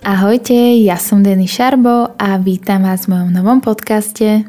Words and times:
Ahojte, 0.00 0.80
ja 0.80 0.96
som 0.96 1.20
Denny 1.20 1.44
Šarbo 1.44 2.16
a 2.16 2.40
vítam 2.40 2.88
vás 2.88 3.04
v 3.04 3.12
mojom 3.12 3.36
novom 3.36 3.60
podcaste. 3.60 4.48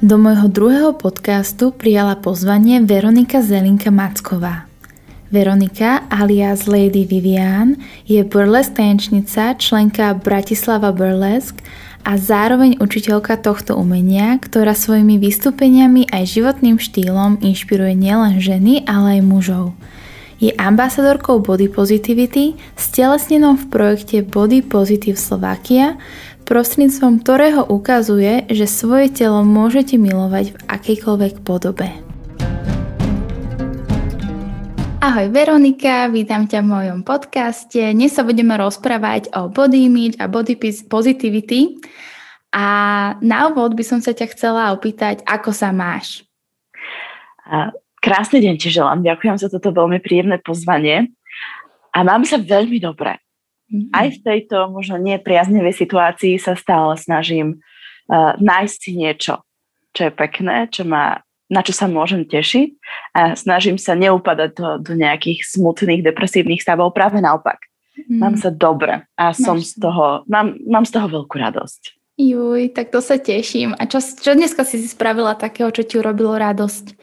Do 0.00 0.16
môjho 0.16 0.48
druhého 0.48 0.96
podcastu 0.96 1.68
prijala 1.76 2.16
pozvanie 2.16 2.80
Veronika 2.80 3.44
Zelinka 3.44 3.92
Macková. 3.92 4.64
Veronika 5.28 6.08
alias 6.08 6.64
Lady 6.64 7.04
Vivian 7.04 7.76
je 8.08 8.24
burlesque 8.24 8.80
tanečnica, 8.80 9.52
členka 9.60 10.16
Bratislava 10.16 10.96
Burlesque 10.96 11.60
a 12.02 12.16
zároveň 12.16 12.80
učiteľka 12.80 13.36
tohto 13.38 13.76
umenia, 13.76 14.40
ktorá 14.40 14.72
svojimi 14.72 15.20
vystúpeniami 15.20 16.08
aj 16.08 16.40
životným 16.40 16.80
štýlom 16.80 17.44
inšpiruje 17.44 17.92
nielen 17.92 18.40
ženy, 18.40 18.88
ale 18.88 19.20
aj 19.20 19.22
mužov. 19.22 19.76
Je 20.40 20.56
ambasadorkou 20.56 21.44
Body 21.44 21.68
Positivity, 21.68 22.56
stelesnenou 22.72 23.60
v 23.60 23.68
projekte 23.68 24.24
Body 24.24 24.64
Positive 24.64 25.20
Slovakia, 25.20 26.00
prostredníctvom 26.48 27.20
ktorého 27.20 27.68
ukazuje, 27.68 28.48
že 28.48 28.64
svoje 28.64 29.12
telo 29.12 29.44
môžete 29.44 30.00
milovať 30.00 30.56
v 30.56 30.58
akejkoľvek 30.64 31.44
podobe. 31.44 31.92
Ahoj 35.04 35.28
Veronika, 35.28 36.08
vítam 36.08 36.48
ťa 36.48 36.64
v 36.64 36.72
mojom 36.72 37.00
podcaste. 37.04 37.92
Dnes 37.92 38.16
sa 38.16 38.24
budeme 38.24 38.56
rozprávať 38.56 39.28
o 39.36 39.52
body 39.52 39.92
image 39.92 40.16
a 40.16 40.24
body 40.24 40.56
positivity. 40.88 41.84
A 42.56 42.64
na 43.20 43.52
úvod 43.52 43.76
by 43.76 43.84
som 43.84 44.00
sa 44.00 44.16
ťa 44.16 44.32
chcela 44.32 44.72
opýtať, 44.72 45.20
ako 45.28 45.52
sa 45.52 45.68
máš? 45.68 46.24
Krásny 48.00 48.40
deň 48.40 48.54
ti 48.56 48.72
želám. 48.72 49.04
Ďakujem 49.04 49.36
za 49.36 49.48
toto 49.52 49.76
veľmi 49.76 50.00
príjemné 50.00 50.40
pozvanie. 50.40 51.12
A 51.92 52.00
mám 52.00 52.24
sa 52.24 52.40
veľmi 52.40 52.80
dobre. 52.80 53.20
Mm-hmm. 53.70 53.92
Aj 53.92 54.08
v 54.08 54.18
tejto 54.24 54.56
možno 54.72 54.98
nepriaznevej 54.98 55.76
situácii 55.76 56.40
sa 56.40 56.56
stále 56.56 56.96
snažím 56.96 57.60
uh, 58.10 58.34
nájsť 58.40 58.76
si 58.80 58.90
niečo, 58.96 59.44
čo 59.94 60.00
je 60.08 60.12
pekné, 60.16 60.66
čo 60.72 60.82
ma, 60.88 61.22
na 61.46 61.60
čo 61.62 61.70
sa 61.76 61.86
môžem 61.86 62.26
tešiť 62.26 62.68
a 63.14 63.38
snažím 63.38 63.78
sa 63.78 63.94
neupadať 63.94 64.50
do, 64.56 64.68
do 64.80 64.92
nejakých 64.98 65.46
smutných, 65.46 66.02
depresívnych 66.02 66.64
stavov. 66.64 66.96
Práve 66.96 67.22
naopak. 67.22 67.70
Mm. 68.08 68.18
Mám 68.18 68.34
sa 68.40 68.50
dobre 68.50 69.06
a 69.14 69.24
Máš 69.30 69.44
som 69.44 69.60
z 69.60 69.76
toho, 69.76 70.24
mám, 70.24 70.56
mám 70.64 70.88
z 70.88 70.96
toho 70.96 71.06
veľkú 71.20 71.36
radosť. 71.36 72.00
Juj, 72.20 72.72
tak 72.76 72.92
to 72.92 73.00
sa 73.00 73.16
teším. 73.16 73.72
A 73.76 73.88
čo, 73.88 74.00
čo 74.00 74.36
dneska 74.36 74.64
si 74.64 74.76
si 74.76 74.88
spravila 74.88 75.36
takého, 75.36 75.72
čo 75.72 75.86
ti 75.86 75.96
urobilo 75.96 76.36
radosť? 76.36 76.96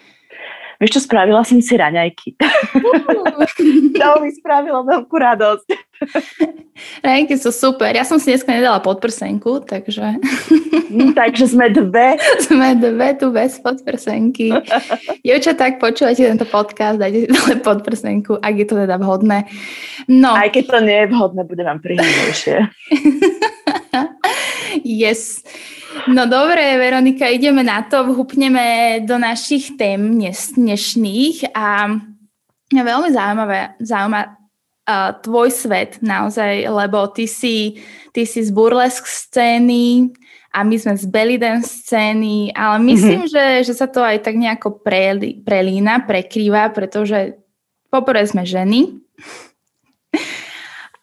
Vieš 0.78 0.92
čo, 0.94 1.02
spravila 1.10 1.42
som 1.42 1.58
si 1.58 1.74
raňajky. 1.74 2.38
to 3.98 4.08
mi 4.22 4.30
spravilo 4.30 4.86
veľkú 4.86 5.16
radosť. 5.18 5.68
Raňajky 7.02 7.36
sú 7.42 7.50
super. 7.50 7.90
Ja 7.98 8.06
som 8.06 8.22
si 8.22 8.30
dneska 8.30 8.54
nedala 8.54 8.78
podprsenku, 8.82 9.66
takže... 9.66 10.22
Mm, 10.88 11.18
takže 11.18 11.50
sme 11.50 11.68
dve. 11.74 12.16
sme 12.46 12.78
dve 12.78 13.18
tu 13.18 13.34
bez 13.34 13.58
podprsenky. 13.58 14.54
Jevča, 15.26 15.58
tak 15.58 15.82
počúvate 15.82 16.24
tento 16.24 16.46
podcast, 16.46 17.02
dajte 17.02 17.26
si 17.26 17.28
dole 17.28 17.58
podprsenku, 17.60 18.38
ak 18.40 18.54
je 18.56 18.66
to 18.70 18.76
teda 18.78 18.96
vhodné. 19.02 19.50
No. 20.08 20.32
Aj 20.38 20.48
keď 20.48 20.64
to 20.72 20.80
nie 20.86 20.98
je 21.04 21.08
vhodné, 21.12 21.42
bude 21.44 21.64
vám 21.66 21.82
príjemnejšie. 21.82 22.56
yes. 25.02 25.42
No 26.08 26.24
dobre, 26.26 26.80
Veronika, 26.80 27.28
ideme 27.28 27.64
na 27.64 27.84
to, 27.84 28.08
vhupneme 28.08 29.00
do 29.04 29.20
našich 29.20 29.76
tém 29.76 30.16
dnešných 30.56 31.52
a 31.52 31.92
veľmi 32.72 33.10
zaujímavé, 33.12 33.76
zaujímavé 33.84 34.38
tvoj 35.22 35.50
svet 35.52 36.00
naozaj, 36.00 36.64
lebo 36.64 37.12
ty 37.12 37.28
si, 37.28 37.84
ty 38.16 38.24
si 38.24 38.40
z 38.40 38.56
burlesk 38.56 39.04
scény 39.04 40.16
a 40.56 40.64
my 40.64 40.76
sme 40.80 40.96
z 40.96 41.06
belly 41.12 41.36
dance 41.36 41.84
scény, 41.84 42.56
ale 42.56 42.80
myslím, 42.88 43.28
mm-hmm. 43.28 43.36
že, 43.36 43.46
že 43.68 43.74
sa 43.76 43.92
to 43.92 44.00
aj 44.00 44.24
tak 44.24 44.40
nejako 44.40 44.80
preli, 44.80 45.44
prelína, 45.44 46.08
prekrýva, 46.08 46.72
pretože 46.72 47.36
poprvé 47.92 48.24
sme 48.24 48.48
ženy, 48.48 49.04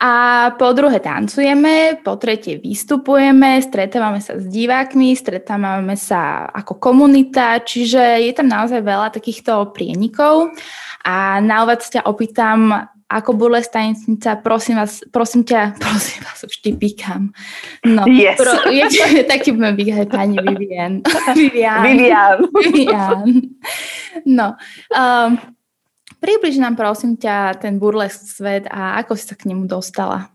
a 0.00 0.12
po 0.59 0.75
druhé 0.75 0.99
tancujeme, 0.99 2.03
po 2.03 2.19
tretie 2.19 2.59
vystupujeme, 2.59 3.62
stretávame 3.62 4.19
sa 4.19 4.37
s 4.37 4.44
divákmi, 4.50 5.15
stretávame 5.15 5.94
sa 5.94 6.50
ako 6.50 6.82
komunita, 6.82 7.62
čiže 7.62 8.21
je 8.27 8.32
tam 8.34 8.50
naozaj 8.50 8.82
veľa 8.82 9.15
takýchto 9.15 9.71
prienikov. 9.71 10.50
A 11.05 11.38
na 11.38 11.62
úvod 11.62 11.84
ťa 11.84 12.05
opýtam, 12.10 12.91
ako 13.15 13.31
burles 13.38 13.71
tanečnica, 13.71 14.43
prosím 14.43 14.82
vás, 14.82 15.05
prosím 15.12 15.47
ťa, 15.47 15.75
prosím 15.84 16.21
vás, 16.26 16.43
už 16.43 16.56
ti 16.59 16.75
píkam. 16.75 17.31
No, 17.87 18.03
yes. 18.11 18.34
pro, 18.41 18.50
je, 18.72 19.22
taký 19.32 19.55
budeme 19.55 19.78
vykať 19.78 20.09
pani 20.11 20.37
Vivian. 20.43 20.93
Vivian. 21.38 21.82
Vivian. 21.87 22.37
Vivian. 22.50 23.19
No, 24.26 24.59
um, 24.91 25.53
Približ 26.24 26.56
nám 26.56 26.72
prosím 26.72 27.20
ťa 27.20 27.60
ten 27.60 27.76
burlesk 27.76 28.24
svet 28.24 28.64
a 28.72 28.96
ako 29.04 29.12
si 29.12 29.28
sa 29.28 29.36
k 29.36 29.52
nemu 29.52 29.68
dostala? 29.68 30.32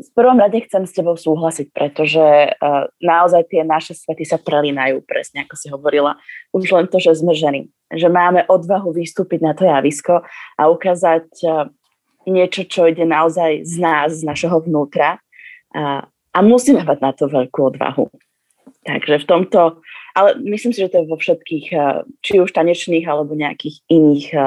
V 0.00 0.10
prvom 0.16 0.40
rade 0.40 0.64
chcem 0.64 0.88
s 0.88 0.96
tebou 0.96 1.12
súhlasiť, 1.12 1.76
pretože 1.76 2.56
naozaj 3.04 3.52
tie 3.52 3.60
naše 3.68 3.92
svety 3.92 4.24
sa 4.24 4.40
prelínajú, 4.40 5.04
presne 5.04 5.44
ako 5.44 5.54
si 5.60 5.68
hovorila. 5.68 6.16
Už 6.56 6.72
len 6.72 6.88
to, 6.88 6.96
že 6.96 7.20
sme 7.20 7.36
ženy. 7.36 7.68
Že 7.92 8.08
máme 8.08 8.48
odvahu 8.48 8.96
vystúpiť 8.96 9.44
na 9.44 9.52
to 9.52 9.68
javisko 9.68 10.24
a 10.56 10.62
ukázať 10.72 11.28
niečo, 12.24 12.64
čo 12.64 12.88
ide 12.88 13.04
naozaj 13.04 13.60
z 13.60 13.76
nás, 13.76 14.08
z 14.16 14.24
našeho 14.24 14.56
vnútra. 14.64 15.20
A 16.32 16.38
musíme 16.40 16.80
mať 16.80 16.98
na 17.04 17.12
to 17.12 17.28
veľkú 17.28 17.76
odvahu. 17.76 18.08
Takže 18.88 19.20
v 19.20 19.28
tomto 19.28 19.84
ale 20.16 20.40
myslím 20.40 20.72
si, 20.72 20.80
že 20.80 20.88
to 20.88 21.04
je 21.04 21.10
vo 21.12 21.20
všetkých, 21.20 21.66
eh, 21.76 22.02
či 22.24 22.40
už 22.40 22.50
tanečných 22.56 23.04
alebo 23.04 23.36
nejakých 23.36 23.84
iných 23.92 24.26
eh, 24.32 24.44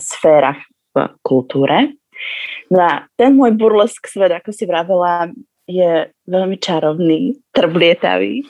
sférach 0.00 0.58
v 0.96 1.12
kultúre. 1.20 1.92
No 2.72 2.80
a 2.80 2.92
ten 3.20 3.36
môj 3.36 3.52
burlesk 3.56 4.08
svet, 4.08 4.32
ako 4.32 4.50
si 4.50 4.64
vravela, 4.64 5.28
je 5.70 6.10
veľmi 6.26 6.58
čarovný, 6.58 7.38
trblietavý. 7.54 8.42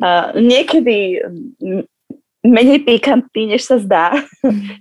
Uh, 0.00 0.32
niekedy 0.50 1.20
menej 2.48 2.86
pikantný, 2.86 3.54
než 3.54 3.68
sa 3.68 3.76
zdá, 3.76 4.14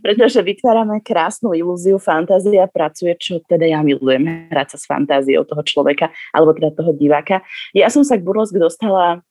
pretože 0.05 0.39
vytvárame 0.39 1.03
krásnu 1.03 1.51
ilúziu, 1.57 1.99
fantázia 1.99 2.69
pracuje, 2.69 3.17
čo 3.19 3.44
teda 3.44 3.67
ja 3.67 3.84
milujem, 3.84 4.49
hrať 4.53 4.73
sa 4.73 4.78
s 4.78 4.85
fantáziou 4.88 5.44
toho 5.44 5.61
človeka, 5.66 6.13
alebo 6.31 6.55
teda 6.55 6.72
toho 6.72 6.95
diváka. 6.95 7.44
Ja 7.75 7.91
som 7.91 8.05
sa 8.07 8.16
k 8.16 8.25
burlesk 8.25 8.55
dostala 8.55 9.25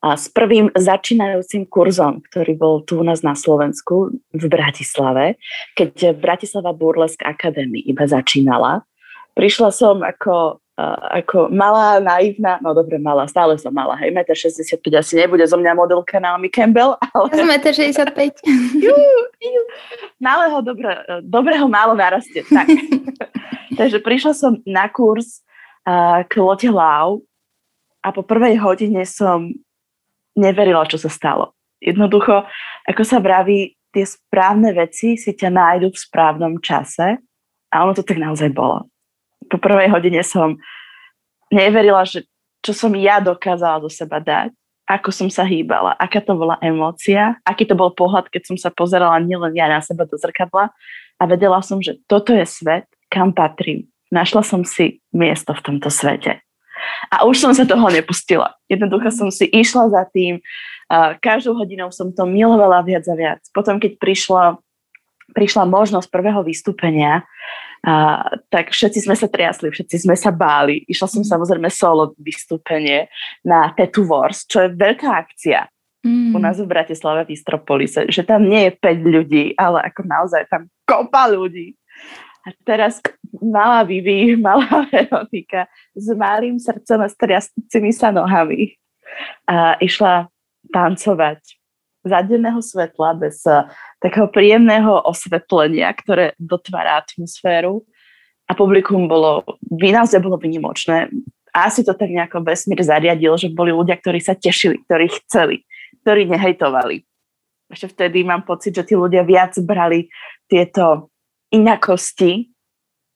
a 0.00 0.16
s 0.16 0.32
prvým 0.32 0.72
začínajúcim 0.72 1.68
kurzom, 1.68 2.24
ktorý 2.32 2.56
bol 2.56 2.74
tu 2.88 3.00
u 3.00 3.04
nás 3.04 3.20
na 3.20 3.36
Slovensku 3.36 4.16
v 4.32 4.44
Bratislave, 4.48 5.36
keď 5.76 6.16
Bratislava 6.16 6.72
Burlesk 6.72 7.20
Academy 7.20 7.84
iba 7.84 8.08
začínala. 8.08 8.80
Prišla 9.36 9.68
som 9.68 10.00
ako, 10.00 10.56
ako 11.12 11.52
malá, 11.52 12.00
naivná, 12.00 12.56
no 12.64 12.72
dobre, 12.72 12.96
malá, 12.96 13.28
stále 13.28 13.60
som 13.60 13.76
malá, 13.76 13.92
hej, 14.00 14.16
1,65 14.16 14.80
m 14.80 14.96
asi 14.96 15.14
nebude 15.20 15.44
zo 15.44 15.60
mňa 15.60 15.76
modelka 15.76 16.16
Naomi 16.16 16.48
Campbell, 16.48 16.96
ale... 17.12 17.28
Ja 17.36 17.44
som 17.44 17.52
1,65 17.52 18.40
m. 18.48 18.60
Malého, 20.24 20.64
dobre, 20.64 20.96
dobrého 21.24 21.68
málo 21.68 21.92
narastie. 21.92 22.44
Tak. 22.48 22.68
Takže 23.78 24.00
prišla 24.00 24.32
som 24.32 24.52
na 24.64 24.88
kurz 24.88 25.44
uh, 25.84 26.24
k 26.24 26.32
Lotte 26.40 26.68
Lau 26.72 27.24
a 28.00 28.08
po 28.12 28.24
prvej 28.24 28.60
hodine 28.60 29.04
som 29.04 29.52
neverila, 30.36 30.86
čo 30.86 31.00
sa 31.00 31.10
stalo. 31.10 31.56
Jednoducho, 31.80 32.44
ako 32.86 33.02
sa 33.02 33.18
vraví, 33.18 33.74
tie 33.90 34.04
správne 34.06 34.70
veci 34.76 35.18
si 35.18 35.32
ťa 35.34 35.50
nájdu 35.50 35.90
v 35.90 35.98
správnom 35.98 36.54
čase 36.62 37.18
a 37.72 37.74
ono 37.82 37.92
to 37.96 38.06
tak 38.06 38.20
naozaj 38.20 38.50
bolo. 38.54 38.86
Po 39.50 39.58
prvej 39.58 39.90
hodine 39.90 40.22
som 40.22 40.60
neverila, 41.50 42.06
že 42.06 42.28
čo 42.60 42.76
som 42.76 42.92
ja 42.94 43.18
dokázala 43.18 43.82
do 43.82 43.90
seba 43.90 44.20
dať, 44.20 44.54
ako 44.90 45.14
som 45.14 45.28
sa 45.30 45.46
hýbala, 45.46 45.94
aká 45.96 46.18
to 46.18 46.34
bola 46.34 46.58
emócia, 46.58 47.38
aký 47.46 47.62
to 47.62 47.78
bol 47.78 47.94
pohľad, 47.94 48.26
keď 48.26 48.42
som 48.50 48.56
sa 48.58 48.74
pozerala 48.74 49.22
nielen 49.22 49.54
ja 49.54 49.70
na 49.70 49.78
seba 49.78 50.02
do 50.02 50.18
zrkadla 50.18 50.74
a 51.18 51.22
vedela 51.30 51.62
som, 51.62 51.78
že 51.78 51.98
toto 52.10 52.34
je 52.34 52.42
svet, 52.42 52.90
kam 53.06 53.30
patrím. 53.30 53.86
Našla 54.10 54.42
som 54.42 54.66
si 54.66 54.98
miesto 55.14 55.54
v 55.54 55.62
tomto 55.62 55.86
svete. 55.86 56.42
A 57.12 57.26
už 57.28 57.40
som 57.40 57.52
sa 57.52 57.66
toho 57.68 57.86
nepustila. 57.90 58.54
Jednoducho 58.70 59.10
som 59.10 59.28
si 59.28 59.48
išla 59.50 59.90
za 59.90 60.02
tým. 60.10 60.42
Každou 61.22 61.54
hodinou 61.54 61.94
som 61.94 62.10
to 62.10 62.26
milovala 62.26 62.82
viac 62.82 63.06
a 63.06 63.14
viac. 63.14 63.40
Potom, 63.54 63.78
keď 63.78 63.98
prišla, 63.98 64.58
prišla 65.34 65.64
možnosť 65.68 66.10
prvého 66.10 66.42
vystúpenia, 66.42 67.22
tak 68.52 68.76
všetci 68.76 69.08
sme 69.08 69.16
sa 69.16 69.24
triasli, 69.24 69.72
všetci 69.72 70.04
sme 70.04 70.12
sa 70.12 70.28
báli. 70.28 70.84
Išla 70.84 71.08
som 71.08 71.22
samozrejme 71.24 71.72
solo 71.72 72.12
vystúpenie 72.20 73.08
na 73.40 73.72
Tattoo 73.72 74.04
Wars, 74.04 74.44
čo 74.44 74.66
je 74.66 74.76
veľká 74.76 75.08
akcia. 75.08 75.64
mm. 76.04 76.32
u 76.36 76.38
nás 76.40 76.56
v 76.56 76.68
Bratislave 76.68 77.28
v 77.28 77.36
Istropolise, 77.36 78.08
že 78.08 78.24
tam 78.24 78.48
nie 78.48 78.68
je 78.68 78.72
5 78.72 79.04
ľudí, 79.04 79.44
ale 79.56 79.84
ako 79.84 80.00
naozaj 80.08 80.48
tam 80.48 80.68
kopa 80.88 81.28
ľudí. 81.28 81.76
A 82.46 82.56
teraz 82.64 83.00
malá 83.40 83.84
Vivi, 83.84 84.36
malá 84.40 84.88
Veronika 84.88 85.68
s 85.94 86.08
malým 86.16 86.56
srdcom 86.56 87.04
a 87.04 87.08
striastúcimi 87.08 87.92
sa 87.92 88.10
nohami 88.10 88.76
a 89.44 89.76
išla 89.82 90.30
tancovať 90.70 91.40
za 92.00 92.24
denného 92.24 92.64
svetla 92.64 93.12
bez 93.20 93.44
uh, 93.44 93.68
takého 94.00 94.30
príjemného 94.32 95.04
osvetlenia, 95.04 95.92
ktoré 95.92 96.32
dotvára 96.40 97.04
atmosféru 97.04 97.84
a 98.48 98.56
publikum 98.56 99.04
bolo, 99.04 99.44
naozaj 99.68 100.18
bolo 100.24 100.40
vynimočné. 100.40 101.12
A 101.50 101.68
asi 101.68 101.84
to 101.84 101.92
tak 101.92 102.08
nejako 102.08 102.40
vesmír 102.46 102.80
zariadil, 102.80 103.36
že 103.36 103.52
boli 103.52 103.74
ľudia, 103.74 103.98
ktorí 103.98 104.22
sa 104.22 104.38
tešili, 104.38 104.80
ktorí 104.86 105.06
chceli, 105.22 105.56
ktorí 106.06 106.30
nehejtovali. 106.30 107.04
Ešte 107.70 107.94
vtedy 107.94 108.26
mám 108.26 108.48
pocit, 108.48 108.74
že 108.74 108.86
tí 108.86 108.94
ľudia 108.96 109.22
viac 109.22 109.54
brali 109.62 110.10
tieto 110.50 111.10
inakosti 111.50 112.50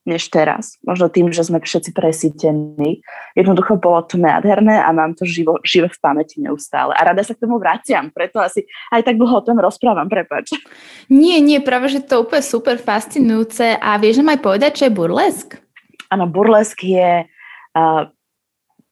než 0.04 0.28
teraz. 0.28 0.76
Možno 0.84 1.08
tým, 1.08 1.32
že 1.32 1.48
sme 1.48 1.64
všetci 1.64 1.96
presítení. 1.96 3.00
Jednoducho 3.32 3.81
bolo 3.81 4.04
to 4.04 4.20
nádherné 4.20 4.76
a 4.76 4.92
mám 4.92 5.16
to 5.16 5.25
živo, 5.25 5.56
živé 5.64 5.88
v 5.88 6.00
pamäti 6.00 6.44
neustále. 6.44 6.92
A 6.92 7.08
rada 7.08 7.25
sa 7.25 7.32
k 7.32 7.40
tomu 7.40 7.56
vraciam, 7.56 8.12
preto 8.12 8.36
asi 8.36 8.69
aj 8.92 9.00
tak 9.00 9.16
dlho 9.16 9.40
o 9.40 9.44
tom 9.44 9.56
rozprávam, 9.56 10.12
prepač. 10.12 10.52
Nie, 11.08 11.40
nie, 11.40 11.56
práve, 11.64 11.88
že 11.88 12.04
to 12.04 12.20
úplne 12.20 12.44
super 12.44 12.76
fascinujúce. 12.76 13.81
A 13.81 13.96
vieš 13.96 14.20
nám 14.20 14.37
aj 14.37 14.40
povedať, 14.44 14.70
čo 14.76 14.84
je 14.88 14.96
burlesk? 14.96 15.48
Áno, 16.12 16.28
burlesk 16.28 16.84
je... 16.84 17.25
Uh, 17.72 18.12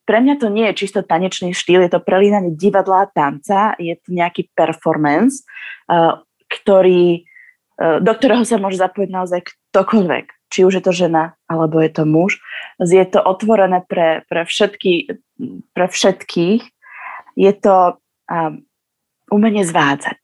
pre 0.03 0.19
mňa 0.19 0.35
to 0.41 0.51
nie 0.51 0.67
je 0.73 0.83
čisto 0.83 1.05
tanečný 1.07 1.55
štýl, 1.55 1.87
je 1.87 1.93
to 1.95 2.03
prelínanie 2.03 2.59
divadla 2.59 3.07
a 3.07 3.11
tanca, 3.13 3.79
je 3.79 3.95
to 3.95 4.11
nejaký 4.11 4.51
performance, 4.51 5.47
uh, 5.87 6.19
ktorý, 6.51 7.23
do 8.01 8.13
ktorého 8.15 8.47
sa 8.47 8.63
môže 8.63 8.79
zapojiť 8.79 9.11
naozaj 9.11 9.41
ktokoľvek 9.73 10.27
či 10.53 10.69
už 10.69 10.79
je 10.79 10.85
to 10.85 10.93
žena, 10.93 11.33
alebo 11.49 11.81
je 11.81 11.89
to 11.89 12.05
muž. 12.05 12.37
Je 12.77 13.01
to 13.09 13.25
otvorené 13.25 13.81
pre, 13.89 14.21
pre, 14.29 14.45
všetky, 14.45 15.17
pre 15.73 15.89
všetkých. 15.89 16.61
Je 17.41 17.53
to 17.57 17.97
um, 18.29 18.61
umenie 19.33 19.65
zvádzať. 19.65 20.21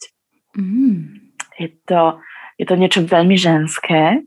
Mm. 0.52 1.32
Je, 1.56 1.72
to, 1.88 2.20
je 2.60 2.64
to 2.68 2.74
niečo 2.76 3.00
veľmi 3.08 3.40
ženské. 3.40 4.20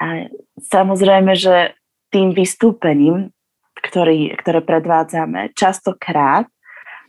A 0.00 0.32
samozrejme, 0.64 1.36
že 1.36 1.76
tým 2.08 2.32
vystúpením, 2.32 3.36
ktorý, 3.84 4.32
ktoré 4.40 4.64
predvádzame, 4.64 5.52
častokrát 5.52 6.48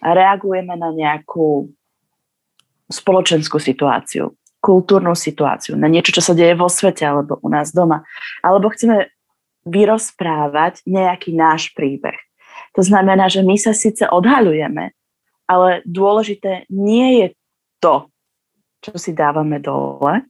reagujeme 0.04 0.76
na 0.76 0.92
nejakú 0.92 1.72
spoločenskú 2.92 3.64
situáciu 3.64 4.36
kultúrnu 4.64 5.12
situáciu, 5.12 5.76
na 5.76 5.92
niečo, 5.92 6.16
čo 6.16 6.24
sa 6.24 6.32
deje 6.32 6.56
vo 6.56 6.72
svete 6.72 7.04
alebo 7.04 7.36
u 7.44 7.52
nás 7.52 7.76
doma. 7.76 8.08
Alebo 8.40 8.72
chceme 8.72 9.12
vyrozprávať 9.68 10.88
nejaký 10.88 11.36
náš 11.36 11.76
príbeh. 11.76 12.16
To 12.80 12.82
znamená, 12.82 13.28
že 13.28 13.44
my 13.44 13.60
sa 13.60 13.76
síce 13.76 14.08
odhaľujeme, 14.08 14.96
ale 15.52 15.84
dôležité 15.84 16.64
nie 16.72 17.20
je 17.20 17.28
to, 17.84 18.08
čo 18.80 18.96
si 18.96 19.12
dávame 19.12 19.60
dole, 19.60 20.24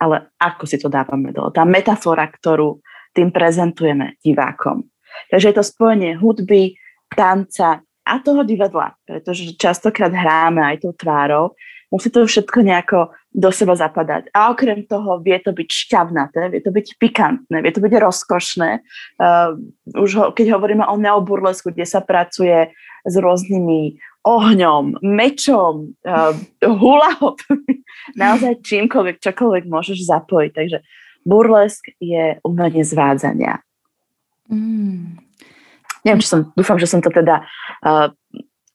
ale 0.00 0.16
ako 0.40 0.64
si 0.64 0.80
to 0.80 0.88
dávame 0.88 1.30
dole. 1.30 1.52
Tá 1.52 1.68
metafora, 1.68 2.24
ktorú 2.24 2.80
tým 3.14 3.30
prezentujeme 3.30 4.16
divákom. 4.24 4.84
Takže 5.30 5.54
je 5.54 5.56
to 5.56 5.64
spojenie 5.64 6.18
hudby, 6.18 6.74
tanca 7.14 7.84
a 8.04 8.14
toho 8.20 8.42
divadla, 8.42 8.98
pretože 9.06 9.54
častokrát 9.54 10.10
hráme 10.10 10.60
aj 10.60 10.82
tou 10.82 10.92
tvárou. 10.92 11.54
Musí 11.94 12.10
to 12.10 12.26
všetko 12.26 12.66
nejako 12.66 13.14
do 13.30 13.54
seba 13.54 13.78
zapadať. 13.78 14.34
A 14.34 14.50
okrem 14.50 14.82
toho 14.82 15.22
vie 15.22 15.38
to 15.38 15.54
byť 15.54 15.68
šťavnaté, 15.70 16.50
vie 16.50 16.58
to 16.58 16.74
byť 16.74 16.98
pikantné, 16.98 17.62
vie 17.62 17.70
to 17.70 17.78
byť 17.78 17.92
rozkošné. 18.02 18.82
Uh, 19.22 19.54
už 19.94 20.10
ho, 20.18 20.24
keď 20.34 20.58
hovoríme 20.58 20.82
o 20.82 20.98
neoburlesku, 20.98 21.70
kde 21.70 21.86
sa 21.86 22.02
pracuje 22.02 22.74
s 23.06 23.14
rôznymi 23.14 24.02
ohňom, 24.26 24.98
mečom, 25.06 25.94
uh, 26.02 26.34
hulahopmi, 26.66 27.86
naozaj 28.22 28.58
čímkoľvek, 28.66 29.22
čokoľvek 29.22 29.64
môžeš 29.70 30.02
zapojiť. 30.02 30.50
Takže 30.50 30.78
burlesk 31.22 31.94
je 32.02 32.42
umenie 32.42 32.82
zvádzania. 32.82 33.62
Mm. 34.50 35.22
Neviem, 36.02 36.20
či 36.20 36.26
som, 36.26 36.50
dúfam, 36.58 36.76
že 36.76 36.90
som 36.90 36.98
to 36.98 37.08
teda 37.14 37.46
uh, 37.86 38.10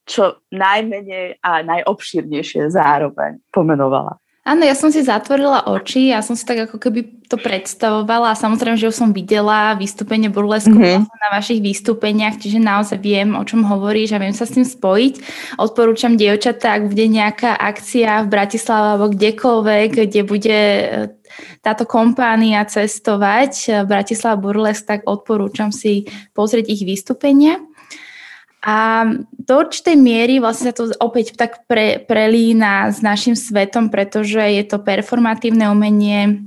čo 0.09 0.41
najmenej 0.50 1.38
a 1.45 1.61
najobšírnejšie 1.61 2.73
zároveň 2.73 3.38
pomenovala. 3.53 4.17
Áno, 4.50 4.65
ja 4.65 4.73
som 4.73 4.89
si 4.89 5.06
zatvorila 5.06 5.69
oči, 5.69 6.09
ja 6.09 6.25
som 6.25 6.33
si 6.33 6.41
tak 6.41 6.65
ako 6.65 6.81
keby 6.81 7.21
to 7.29 7.38
predstavovala 7.38 8.33
a 8.33 8.39
samozrejme, 8.39 8.81
že 8.81 8.89
už 8.89 8.97
som 8.97 9.13
videla 9.13 9.77
vystúpenie 9.77 10.33
burlesku 10.33 10.73
mm-hmm. 10.73 11.06
na 11.06 11.29
vašich 11.38 11.61
vystúpeniach, 11.61 12.41
čiže 12.41 12.57
naozaj 12.57 12.97
viem, 12.97 13.38
o 13.38 13.45
čom 13.45 13.61
hovoríš 13.61 14.17
a 14.17 14.21
viem 14.23 14.33
sa 14.33 14.50
s 14.50 14.57
tým 14.57 14.65
spojiť. 14.65 15.13
Odporúčam 15.61 16.17
dievčatá, 16.17 16.81
ak 16.81 16.89
bude 16.89 17.06
nejaká 17.06 17.61
akcia 17.61 18.25
v 18.25 18.31
Bratislave 18.33 18.97
alebo 18.97 19.13
kdekoľvek, 19.13 19.89
kde 20.09 20.21
bude 20.25 20.57
e, 20.57 20.85
táto 21.61 21.85
kompánia 21.85 22.65
cestovať 22.65 23.53
e, 23.69 23.85
Bratislava 23.85 24.41
Burlesk, 24.41 24.89
tak 24.89 25.06
odporúčam 25.06 25.69
si 25.69 26.09
pozrieť 26.33 26.73
ich 26.73 26.81
vystúpenia. 26.89 27.61
A 28.59 29.07
do 29.39 29.53
určitej 29.56 29.95
miery 29.95 30.44
vlastne 30.44 30.71
sa 30.71 30.75
to 30.75 30.91
opäť 31.00 31.39
tak 31.39 31.63
pre, 31.63 32.03
prelína 32.03 32.91
s 32.91 33.00
našim 33.00 33.31
svetom, 33.31 33.88
pretože 33.88 34.39
je 34.39 34.63
to 34.67 34.83
performatívne 34.83 35.71
umenie 35.71 36.44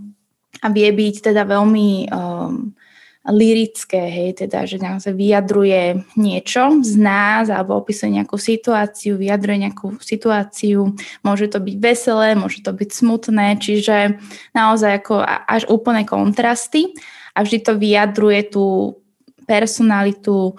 a 0.61 0.69
vie 0.69 0.93
byť 0.93 1.33
teda 1.33 1.49
veľmi 1.49 2.13
um, 2.13 2.77
lirické, 3.31 4.03
hej, 4.11 4.31
teda, 4.45 4.67
že 4.67 4.83
naozaj 4.83 5.15
vyjadruje 5.15 6.03
niečo 6.19 6.83
z 6.83 6.99
nás 6.99 7.47
alebo 7.47 7.79
opisuje 7.79 8.19
nejakú 8.19 8.35
situáciu, 8.35 9.15
vyjadruje 9.15 9.71
nejakú 9.71 9.97
situáciu, 10.03 10.93
môže 11.23 11.47
to 11.47 11.63
byť 11.63 11.77
veselé, 11.79 12.35
môže 12.35 12.67
to 12.67 12.75
byť 12.75 12.91
smutné, 12.91 13.63
čiže 13.63 14.19
naozaj 14.53 15.07
ako 15.07 15.23
až 15.27 15.63
úplné 15.71 16.03
kontrasty. 16.03 16.93
A 17.33 17.47
vždy 17.47 17.59
to 17.65 17.73
vyjadruje 17.79 18.53
tú 18.53 18.67
personalitu, 19.49 20.59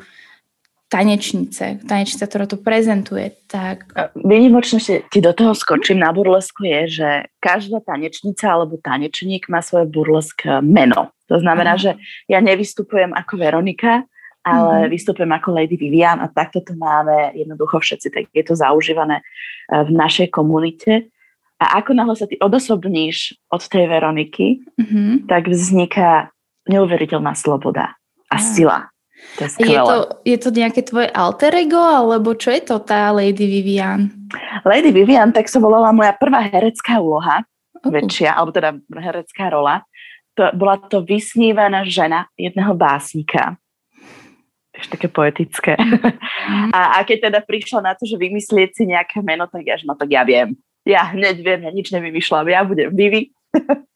tanečnice, 0.93 1.81
tanečnica, 1.89 2.29
ktorá 2.29 2.45
to 2.45 2.61
prezentuje. 2.61 3.33
Tak... 3.49 3.89
Vynimočne 4.13 4.77
ti 5.09 5.19
do 5.25 5.33
toho 5.33 5.57
skočím 5.57 5.97
na 5.97 6.13
burlesku 6.13 6.61
je, 6.69 7.01
že 7.01 7.09
každá 7.41 7.81
tanečnica 7.81 8.53
alebo 8.53 8.77
tanečník 8.77 9.49
má 9.49 9.65
svoje 9.65 9.89
burlesk 9.89 10.45
meno. 10.61 11.09
To 11.33 11.41
znamená, 11.41 11.81
Aha. 11.81 11.81
že 11.81 11.91
ja 12.29 12.37
nevystupujem 12.45 13.09
ako 13.09 13.33
Veronika, 13.41 14.05
ale 14.45 14.85
mm. 14.85 14.89
vystupujem 14.93 15.31
ako 15.33 15.49
Lady 15.57 15.79
Vivian 15.81 16.21
a 16.21 16.29
takto 16.29 16.61
to 16.61 16.77
máme 16.77 17.33
jednoducho 17.33 17.81
všetci, 17.81 18.07
tak 18.13 18.23
je 18.29 18.43
to 18.45 18.53
zaužívané 18.53 19.25
eh, 19.25 19.81
v 19.81 19.89
našej 19.97 20.29
komunite. 20.29 21.09
A 21.57 21.79
ako 21.79 21.95
náhle 21.95 22.13
sa 22.13 22.27
ty 22.27 22.35
odosobníš 22.37 23.39
od 23.47 23.63
tej 23.65 23.87
Veroniky, 23.87 24.67
mm-hmm. 24.75 25.31
tak 25.31 25.47
vzniká 25.47 26.27
neuveriteľná 26.67 27.39
sloboda 27.39 27.95
a 28.27 28.35
sila 28.35 28.92
to 29.37 29.43
je, 29.45 29.73
je, 29.73 29.79
to, 29.81 29.95
je 30.23 30.37
to 30.37 30.49
nejaké 30.53 30.81
tvoje 30.85 31.09
alter 31.09 31.53
ego, 31.57 31.81
alebo 31.81 32.37
čo 32.37 32.53
je 32.53 32.61
to 32.61 32.77
tá 32.85 33.09
Lady 33.09 33.49
Vivian? 33.49 34.13
Lady 34.61 34.93
Vivian, 34.93 35.33
tak 35.33 35.49
sa 35.49 35.57
volala 35.57 35.89
moja 35.89 36.13
prvá 36.13 36.45
herecká 36.45 37.01
úloha, 37.01 37.41
uh. 37.41 37.89
väčšia, 37.89 38.37
alebo 38.37 38.53
teda 38.53 38.77
herecká 38.93 39.49
rola. 39.49 39.81
To, 40.37 40.49
bola 40.57 40.81
to 40.89 41.05
vysnívaná 41.05 41.85
žena 41.85 42.29
jedného 42.37 42.73
básnika. 42.73 43.57
Ešte 44.73 44.97
také 44.97 45.07
poetické. 45.09 45.77
Mm. 45.77 46.73
a, 46.73 46.97
a 46.97 47.05
keď 47.05 47.29
teda 47.29 47.39
prišla 47.45 47.85
na 47.85 47.93
to, 47.93 48.09
že 48.09 48.17
vymyslieť 48.17 48.69
si 48.73 48.83
nejaké 48.89 49.21
meno, 49.21 49.45
tak 49.45 49.61
ja, 49.61 49.77
že 49.77 49.85
no 49.85 49.93
tak 49.93 50.09
ja 50.09 50.25
viem. 50.25 50.57
Ja 50.83 51.13
hneď 51.13 51.45
viem, 51.45 51.61
ja 51.63 51.71
nič 51.71 51.93
nevymýšľam, 51.93 52.49
ja 52.49 52.65
budem 52.65 52.89
Vivi. 52.91 53.29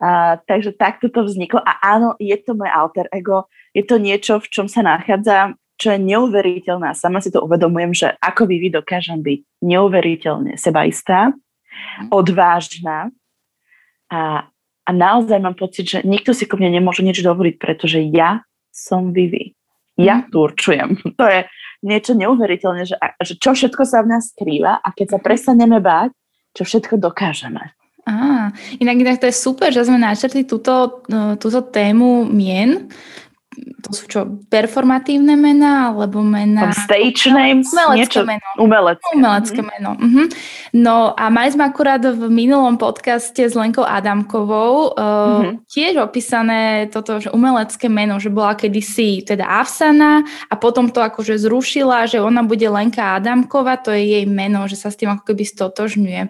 a, 0.00 0.36
takže 0.44 0.76
takto 0.76 1.08
to 1.08 1.24
vzniklo. 1.24 1.60
A 1.64 1.96
áno, 1.96 2.14
je 2.20 2.36
to 2.40 2.52
moje 2.52 2.72
alter 2.72 3.06
ego 3.12 3.48
je 3.74 3.82
to 3.86 4.02
niečo, 4.02 4.42
v 4.42 4.50
čom 4.50 4.66
sa 4.66 4.82
nachádza, 4.82 5.54
čo 5.80 5.94
je 5.94 5.98
neuveriteľné. 6.02 6.92
Sama 6.92 7.22
si 7.24 7.32
to 7.32 7.40
uvedomujem, 7.40 7.94
že 7.94 8.08
ako 8.20 8.50
Vivi 8.50 8.68
dokážem 8.68 9.22
byť 9.22 9.40
neuveriteľne 9.64 10.58
sebaistá, 10.60 11.32
odvážna 12.10 13.14
a, 14.10 14.44
a 14.84 14.90
naozaj 14.90 15.38
mám 15.38 15.56
pocit, 15.56 15.86
že 15.86 15.98
nikto 16.02 16.34
si 16.34 16.44
ko 16.44 16.58
mne 16.58 16.82
nemôže 16.82 17.00
nič 17.06 17.22
dovoliť, 17.22 17.56
pretože 17.56 18.02
ja 18.10 18.44
som 18.74 19.14
Vivi. 19.14 19.54
Ja 19.96 20.20
mhm. 20.20 20.34
tu 20.34 20.36
určujem. 20.44 20.88
To 21.20 21.24
je 21.24 21.46
niečo 21.80 22.12
neuveriteľné, 22.12 22.84
že, 22.84 22.96
že 23.24 23.40
čo 23.40 23.56
všetko 23.56 23.88
sa 23.88 24.04
v 24.04 24.12
nás 24.12 24.34
skrýva 24.36 24.84
a 24.84 24.88
keď 24.92 25.16
sa 25.16 25.18
prestaneme 25.22 25.80
báť, 25.80 26.12
čo 26.52 26.66
všetko 26.66 27.00
dokážeme. 27.00 27.72
Á, 28.08 28.50
inak, 28.80 28.96
inak 28.96 29.16
to 29.20 29.28
je 29.28 29.36
super, 29.36 29.68
že 29.70 29.84
sme 29.84 30.00
načrtli 30.00 30.48
túto, 30.48 31.04
no, 31.10 31.36
túto 31.36 31.60
tému 31.60 32.24
mien, 32.28 32.88
to 33.82 33.90
sú 33.90 34.04
čo, 34.06 34.20
performatívne 34.46 35.34
mená, 35.34 35.90
alebo 35.90 36.22
mená... 36.22 36.70
Stage 36.70 37.34
names? 37.34 37.66
Umelecké 37.74 37.98
niečo, 37.98 38.20
meno. 38.22 38.46
Umelecké. 38.62 39.10
Umelecké 39.16 39.60
mm-hmm. 39.60 39.72
meno. 39.74 39.90
Uh-huh. 39.98 40.26
No 40.76 40.96
a 41.18 41.24
mali 41.32 41.50
sme 41.50 41.66
akurát 41.66 41.98
v 41.98 42.30
minulom 42.30 42.78
podcaste 42.78 43.42
s 43.42 43.58
Lenkou 43.58 43.82
Adamkovou 43.82 44.94
uh, 44.94 44.96
uh-huh. 44.96 45.52
tiež 45.66 45.98
opísané 45.98 46.86
toto, 46.94 47.18
že 47.18 47.34
umelecké 47.34 47.90
meno, 47.90 48.22
že 48.22 48.30
bola 48.30 48.54
kedysi 48.54 49.26
teda 49.26 49.44
Afsana 49.48 50.22
a 50.46 50.54
potom 50.54 50.88
to 50.88 51.02
akože 51.02 51.34
zrušila, 51.40 52.06
že 52.06 52.22
ona 52.22 52.46
bude 52.46 52.64
Lenka 52.70 53.18
Adamkova, 53.18 53.82
to 53.82 53.90
je 53.90 54.20
jej 54.20 54.24
meno, 54.30 54.70
že 54.70 54.78
sa 54.78 54.94
s 54.94 54.98
tým 55.00 55.10
ako 55.10 55.26
keby 55.26 55.42
stotožňuje. 55.42 56.22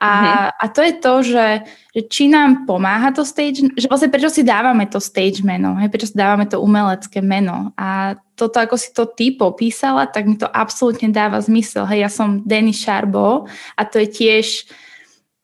A, 0.00 0.08
mm-hmm. 0.08 0.48
a 0.56 0.64
to 0.72 0.80
je 0.80 0.92
to, 0.96 1.14
že, 1.20 1.46
že 1.92 2.00
či 2.08 2.24
nám 2.32 2.64
pomáha 2.64 3.12
to 3.12 3.20
stage, 3.20 3.60
že 3.76 3.84
vlastne 3.84 4.08
prečo 4.08 4.32
si 4.32 4.40
dávame 4.40 4.88
to 4.88 4.96
stage 4.96 5.44
meno, 5.44 5.76
hej, 5.76 5.92
prečo 5.92 6.08
si 6.08 6.16
dávame 6.16 6.48
to 6.48 6.56
umelecké 6.56 7.20
meno. 7.20 7.76
A 7.76 8.16
toto, 8.32 8.56
ako 8.64 8.80
si 8.80 8.96
to 8.96 9.04
ty 9.12 9.36
popísala, 9.36 10.08
tak 10.08 10.24
mi 10.24 10.40
to 10.40 10.48
absolútne 10.48 11.12
dáva 11.12 11.36
zmysel. 11.44 11.84
Hej, 11.84 12.08
ja 12.08 12.10
som 12.10 12.40
Danny 12.48 12.72
Sharbo 12.72 13.44
a 13.76 13.82
to 13.84 14.00
je 14.00 14.08
tiež 14.08 14.72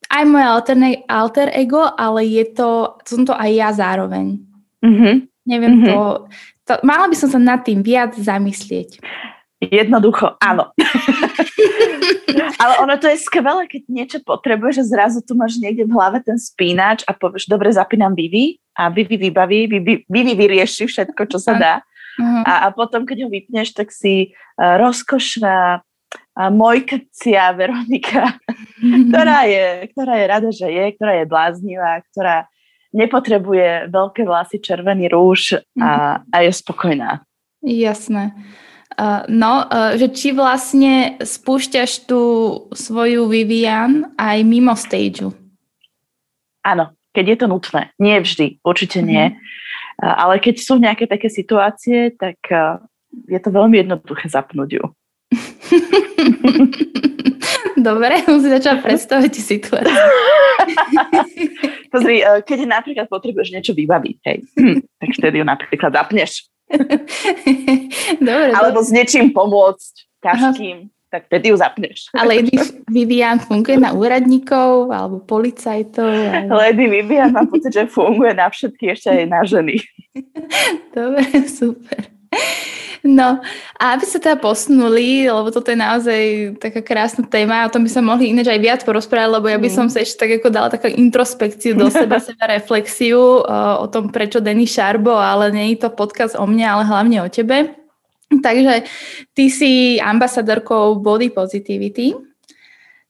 aj 0.09 0.25
moje 0.25 0.47
alter, 0.49 0.77
alter 1.05 1.49
ego, 1.53 1.85
ale 1.93 2.25
je 2.25 2.45
to, 2.57 2.97
som 3.05 3.29
to 3.29 3.37
aj 3.37 3.51
ja 3.53 3.69
zároveň. 3.77 4.41
Mm-hmm. 4.81 5.15
Neviem 5.53 5.75
mm-hmm. 5.85 5.89
to, 5.93 5.99
to, 6.65 6.73
mala 6.81 7.13
by 7.13 7.17
som 7.19 7.29
sa 7.29 7.37
nad 7.37 7.61
tým 7.61 7.85
viac 7.85 8.17
zamyslieť. 8.17 9.05
Jednoducho, 9.57 10.37
áno. 10.37 10.69
Ale 12.61 12.75
ono 12.85 12.97
to 13.01 13.09
je 13.09 13.21
skvelé, 13.21 13.65
keď 13.69 13.83
niečo 13.89 14.19
potrebuješ 14.21 14.85
a 14.85 14.89
zrazu 14.89 15.19
tu 15.25 15.33
máš 15.33 15.57
niekde 15.57 15.89
v 15.89 15.97
hlave 15.97 16.21
ten 16.21 16.37
spínač 16.37 17.05
a 17.09 17.17
povieš, 17.17 17.49
dobre, 17.49 17.73
zapínam 17.73 18.13
Vivi 18.13 18.61
a 18.77 18.93
Vivi 18.93 19.17
vybaví, 19.17 19.69
Vivi, 19.69 20.05
Vivi 20.05 20.33
vyrieši 20.37 20.85
všetko, 20.89 21.23
čo 21.29 21.39
sa 21.41 21.57
dá. 21.57 21.75
Uh-huh. 22.17 22.43
A, 22.45 22.69
a 22.69 22.73
potom, 22.73 23.05
keď 23.05 23.25
ho 23.25 23.33
vypneš, 23.33 23.77
tak 23.77 23.93
si 23.93 24.33
uh, 24.33 24.77
rozkošná 24.81 25.81
uh, 25.81 26.51
mojkacia 26.53 27.53
Veronika, 27.57 28.37
uh-huh. 28.37 29.05
ktorá, 29.13 29.45
je, 29.49 29.65
ktorá 29.93 30.13
je 30.17 30.27
rada, 30.29 30.51
že 30.53 30.69
je, 30.69 30.85
ktorá 30.97 31.13
je 31.21 31.27
bláznivá, 31.29 32.01
ktorá 32.13 32.49
nepotrebuje 32.97 33.93
veľké 33.93 34.25
vlasy, 34.25 34.57
červený 34.65 35.13
rúž 35.13 35.61
a, 35.77 36.25
a 36.33 36.37
je 36.41 36.53
spokojná. 36.53 37.21
Jasné. 37.61 38.33
Uh, 38.97 39.29
no, 39.29 39.69
uh, 39.69 39.93
že 40.01 40.09
či 40.09 40.33
vlastne 40.33 41.21
spúšťaš 41.21 42.09
tú 42.09 42.23
svoju 42.73 43.29
Vivian 43.29 44.17
aj 44.17 44.41
mimo 44.41 44.73
stageu? 44.73 45.37
Áno, 46.65 46.97
keď 47.13 47.25
je 47.29 47.37
to 47.37 47.47
nutné. 47.53 47.93
Nie 48.01 48.25
vždy, 48.25 48.65
určite 48.65 49.05
mm-hmm. 49.05 49.13
nie. 49.13 49.37
Uh, 50.01 50.17
ale 50.17 50.41
keď 50.41 50.65
sú 50.65 50.81
nejaké 50.81 51.05
také 51.05 51.29
situácie, 51.29 52.17
tak 52.17 52.41
je 53.29 53.37
to 53.37 53.53
veľmi 53.53 53.85
jednoduché 53.85 54.33
zapnúť 54.33 54.81
ju. 54.81 54.85
Dobre, 57.77 58.25
musím 58.25 58.57
začať 58.57 58.81
predstaviť 58.81 59.33
situáciu. 59.37 59.93
Pozri, 61.93 62.25
keď 62.25 62.59
napríklad 62.65 63.13
potrebuješ 63.13 63.53
niečo 63.53 63.77
vybaviť, 63.77 64.17
hej, 64.25 64.39
tak 64.97 65.09
vtedy 65.13 65.37
ju 65.41 65.45
napríklad 65.45 65.93
zapneš. 65.93 66.49
Dobre, 68.27 68.51
Alebo 68.51 68.83
s 68.83 68.91
niečím 68.91 69.31
pomôcť 69.31 69.93
ťažkým, 70.25 70.77
Aha. 70.91 71.11
tak 71.13 71.31
vtedy 71.31 71.55
ju 71.55 71.57
zapneš. 71.57 72.11
A 72.11 72.27
Lady 72.27 72.59
Vivian 72.91 73.39
funguje 73.39 73.79
na 73.79 73.95
úradníkov 73.95 74.91
alebo 74.91 75.23
policajtov? 75.23 76.07
Ale... 76.07 76.51
Lady 76.51 76.91
Vivian 76.91 77.31
mám 77.31 77.47
pocit, 77.47 77.71
že 77.71 77.87
funguje 77.87 78.35
na 78.35 78.51
všetky, 78.51 78.91
ešte 78.91 79.09
aj 79.15 79.25
na 79.31 79.41
ženy. 79.47 79.79
Dobre, 80.97 81.23
super. 81.47 82.16
No 83.07 83.39
a 83.79 83.95
aby 83.95 84.03
sa 84.03 84.19
teda 84.19 84.35
posunuli, 84.35 85.31
lebo 85.31 85.55
toto 85.55 85.71
je 85.71 85.79
naozaj 85.79 86.23
taká 86.59 86.83
krásna 86.83 87.23
téma, 87.23 87.63
o 87.63 87.73
tom 87.73 87.87
by 87.87 87.91
sa 87.91 88.03
mohli 88.03 88.35
ináč 88.35 88.51
aj 88.51 88.61
viac 88.61 88.81
porozprávať, 88.83 89.31
lebo 89.39 89.47
ja 89.47 89.59
by 89.63 89.71
som 89.71 89.87
mm. 89.87 89.93
sa 89.95 89.99
ešte 90.03 90.27
tak 90.27 90.31
ako 90.43 90.49
dala 90.51 90.69
takú 90.75 90.91
introspekciu 90.91 91.79
do 91.79 91.87
seba, 91.87 92.19
seba 92.29 92.51
reflexiu 92.51 93.47
o, 93.47 93.87
tom, 93.87 94.11
prečo 94.11 94.43
Denny 94.43 94.67
Šarbo, 94.67 95.15
ale 95.15 95.55
nie 95.55 95.79
je 95.79 95.87
to 95.87 95.95
podcast 95.95 96.35
o 96.35 96.45
mne, 96.51 96.67
ale 96.67 96.83
hlavne 96.83 97.23
o 97.23 97.31
tebe. 97.31 97.79
Takže 98.27 98.83
ty 99.39 99.45
si 99.55 100.03
ambasadorkou 100.03 100.99
Body 100.99 101.31
Positivity. 101.31 102.11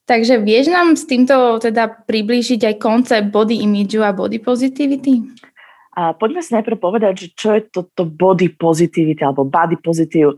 Takže 0.07 0.39
vieš 0.39 0.71
nám 0.71 0.95
s 0.95 1.03
týmto 1.03 1.59
teda 1.59 1.91
priblížiť 2.07 2.63
aj 2.63 2.75
koncept 2.79 3.27
body 3.35 3.59
image 3.65 3.99
a 3.99 4.15
body 4.15 4.39
positivity? 4.39 5.19
A 5.97 6.13
poďme 6.13 6.45
si 6.45 6.53
najprv 6.53 6.77
povedať, 6.77 7.13
že 7.17 7.29
čo 7.33 7.57
je 7.57 7.65
toto 7.73 8.05
body 8.05 8.53
positivity 8.53 9.25
alebo 9.25 9.49
body 9.49 9.81
positive, 9.81 10.37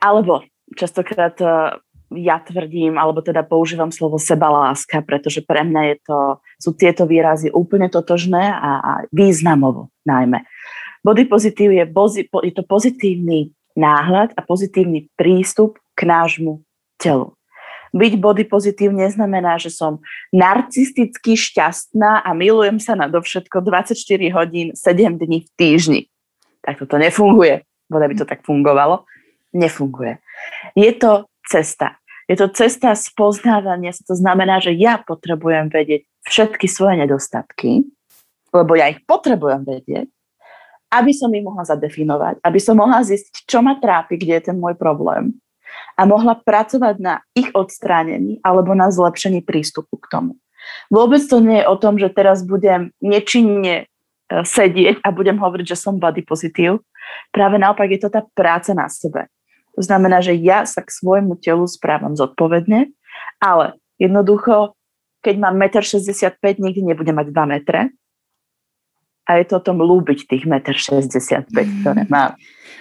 alebo 0.00 0.40
častokrát 0.72 1.36
uh, 1.44 1.76
ja 2.16 2.42
tvrdím, 2.42 2.98
alebo 2.98 3.22
teda 3.22 3.46
používam 3.46 3.94
slovo 3.94 4.18
sebaláska, 4.18 5.04
pretože 5.04 5.46
pre 5.46 5.62
mňa 5.62 5.82
je 5.94 5.96
to, 6.02 6.18
sú 6.58 6.70
tieto 6.74 7.06
výrazy 7.06 7.54
úplne 7.54 7.86
totožné 7.86 8.50
a, 8.50 8.70
a 8.82 8.92
významovo 9.14 9.94
najmä. 10.02 10.42
Body 11.06 11.30
positive 11.30 11.70
je, 11.70 11.84
je 12.44 12.52
to 12.52 12.64
pozitívny 12.66 13.54
náhľad 13.78 14.34
a 14.34 14.40
pozitívny 14.42 15.08
prístup 15.14 15.78
k 15.94 16.08
nášmu 16.08 16.60
telu. 16.98 17.32
Byť 17.90 18.12
body 18.22 18.44
pozitív 18.46 18.94
neznamená, 18.94 19.58
že 19.58 19.74
som 19.74 19.98
narcisticky 20.30 21.34
šťastná 21.34 22.22
a 22.22 22.30
milujem 22.30 22.78
sa 22.78 22.94
na 22.94 23.10
dovšetko 23.10 23.62
24 23.66 23.98
hodín, 24.30 24.72
7 24.78 25.18
dní 25.18 25.46
v 25.46 25.50
týždni. 25.58 26.00
Tak 26.62 26.86
to 26.86 26.96
nefunguje. 26.98 27.66
Voda 27.90 28.06
by 28.06 28.14
to 28.14 28.26
tak 28.26 28.46
fungovalo. 28.46 29.02
Nefunguje. 29.50 30.22
Je 30.78 30.92
to 30.94 31.26
cesta. 31.42 31.98
Je 32.30 32.38
to 32.38 32.46
cesta 32.54 32.94
spoznávania 32.94 33.90
To 34.06 34.14
znamená, 34.14 34.62
že 34.62 34.70
ja 34.78 35.02
potrebujem 35.02 35.66
vedieť 35.66 36.06
všetky 36.30 36.70
svoje 36.70 37.02
nedostatky, 37.02 37.82
lebo 38.54 38.78
ja 38.78 38.86
ich 38.86 39.02
potrebujem 39.02 39.66
vedieť, 39.66 40.06
aby 40.94 41.10
som 41.10 41.34
ich 41.34 41.42
mohla 41.42 41.66
zadefinovať, 41.66 42.38
aby 42.38 42.58
som 42.62 42.78
mohla 42.78 43.02
zistiť, 43.02 43.50
čo 43.50 43.58
ma 43.66 43.82
trápi, 43.82 44.14
kde 44.14 44.38
je 44.38 44.42
ten 44.46 44.56
môj 44.58 44.78
problém 44.78 45.34
a 45.98 46.02
mohla 46.08 46.38
pracovať 46.38 46.96
na 47.00 47.20
ich 47.36 47.50
odstránení 47.52 48.40
alebo 48.40 48.72
na 48.72 48.88
zlepšení 48.88 49.44
prístupu 49.44 50.00
k 50.00 50.06
tomu. 50.08 50.32
Vôbec 50.92 51.24
to 51.24 51.40
nie 51.40 51.64
je 51.64 51.68
o 51.68 51.76
tom, 51.76 51.96
že 51.96 52.12
teraz 52.12 52.44
budem 52.44 52.92
nečinne 53.00 53.84
e, 53.84 53.84
sedieť 54.28 55.00
a 55.00 55.08
budem 55.08 55.40
hovoriť, 55.40 55.72
že 55.72 55.80
som 55.80 55.96
body 55.96 56.22
pozitív. 56.24 56.84
Práve 57.32 57.56
naopak 57.56 57.88
je 57.90 58.00
to 58.00 58.10
tá 58.12 58.22
práca 58.36 58.76
na 58.76 58.86
sebe. 58.86 59.26
To 59.78 59.82
znamená, 59.82 60.20
že 60.20 60.36
ja 60.36 60.66
sa 60.68 60.84
k 60.84 60.92
svojmu 60.92 61.40
telu 61.40 61.64
správam 61.64 62.12
zodpovedne, 62.12 62.90
ale 63.40 63.78
jednoducho, 63.96 64.76
keď 65.24 65.34
mám 65.40 65.56
1,65 65.56 66.36
m, 66.36 66.56
nikdy 66.60 66.80
nebudem 66.84 67.16
mať 67.16 67.26
2 67.32 67.52
metre. 67.56 67.80
A 69.28 69.40
je 69.40 69.44
to 69.48 69.60
o 69.60 69.64
tom 69.64 69.82
lúbiť 69.82 70.26
tých 70.26 70.44
1,65 70.48 71.50
m, 71.50 71.68
ktoré 71.82 72.02
mám. 72.08 72.34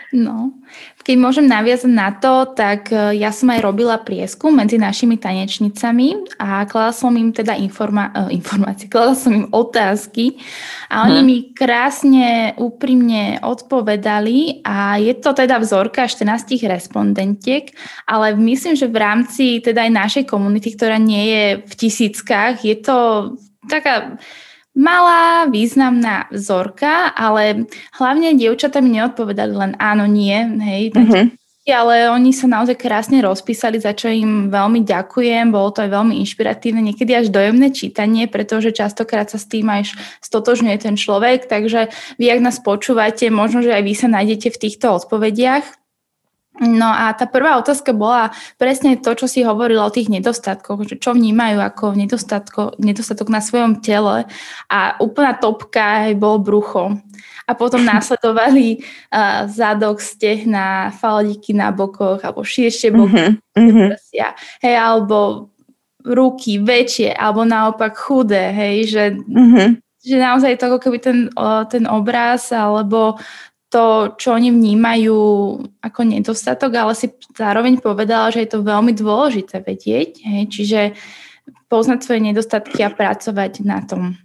No, 0.10 0.58
keď 1.06 1.16
môžem 1.22 1.46
naviazať 1.46 1.94
na 1.94 2.10
to, 2.10 2.50
tak 2.58 2.90
e, 2.90 3.22
ja 3.22 3.30
som 3.30 3.54
aj 3.54 3.62
robila 3.62 4.02
prieskum 4.02 4.58
medzi 4.58 4.82
našimi 4.82 5.22
tanečnicami 5.22 6.34
a 6.42 6.66
kladla 6.66 6.98
som 6.98 7.14
im 7.14 7.30
teda 7.30 7.54
informa- 7.54 8.10
uh, 8.18 8.30
informácie, 8.34 8.90
kladla 8.94 9.14
som 9.14 9.30
im 9.38 9.46
otázky 9.54 10.42
a 10.90 11.06
oni 11.06 11.22
hm. 11.22 11.26
mi 11.30 11.38
krásne, 11.54 12.58
úprimne 12.58 13.38
odpovedali 13.46 14.66
a 14.66 14.98
je 14.98 15.14
to 15.14 15.30
teda 15.30 15.62
vzorka 15.62 16.10
14 16.10 16.58
respondentiek, 16.66 17.70
ale 18.10 18.34
myslím, 18.34 18.74
že 18.74 18.90
v 18.90 18.98
rámci 18.98 19.62
teda 19.62 19.86
aj 19.86 19.94
našej 19.94 20.24
komunity, 20.26 20.74
ktorá 20.74 20.98
nie 20.98 21.22
je 21.30 21.46
v 21.70 21.74
tisíckach, 21.78 22.66
je 22.66 22.82
to 22.82 22.98
taká 23.70 24.18
malá, 24.78 25.50
významná 25.50 26.30
vzorka, 26.30 27.12
ale 27.16 27.66
hlavne 27.98 28.38
dievčatá 28.38 28.80
mi 28.80 28.96
neodpovedali 28.96 29.54
len 29.54 29.72
áno, 29.82 30.06
nie, 30.06 30.36
hej, 30.62 30.84
mm-hmm. 30.94 31.26
ale 31.70 32.10
oni 32.10 32.34
sa 32.34 32.50
naozaj 32.50 32.78
krásne 32.78 33.22
rozpísali, 33.22 33.78
za 33.78 33.94
čo 33.94 34.10
im 34.10 34.50
veľmi 34.50 34.82
ďakujem, 34.86 35.54
bolo 35.54 35.70
to 35.74 35.86
aj 35.86 35.94
veľmi 35.94 36.18
inšpiratívne, 36.26 36.82
niekedy 36.82 37.14
až 37.14 37.30
dojemné 37.30 37.70
čítanie, 37.74 38.26
pretože 38.26 38.74
častokrát 38.74 39.30
sa 39.30 39.38
s 39.38 39.46
tým 39.46 39.70
aj 39.70 39.94
stotožňuje 40.22 40.78
ten 40.82 40.96
človek, 40.98 41.46
takže 41.46 41.90
vy, 42.18 42.26
ak 42.34 42.40
nás 42.42 42.58
počúvate, 42.62 43.30
možno, 43.30 43.62
že 43.62 43.74
aj 43.74 43.84
vy 43.86 43.94
sa 43.94 44.08
nájdete 44.10 44.54
v 44.54 44.62
týchto 44.70 44.98
odpovediach. 44.98 45.79
No 46.60 46.92
a 46.92 47.16
tá 47.16 47.24
prvá 47.24 47.56
otázka 47.56 47.96
bola 47.96 48.36
presne 48.60 49.00
to, 49.00 49.16
čo 49.16 49.32
si 49.32 49.48
hovorila 49.48 49.88
o 49.88 49.96
tých 49.96 50.12
nedostatkoch, 50.12 50.84
že 50.84 50.96
čo 51.00 51.16
vnímajú 51.16 51.56
ako 51.64 51.96
nedostatok 52.76 53.28
na 53.32 53.40
svojom 53.40 53.80
tele 53.80 54.28
a 54.68 54.80
úplná 55.00 55.40
topka 55.40 56.12
bol 56.20 56.36
brucho. 56.44 57.00
A 57.48 57.56
potom 57.56 57.80
následovali 57.88 58.84
uh, 58.84 59.48
zadok, 59.48 60.04
stehna, 60.04 60.92
faldiky 61.00 61.56
na 61.56 61.72
bokoch 61.72 62.20
alebo 62.28 62.44
širšie 62.44 62.92
boky, 62.92 63.40
mm-hmm. 63.56 63.90
hej, 64.60 64.76
alebo 64.76 65.48
ruky 66.04 66.60
väčšie, 66.60 67.16
alebo 67.16 67.44
naopak 67.44 67.96
chudé, 67.96 68.52
hej, 68.52 68.88
že, 68.88 69.04
mm-hmm. 69.16 69.70
že 70.04 70.16
naozaj 70.16 70.56
to 70.60 70.72
ako 70.72 70.80
keby 70.80 70.98
ten, 71.00 71.28
ten 71.72 71.84
obraz 71.88 72.52
alebo 72.56 73.20
to, 73.70 74.18
čo 74.18 74.34
oni 74.34 74.50
vnímajú 74.50 75.18
ako 75.80 76.02
nedostatok, 76.02 76.74
ale 76.74 76.98
si 76.98 77.14
zároveň 77.38 77.78
povedala, 77.78 78.34
že 78.34 78.42
je 78.42 78.50
to 78.50 78.66
veľmi 78.66 78.98
dôležité 78.98 79.62
vedieť, 79.62 80.26
hej? 80.26 80.44
čiže 80.50 80.80
poznať 81.70 82.02
svoje 82.02 82.22
nedostatky 82.26 82.82
a 82.82 82.90
pracovať 82.90 83.62
na 83.62 83.86
tom. 83.86 84.18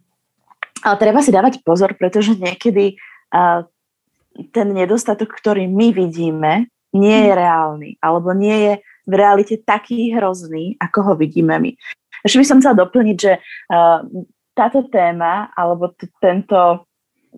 Ale 0.81 0.97
treba 0.97 1.21
si 1.21 1.33
dávať 1.33 1.61
pozor, 1.61 1.93
pretože 1.97 2.37
niekedy 2.37 2.97
uh, 3.33 3.69
ten 4.53 4.69
nedostatok, 4.73 5.37
ktorý 5.37 5.69
my 5.69 5.93
vidíme, 5.93 6.73
nie 6.97 7.19
je 7.29 7.33
reálny, 7.37 7.91
alebo 8.01 8.33
nie 8.33 8.57
je 8.57 8.73
v 9.05 9.13
realite 9.13 9.61
taký 9.61 10.13
hrozný, 10.17 10.81
ako 10.81 10.99
ho 11.05 11.13
vidíme 11.21 11.61
my. 11.61 11.71
Ešte 12.25 12.41
by 12.41 12.47
som 12.49 12.59
chcela 12.65 12.81
doplniť, 12.81 13.17
že 13.21 13.33
uh, 13.37 14.01
táto 14.57 14.89
téma, 14.89 15.53
alebo 15.53 15.93
t- 15.93 16.09
tento 16.17 16.89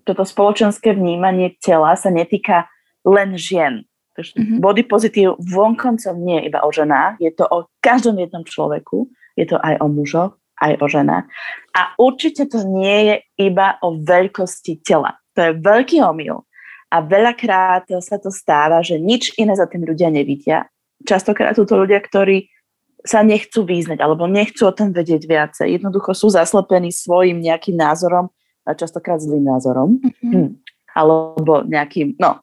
toto 0.03 0.27
spoločenské 0.27 0.93
vnímanie 0.93 1.55
tela 1.57 1.95
sa 1.97 2.11
netýka 2.11 2.69
len 3.07 3.39
žien. 3.39 3.87
Mm-hmm. 4.17 4.57
Body 4.57 4.81
pozitív 4.89 5.37
vonkoncom 5.37 6.17
nie 6.17 6.41
je 6.41 6.49
iba 6.49 6.65
o 6.65 6.73
ženách, 6.73 7.21
je 7.21 7.29
to 7.37 7.45
o 7.45 7.69
každom 7.85 8.17
jednom 8.17 8.41
človeku, 8.41 9.05
je 9.37 9.45
to 9.45 9.61
aj 9.61 9.77
o 9.77 9.87
mužoch, 9.87 10.33
aj 10.57 10.81
o 10.81 10.85
ženách. 10.89 11.25
A 11.77 11.93
určite 12.01 12.49
to 12.49 12.65
nie 12.65 13.13
je 13.13 13.15
iba 13.45 13.77
o 13.85 13.93
veľkosti 14.01 14.81
tela. 14.81 15.21
To 15.37 15.45
je 15.45 15.51
veľký 15.61 16.01
omyl. 16.01 16.41
A 16.89 17.05
veľakrát 17.05 17.85
sa 18.01 18.17
to 18.17 18.33
stáva, 18.33 18.81
že 18.81 18.97
nič 18.97 19.37
iné 19.37 19.53
za 19.53 19.69
tým 19.69 19.85
ľudia 19.85 20.09
nevidia. 20.09 20.65
Častokrát 21.05 21.53
sú 21.53 21.69
to 21.69 21.77
ľudia, 21.77 22.01
ktorí 22.01 22.49
sa 23.05 23.21
nechcú 23.21 23.61
význať 23.63 24.01
alebo 24.01 24.25
nechcú 24.25 24.65
o 24.65 24.73
tom 24.73 24.89
vedieť 24.89 25.29
viacej. 25.29 25.77
Jednoducho 25.77 26.17
sú 26.17 26.33
zaslepení 26.33 26.89
svojim 26.89 27.37
nejakým 27.37 27.77
názorom 27.77 28.33
častokrát 28.73 29.21
zlým 29.21 29.47
názorom, 29.47 30.01
mm-hmm. 30.01 30.31
hm. 30.33 30.49
alebo 30.95 31.63
nejakým, 31.63 32.17
no, 32.19 32.41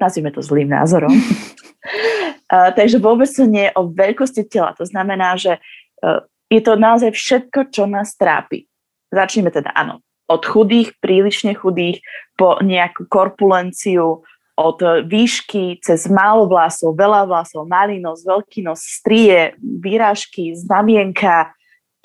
nazvime 0.00 0.34
to 0.34 0.42
zlým 0.42 0.70
názorom. 0.70 1.12
uh, 1.14 2.70
takže 2.74 2.98
vôbec 2.98 3.30
to 3.30 3.46
nie 3.46 3.70
je 3.70 3.76
o 3.78 3.86
veľkosti 3.86 4.42
tela. 4.50 4.74
To 4.78 4.86
znamená, 4.88 5.38
že 5.38 5.62
uh, 6.02 6.24
je 6.50 6.60
to 6.62 6.74
naozaj 6.74 7.14
všetko, 7.14 7.70
čo 7.70 7.86
nás 7.86 8.18
trápi. 8.18 8.66
Začneme 9.14 9.54
teda, 9.54 9.70
áno, 9.70 10.02
od 10.26 10.42
chudých, 10.42 10.96
prílišne 10.98 11.54
chudých, 11.54 12.02
po 12.34 12.58
nejakú 12.58 13.06
korpulenciu, 13.06 14.24
od 14.54 14.78
výšky 15.06 15.82
cez 15.82 16.06
málo 16.06 16.46
vlasov, 16.46 16.94
veľa 16.94 17.26
vlasov, 17.26 17.66
malý 17.66 17.98
nos, 17.98 18.22
veľký 18.22 18.62
nos, 18.62 18.82
strie, 18.82 19.58
výražky, 19.58 20.54
znamienka, 20.54 21.50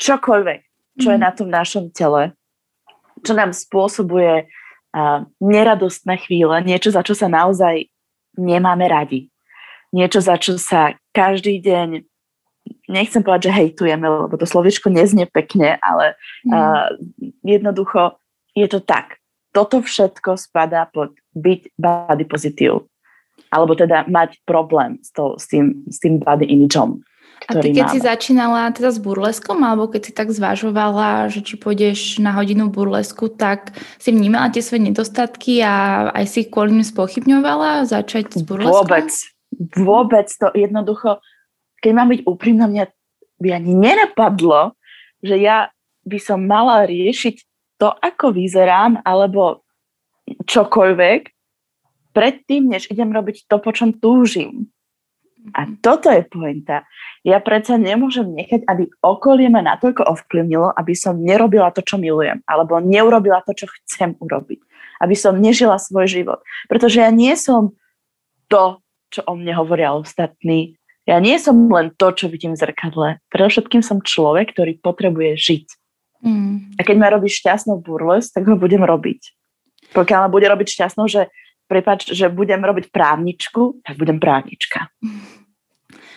čokoľvek, 0.02 0.62
čo 0.98 1.08
mm. 1.10 1.14
je 1.14 1.18
mhm. 1.18 1.26
na 1.26 1.32
tom 1.34 1.50
našom 1.50 1.86
tele 1.94 2.34
čo 3.24 3.34
nám 3.36 3.52
spôsobuje 3.52 4.48
uh, 4.48 5.20
neradostné 5.40 6.20
chvíle, 6.22 6.56
niečo, 6.64 6.92
za 6.94 7.04
čo 7.06 7.14
sa 7.14 7.28
naozaj 7.28 7.90
nemáme 8.38 8.88
radi. 8.88 9.30
Niečo, 9.90 10.22
za 10.22 10.38
čo 10.38 10.56
sa 10.62 10.94
každý 11.12 11.60
deň, 11.60 12.06
nechcem 12.90 13.22
povedať, 13.26 13.50
že 13.50 13.58
hejtujeme, 13.58 14.06
lebo 14.06 14.36
to 14.38 14.46
slovičko 14.46 14.94
neznie 14.94 15.26
pekne, 15.26 15.82
ale 15.82 16.14
uh, 16.50 16.94
jednoducho 17.42 18.18
je 18.54 18.68
to 18.70 18.80
tak. 18.82 19.18
Toto 19.50 19.82
všetko 19.82 20.38
spadá 20.38 20.86
pod 20.86 21.18
byť 21.34 21.74
body 21.78 22.24
pozitív. 22.30 22.86
Alebo 23.50 23.74
teda 23.74 24.06
mať 24.06 24.38
problém 24.46 25.02
s, 25.02 25.10
to, 25.10 25.34
s, 25.42 25.50
tým, 25.50 25.82
s 25.90 25.98
tým 25.98 26.22
body 26.22 26.46
imageom. 26.46 27.02
A 27.48 27.64
ty 27.64 27.72
keď 27.72 27.88
máme. 27.88 27.94
si 27.96 28.00
začínala 28.04 28.62
teda 28.76 28.92
s 28.92 29.00
burleskom, 29.00 29.64
alebo 29.64 29.88
keď 29.88 30.02
si 30.02 30.12
tak 30.12 30.28
zvažovala, 30.34 31.32
že 31.32 31.40
či 31.40 31.56
pôjdeš 31.56 32.20
na 32.20 32.36
hodinu 32.36 32.68
burlesku, 32.68 33.32
tak 33.32 33.72
si 33.96 34.12
vnímala 34.12 34.52
tie 34.52 34.60
svoje 34.60 34.92
nedostatky 34.92 35.64
a 35.64 36.10
aj 36.12 36.26
si 36.28 36.40
kvôli 36.52 36.76
nim 36.76 36.86
spochybňovala 36.86 37.88
začať 37.88 38.36
s 38.36 38.42
burleskom? 38.44 38.84
Vôbec. 38.84 39.10
Vôbec 39.80 40.28
to 40.30 40.52
jednoducho, 40.52 41.24
keď 41.80 41.92
mám 41.96 42.12
byť 42.12 42.22
úprimná, 42.28 42.66
mňa 42.68 42.86
by 43.40 43.50
ani 43.56 43.72
nenapadlo, 43.72 44.76
že 45.24 45.40
ja 45.40 45.72
by 46.04 46.20
som 46.20 46.44
mala 46.44 46.84
riešiť 46.84 47.36
to, 47.80 47.88
ako 47.88 48.36
vyzerám, 48.36 49.00
alebo 49.08 49.64
čokoľvek, 50.28 51.22
predtým, 52.12 52.68
než 52.68 52.92
idem 52.92 53.10
robiť 53.16 53.48
to, 53.48 53.56
po 53.64 53.72
čom 53.72 53.96
túžim. 53.96 54.68
A 55.56 55.66
toto 55.80 56.12
je 56.12 56.22
pointa. 56.28 56.84
Ja 57.24 57.40
predsa 57.40 57.80
nemôžem 57.80 58.28
nechať, 58.36 58.68
aby 58.68 58.92
okolie 59.00 59.48
ma 59.48 59.64
natoľko 59.64 60.06
ovplyvnilo, 60.06 60.76
aby 60.76 60.94
som 60.94 61.18
nerobila 61.18 61.72
to, 61.72 61.80
čo 61.80 61.96
milujem, 61.96 62.44
alebo 62.44 62.78
neurobila 62.84 63.42
to, 63.48 63.56
čo 63.56 63.66
chcem 63.82 64.20
urobiť. 64.20 64.60
Aby 65.00 65.16
som 65.16 65.40
nežila 65.40 65.80
svoj 65.80 66.12
život. 66.12 66.44
Pretože 66.68 67.02
ja 67.02 67.10
nie 67.10 67.34
som 67.40 67.72
to, 68.52 68.84
čo 69.10 69.24
o 69.26 69.34
mne 69.34 69.56
hovoria 69.56 69.96
ostatní. 69.96 70.76
Ja 71.08 71.18
nie 71.18 71.40
som 71.42 71.72
len 71.72 71.96
to, 71.96 72.14
čo 72.14 72.30
vidím 72.30 72.54
v 72.54 72.62
zrkadle. 72.62 73.08
Predovšetkým 73.34 73.82
som 73.82 74.04
človek, 74.04 74.54
ktorý 74.54 74.78
potrebuje 74.84 75.40
žiť. 75.40 75.66
Mm. 76.20 76.76
A 76.78 76.82
keď 76.84 76.96
ma 77.00 77.08
robíš 77.10 77.40
šťastnou 77.42 77.80
burles, 77.80 78.30
tak 78.30 78.46
ho 78.46 78.60
budem 78.60 78.84
robiť. 78.84 79.34
Pokiaľ 79.96 80.28
ma 80.28 80.30
bude 80.30 80.46
robiť 80.46 80.68
šťastnou, 80.68 81.08
že 81.10 81.32
prepač, 81.70 82.10
že 82.10 82.34
budem 82.34 82.60
robiť 82.66 82.90
právničku, 82.90 83.86
tak 83.86 84.02
budem 84.02 84.18
právnička. 84.18 84.90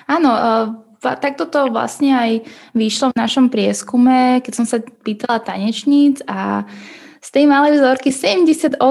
Áno, 0.08 0.32
uh, 0.32 0.66
tak 1.02 1.36
toto 1.36 1.68
vlastne 1.68 2.16
aj 2.16 2.30
vyšlo 2.72 3.12
v 3.12 3.20
našom 3.20 3.46
prieskume, 3.52 4.40
keď 4.40 4.52
som 4.56 4.66
sa 4.66 4.80
pýtala 4.80 5.44
tanečníc 5.44 6.24
a 6.24 6.64
z 7.22 7.28
tej 7.30 7.44
malej 7.46 7.78
vzorky 7.78 8.10
78%, 8.10 8.82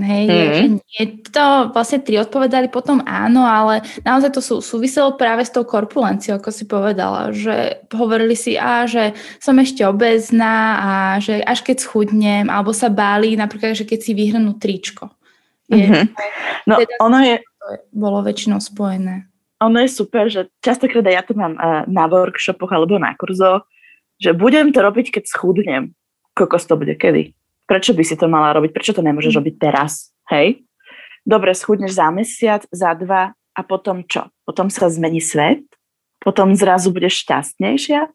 hej, 0.00 0.24
mm-hmm. 0.24 0.56
že 0.56 0.66
nie. 0.80 1.02
To 1.28 1.68
vlastne 1.76 2.00
tri 2.00 2.16
odpovedali 2.16 2.72
potom 2.72 3.04
áno, 3.04 3.44
ale 3.44 3.84
naozaj 4.00 4.32
to 4.32 4.40
sú, 4.40 4.64
súviselo 4.64 5.20
práve 5.20 5.44
s 5.44 5.52
tou 5.52 5.68
korpulenciou, 5.68 6.40
ako 6.40 6.48
si 6.48 6.64
povedala, 6.64 7.36
že 7.36 7.84
hovorili 7.92 8.32
si, 8.32 8.56
a 8.56 8.88
že 8.88 9.12
som 9.36 9.52
ešte 9.60 9.84
obezná 9.84 10.56
a 10.80 10.92
že 11.20 11.44
až 11.44 11.60
keď 11.60 11.84
schudnem, 11.84 12.48
alebo 12.48 12.72
sa 12.72 12.88
báli 12.88 13.36
napríklad, 13.36 13.76
že 13.76 13.84
keď 13.84 14.08
si 14.08 14.16
vyhrnú 14.16 14.56
tričko. 14.56 15.12
Mm-hmm. 15.70 16.04
No, 16.66 16.74
teda 16.82 16.94
ono 17.00 17.18
je... 17.22 17.34
Bolo 17.94 18.20
väčšinou 18.26 18.58
spojené. 18.58 19.30
Ono 19.62 19.78
je 19.78 19.88
super, 19.92 20.26
že 20.26 20.48
častokrát 20.64 21.04
ja 21.06 21.22
to 21.22 21.36
mám 21.36 21.54
uh, 21.54 21.84
na 21.86 22.08
workshopoch 22.08 22.72
alebo 22.72 22.96
na 22.96 23.12
kurzoch, 23.14 23.68
že 24.20 24.36
budem 24.36 24.72
to 24.74 24.80
robiť, 24.82 25.20
keď 25.20 25.24
schudnem. 25.28 25.94
Kokos 26.34 26.64
to 26.64 26.74
bude 26.76 26.96
kedy? 26.96 27.36
Prečo 27.68 27.94
by 27.94 28.02
si 28.02 28.16
to 28.16 28.26
mala 28.26 28.56
robiť? 28.56 28.70
Prečo 28.74 28.92
to 28.96 29.04
nemôžeš 29.04 29.36
mm. 29.36 29.38
robiť 29.38 29.54
teraz? 29.60 30.10
Hej? 30.32 30.64
Dobre, 31.22 31.52
schudneš 31.52 32.00
za 32.00 32.08
mesiac, 32.10 32.64
za 32.72 32.96
dva 32.96 33.36
a 33.36 33.60
potom 33.62 34.02
čo? 34.08 34.32
Potom 34.48 34.72
sa 34.72 34.88
zmení 34.88 35.20
svet? 35.20 35.62
Potom 36.20 36.52
zrazu 36.56 36.92
budeš 36.92 37.24
šťastnejšia? 37.24 38.08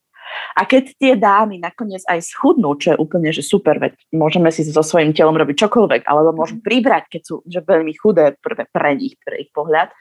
A 0.55 0.63
keď 0.63 0.95
tie 0.95 1.13
dámy 1.19 1.59
nakoniec 1.59 1.99
aj 2.07 2.31
schudnú, 2.31 2.79
čo 2.79 2.95
je 2.95 3.01
úplne 3.01 3.27
že 3.35 3.43
super, 3.43 3.75
veď 3.75 3.99
môžeme 4.15 4.47
si 4.55 4.63
so 4.63 4.79
svojím 4.79 5.11
telom 5.11 5.35
robiť 5.35 5.67
čokoľvek, 5.67 6.07
alebo 6.07 6.31
môžu 6.31 6.63
pribrať, 6.63 7.11
keď 7.11 7.21
sú 7.27 7.35
že 7.43 7.59
veľmi 7.59 7.91
chudé 7.99 8.39
pre, 8.39 8.63
pre 8.63 8.91
nich, 8.95 9.19
pre 9.19 9.43
ich 9.43 9.51
pohľad, 9.51 9.91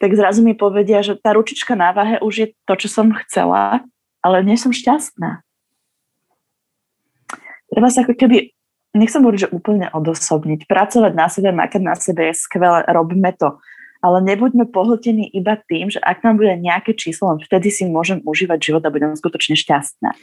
tak 0.00 0.12
zrazu 0.12 0.44
mi 0.44 0.52
povedia, 0.52 1.00
že 1.00 1.16
tá 1.16 1.32
ručička 1.32 1.72
na 1.76 1.96
váhe 1.96 2.20
už 2.20 2.34
je 2.36 2.46
to, 2.68 2.74
čo 2.76 2.88
som 2.92 3.08
chcela, 3.24 3.80
ale 4.20 4.44
nie 4.44 4.60
som 4.60 4.72
šťastná. 4.72 5.40
Treba 7.72 7.88
sa 7.88 8.04
ako 8.04 8.16
keby, 8.16 8.52
nechcem 8.96 9.24
hovoriť, 9.24 9.40
že 9.48 9.52
úplne 9.54 9.88
odosobniť. 9.92 10.68
Pracovať 10.68 11.12
na 11.16 11.26
sebe, 11.32 11.56
makať 11.56 11.82
na 11.84 11.96
sebe 11.96 12.28
je 12.28 12.34
skvelé, 12.36 12.84
robíme 12.84 13.32
to 13.36 13.56
ale 14.00 14.24
nebuďme 14.24 14.68
pohltení 14.72 15.28
iba 15.32 15.60
tým, 15.68 15.92
že 15.92 16.00
ak 16.00 16.24
nám 16.24 16.40
bude 16.40 16.56
nejaké 16.56 16.96
číslo, 16.96 17.36
len 17.36 17.40
vtedy 17.44 17.68
si 17.68 17.84
môžem 17.88 18.24
užívať 18.24 18.58
život 18.60 18.82
a 18.84 18.92
budem 18.92 19.12
skutočne 19.16 19.56
šťastná. 19.56 20.16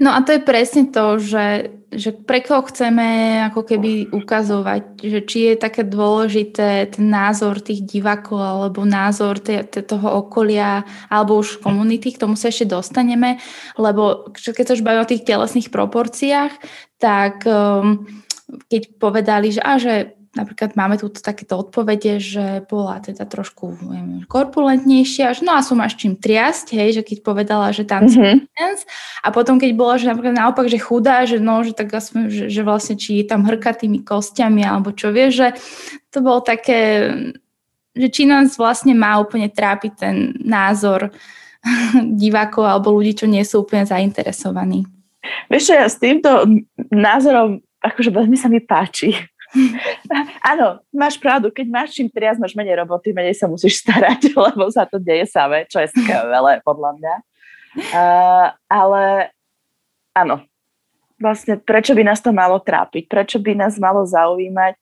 No 0.00 0.16
a 0.16 0.24
to 0.24 0.32
je 0.32 0.40
presne 0.40 0.88
to, 0.88 1.20
že, 1.20 1.76
že 1.92 2.16
pre 2.16 2.40
koho 2.40 2.64
chceme 2.72 3.36
ako 3.52 3.68
keby 3.68 4.08
ukazovať, 4.08 4.96
že 4.96 5.20
či 5.28 5.38
je 5.52 5.54
také 5.60 5.84
dôležité 5.84 6.88
ten 6.88 7.12
názor 7.12 7.60
tých 7.60 7.84
divákov 7.84 8.40
alebo 8.40 8.88
názor 8.88 9.44
te, 9.44 9.60
te, 9.68 9.84
toho 9.84 10.24
okolia 10.24 10.88
alebo 11.12 11.44
už 11.44 11.60
komunity, 11.60 12.16
k 12.16 12.22
tomu 12.24 12.32
sa 12.32 12.48
ešte 12.48 12.72
dostaneme, 12.72 13.44
lebo 13.76 14.32
keď 14.32 14.72
sa 14.72 14.76
už 14.80 14.86
bavíme 14.88 15.04
o 15.04 15.10
tých 15.12 15.28
telesných 15.28 15.68
proporciách, 15.68 16.52
tak 16.96 17.44
um, 17.44 18.08
keď 18.72 18.82
povedali, 18.96 19.52
že, 19.52 19.60
a, 19.60 19.76
že 19.76 20.16
napríklad 20.30 20.78
máme 20.78 20.94
tu 20.94 21.10
takéto 21.10 21.58
odpovede, 21.58 22.22
že 22.22 22.62
bola 22.70 23.02
teda 23.02 23.26
trošku 23.26 23.74
neviem, 23.82 24.22
korpulentnejšia, 24.30 25.34
že 25.34 25.42
no 25.42 25.58
a 25.58 25.66
som 25.66 25.82
až 25.82 25.98
čím 25.98 26.14
triasť, 26.14 26.70
hej, 26.78 27.00
že 27.00 27.02
keď 27.02 27.18
povedala, 27.26 27.74
že 27.74 27.82
tam 27.82 28.06
mm-hmm. 28.06 28.46
a 29.26 29.28
potom 29.34 29.58
keď 29.58 29.70
bola, 29.74 29.98
že 29.98 30.06
napríklad 30.06 30.38
naopak, 30.38 30.70
že 30.70 30.78
chudá, 30.78 31.26
že 31.26 31.42
no, 31.42 31.66
že 31.66 31.74
tak 31.74 31.90
aspoň, 31.90 32.30
že, 32.30 32.44
že 32.46 32.62
vlastne 32.62 32.94
či 32.94 33.22
je 33.22 33.24
tam 33.26 33.42
hrkatými 33.42 34.06
kostiami 34.06 34.62
alebo 34.62 34.94
čo 34.94 35.10
vie, 35.10 35.34
že 35.34 35.58
to 36.14 36.22
bolo 36.22 36.38
také, 36.38 37.10
že 37.98 38.06
či 38.14 38.22
nás 38.30 38.54
vlastne 38.54 38.94
má 38.94 39.18
úplne 39.18 39.50
trápiť 39.50 39.92
ten 39.98 40.38
názor 40.38 41.10
divákov 42.22 42.70
alebo 42.70 42.94
ľudí, 42.94 43.18
čo 43.18 43.26
nie 43.26 43.42
sú 43.42 43.66
úplne 43.66 43.82
zainteresovaní. 43.82 44.86
Vieš 45.50 45.62
čo, 45.68 45.74
ja 45.74 45.90
s 45.90 45.98
týmto 45.98 46.46
názorom 46.94 47.58
akože 47.80 48.12
veľmi 48.12 48.36
sa 48.36 48.52
mi 48.52 48.60
páči 48.60 49.16
Áno, 50.50 50.82
máš 50.94 51.18
pravdu, 51.18 51.50
keď 51.50 51.66
máš 51.68 51.98
čím 51.98 52.08
triasť, 52.10 52.38
máš 52.38 52.54
menej 52.54 52.80
roboty, 52.82 53.10
menej 53.10 53.34
sa 53.34 53.50
musíš 53.50 53.78
starať, 53.82 54.34
lebo 54.34 54.70
sa 54.70 54.86
to 54.86 55.02
deje 55.02 55.26
samé, 55.26 55.66
čo 55.66 55.82
je 55.82 55.90
skvelé 55.90 56.62
podľa 56.62 56.90
mňa. 56.98 57.14
Uh, 57.70 58.50
ale 58.66 59.30
áno, 60.18 60.42
vlastne 61.22 61.54
prečo 61.60 61.94
by 61.94 62.02
nás 62.02 62.18
to 62.18 62.34
malo 62.34 62.58
trápiť, 62.58 63.06
prečo 63.06 63.38
by 63.38 63.54
nás 63.54 63.78
malo 63.78 64.02
zaujímať. 64.02 64.74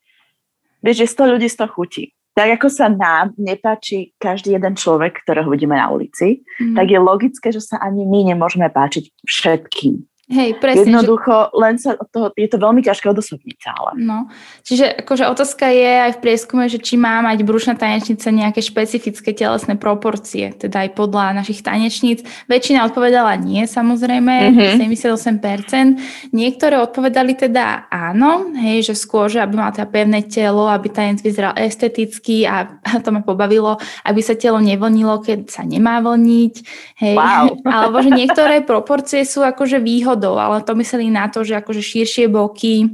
Vieš, 0.80 0.96
že 1.04 1.06
100 1.12 1.32
ľudí 1.36 1.48
100 1.50 1.74
chutí. 1.74 2.04
Tak 2.38 2.62
ako 2.62 2.70
sa 2.70 2.86
nám 2.86 3.34
nepáči 3.34 4.14
každý 4.14 4.54
jeden 4.54 4.78
človek, 4.78 5.26
ktorého 5.26 5.50
vidíme 5.50 5.74
na 5.74 5.90
ulici, 5.90 6.46
mm. 6.62 6.78
tak 6.78 6.86
je 6.86 6.98
logické, 7.02 7.50
že 7.50 7.58
sa 7.58 7.82
ani 7.82 8.06
my 8.06 8.30
nemôžeme 8.30 8.70
páčiť 8.70 9.10
všetkým. 9.26 10.07
Hej, 10.28 10.60
presne. 10.60 10.92
Jednoducho, 10.92 11.48
že... 11.48 11.56
len 11.56 11.74
sa 11.80 11.96
od 11.96 12.08
toho, 12.12 12.26
je 12.36 12.44
to 12.52 12.60
veľmi 12.60 12.84
ťažké 12.84 13.08
odosobniť 13.08 13.60
ale. 13.72 13.96
No, 13.96 14.28
čiže 14.60 15.00
akože 15.00 15.24
otázka 15.24 15.72
je 15.72 15.92
aj 16.04 16.12
v 16.14 16.20
prieskume, 16.20 16.68
že 16.68 16.76
či 16.76 17.00
má 17.00 17.24
mať 17.24 17.48
brušná 17.48 17.80
tanečnica 17.80 18.28
nejaké 18.28 18.60
špecifické 18.60 19.32
telesné 19.32 19.80
proporcie, 19.80 20.52
teda 20.52 20.84
aj 20.84 21.00
podľa 21.00 21.32
našich 21.32 21.64
tanečníc. 21.64 22.28
Väčšina 22.44 22.84
odpovedala 22.92 23.40
nie, 23.40 23.64
samozrejme, 23.64 24.52
mm-hmm. 24.52 25.00
78%. 25.00 26.36
Niektoré 26.36 26.76
odpovedali 26.76 27.32
teda 27.32 27.88
áno, 27.88 28.52
hej, 28.52 28.84
že 28.84 29.00
skôr, 29.00 29.32
že 29.32 29.40
aby 29.40 29.56
mal 29.56 29.72
teda 29.72 29.88
pevné 29.88 30.28
telo, 30.28 30.68
aby 30.68 30.92
tanec 30.92 31.24
vyzeral 31.24 31.56
esteticky 31.56 32.44
a, 32.44 32.68
a 32.84 33.00
to 33.00 33.16
ma 33.16 33.24
pobavilo, 33.24 33.80
aby 34.04 34.20
sa 34.20 34.36
telo 34.36 34.60
nevlnilo, 34.60 35.24
keď 35.24 35.48
sa 35.48 35.64
nemá 35.64 36.04
vlniť. 36.04 36.54
Hej. 37.00 37.16
Wow. 37.16 37.64
Alebo 37.80 38.04
že 38.04 38.12
niektoré 38.12 38.60
proporcie 38.60 39.24
sú 39.24 39.40
akože 39.40 39.80
výhodné 39.80 40.17
výhodou, 40.18 40.34
ale 40.34 40.66
to 40.66 40.74
mysleli 40.74 41.14
na 41.14 41.30
to, 41.30 41.46
že 41.46 41.54
akože 41.54 41.78
širšie 41.78 42.26
boky, 42.26 42.90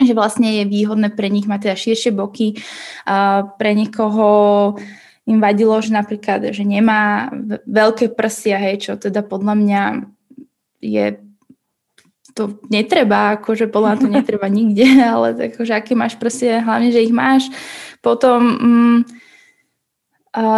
že 0.00 0.16
vlastne 0.16 0.48
je 0.48 0.64
výhodné 0.64 1.12
pre 1.12 1.28
nich 1.28 1.44
mať 1.44 1.68
teda 1.68 1.76
širšie 1.76 2.10
boky. 2.16 2.56
Pre 3.60 3.70
niekoho 3.76 4.28
im 5.28 5.38
vadilo, 5.40 5.76
že 5.84 5.92
napríklad, 5.92 6.56
že 6.56 6.64
nemá 6.64 7.28
veľké 7.68 8.16
prsia, 8.16 8.56
hej, 8.56 8.88
čo 8.88 8.92
teda 8.96 9.20
podľa 9.20 9.54
mňa 9.60 9.82
je 10.80 11.06
to 12.34 12.58
netreba, 12.66 13.38
akože 13.38 13.70
podľa 13.70 14.04
to 14.04 14.06
netreba 14.10 14.48
nikde, 14.58 14.88
ale 15.04 15.36
akože 15.52 15.72
aké 15.76 15.92
máš 15.92 16.16
prsia, 16.16 16.64
hlavne, 16.64 16.90
že 16.90 17.04
ich 17.04 17.14
máš. 17.14 17.48
Potom 18.00 18.40
mm, 18.40 18.98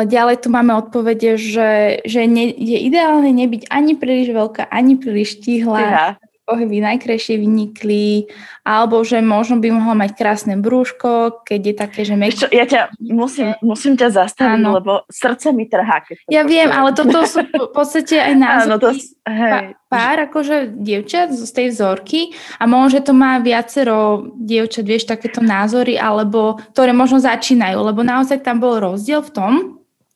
ďalej 0.08 0.36
tu 0.40 0.48
máme 0.48 0.72
odpovede, 0.72 1.36
že, 1.36 2.00
že 2.08 2.24
ne, 2.24 2.48
je 2.48 2.78
ideálne 2.80 3.28
nebyť 3.28 3.68
ani 3.68 3.92
príliš 3.92 4.32
veľká, 4.32 4.72
ani 4.72 4.96
príliš 4.96 5.44
tihlá. 5.44 6.16
Pohyby 6.46 6.78
najkrajšie 6.78 7.42
vynikli, 7.42 8.30
alebo 8.62 9.02
že 9.02 9.18
možno 9.18 9.58
by 9.58 9.68
mohla 9.74 9.98
mať 10.06 10.14
krásne 10.14 10.54
brúško, 10.54 11.42
keď 11.42 11.60
je 11.60 11.74
také, 11.74 12.00
že 12.06 12.14
mek... 12.14 12.38
Čo, 12.38 12.46
ja 12.54 12.62
ťa 12.62 12.94
musím, 13.02 13.58
musím 13.66 13.98
ťa 13.98 14.14
zastaviť, 14.14 14.62
Áno. 14.62 14.78
lebo 14.78 14.92
srdce 15.10 15.50
mi 15.50 15.66
trhá. 15.66 16.06
Keď 16.06 16.14
to 16.22 16.30
ja 16.30 16.46
viem, 16.46 16.70
ale 16.70 16.94
toto 16.94 17.26
sú 17.26 17.42
v 17.42 17.74
podstate 17.74 18.22
aj 18.22 18.34
názory 18.46 18.70
Áno, 18.70 18.78
to, 18.78 18.90
hej. 19.26 19.74
pár 19.90 20.16
akože 20.30 20.56
dievčat 20.78 21.34
z 21.34 21.50
tej 21.50 21.74
vzorky 21.74 22.30
a 22.62 22.70
možno, 22.70 23.02
že 23.02 23.10
to 23.10 23.12
má 23.12 23.42
viacero 23.42 24.30
dievčat, 24.38 24.86
vieš, 24.86 25.10
takéto 25.10 25.42
názory, 25.42 25.98
alebo 25.98 26.62
ktoré 26.70 26.94
možno 26.94 27.18
začínajú, 27.18 27.82
lebo 27.82 28.06
naozaj 28.06 28.46
tam 28.46 28.62
bol 28.62 28.78
rozdiel 28.78 29.18
v 29.26 29.34
tom, 29.34 29.52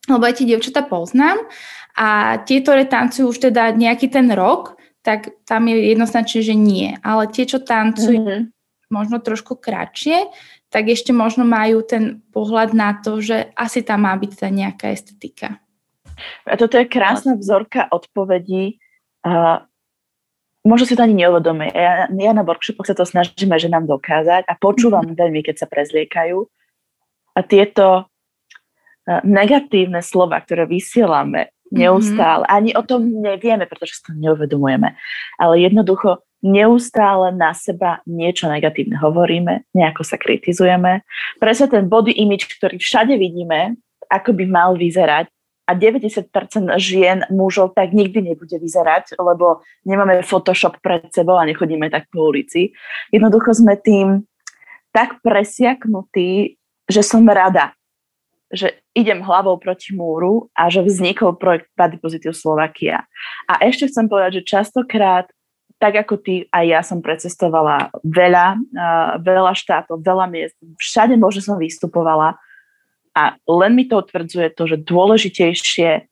lebo 0.07 0.23
aj 0.25 0.39
tie 0.39 0.47
dievčatá 0.47 0.87
poznám 0.87 1.43
a 1.99 2.41
tie, 2.47 2.63
ktoré 2.63 2.87
tancujú 2.87 3.29
už 3.35 3.51
teda 3.51 3.75
nejaký 3.75 4.09
ten 4.09 4.31
rok, 4.33 4.80
tak 5.01 5.33
tam 5.49 5.69
je 5.69 5.97
jednoznačne, 5.97 6.41
že 6.45 6.55
nie. 6.57 6.97
Ale 7.01 7.29
tie, 7.33 7.49
čo 7.49 7.61
tancujú 7.61 8.21
mm-hmm. 8.21 8.93
možno 8.93 9.17
trošku 9.21 9.57
kratšie, 9.57 10.29
tak 10.71 10.87
ešte 10.87 11.11
možno 11.11 11.43
majú 11.43 11.83
ten 11.83 12.23
pohľad 12.31 12.77
na 12.77 12.95
to, 13.01 13.19
že 13.19 13.51
asi 13.59 13.83
tam 13.83 14.07
má 14.07 14.15
byť 14.15 14.33
tá 14.39 14.49
nejaká 14.53 14.93
estetika. 14.95 15.59
A 16.45 16.55
toto 16.61 16.77
je 16.77 16.87
krásna 16.87 17.35
vzorka 17.35 17.89
odpovedí. 17.89 18.77
Uh, 19.25 19.65
možno 20.63 20.85
si 20.85 20.95
to 20.95 21.03
ani 21.03 21.17
neuvedomuje. 21.17 21.73
Ja, 21.73 22.07
ja 22.07 22.33
na 22.37 22.45
workshopoch 22.45 22.85
sa 22.85 22.95
to 22.95 23.09
snažíme, 23.09 23.57
že 23.57 23.73
nám 23.73 23.89
dokázať 23.89 24.45
a 24.45 24.53
počúvam 24.61 25.09
mm-hmm. 25.09 25.21
veľmi, 25.21 25.41
keď 25.43 25.65
sa 25.65 25.67
prezliekajú. 25.67 26.45
A 27.35 27.41
tieto 27.41 28.05
uh, 28.05 29.21
negatívne 29.25 30.05
slova, 30.05 30.45
ktoré 30.45 30.69
vysielame, 30.69 31.57
neustále. 31.71 32.45
Mm-hmm. 32.45 32.57
Ani 32.59 32.71
o 32.75 32.83
tom 32.83 33.01
nevieme, 33.07 33.65
pretože 33.67 33.99
si 33.99 34.03
to 34.07 34.13
neuvedomujeme. 34.15 34.95
Ale 35.39 35.55
jednoducho 35.63 36.23
neustále 36.43 37.33
na 37.33 37.55
seba 37.55 38.03
niečo 38.05 38.51
negatívne 38.51 38.99
hovoríme, 38.99 39.71
nejako 39.73 40.03
sa 40.03 40.17
kritizujeme. 40.19 41.07
Presne 41.39 41.67
ten 41.71 41.85
body 41.87 42.17
image, 42.17 42.51
ktorý 42.59 42.81
všade 42.81 43.15
vidíme, 43.17 43.79
ako 44.11 44.35
by 44.35 44.45
mal 44.49 44.75
vyzerať, 44.75 45.31
a 45.71 45.75
90% 45.79 46.35
žien, 46.83 47.23
mužov 47.31 47.79
tak 47.79 47.95
nikdy 47.95 48.35
nebude 48.35 48.59
vyzerať, 48.59 49.15
lebo 49.23 49.63
nemáme 49.87 50.27
Photoshop 50.27 50.83
pred 50.83 51.07
sebou 51.15 51.39
a 51.39 51.47
nechodíme 51.47 51.87
tak 51.87 52.11
po 52.11 52.27
ulici. 52.27 52.75
Jednoducho 53.15 53.55
sme 53.55 53.79
tým 53.79 54.27
tak 54.91 55.23
presiaknutí, 55.23 56.59
že 56.91 57.03
som 57.07 57.23
rada, 57.23 57.71
že 58.51 58.83
idem 58.99 59.23
hlavou 59.23 59.57
proti 59.63 59.95
múru 59.95 60.51
a 60.59 60.67
že 60.67 60.83
vznikol 60.83 61.39
projekt 61.39 61.71
Body 61.79 62.03
Positive 62.03 62.35
Slovakia. 62.35 63.07
A 63.47 63.63
ešte 63.63 63.87
chcem 63.87 64.11
povedať, 64.11 64.43
že 64.43 64.51
častokrát, 64.51 65.31
tak 65.79 65.97
ako 65.97 66.21
ty, 66.21 66.45
aj 66.51 66.65
ja 66.67 66.81
som 66.83 67.01
precestovala 67.01 67.95
veľa, 68.05 68.47
uh, 68.59 69.11
veľa 69.23 69.55
štátov, 69.55 70.03
veľa 70.03 70.27
miest, 70.29 70.59
všade 70.77 71.15
možno 71.17 71.41
som 71.41 71.57
vystupovala 71.57 72.37
a 73.17 73.35
len 73.49 73.73
mi 73.75 73.89
to 73.91 73.99
utvrdzuje 73.99 74.55
to, 74.55 74.63
že 74.71 74.87
dôležitejšie 74.87 76.11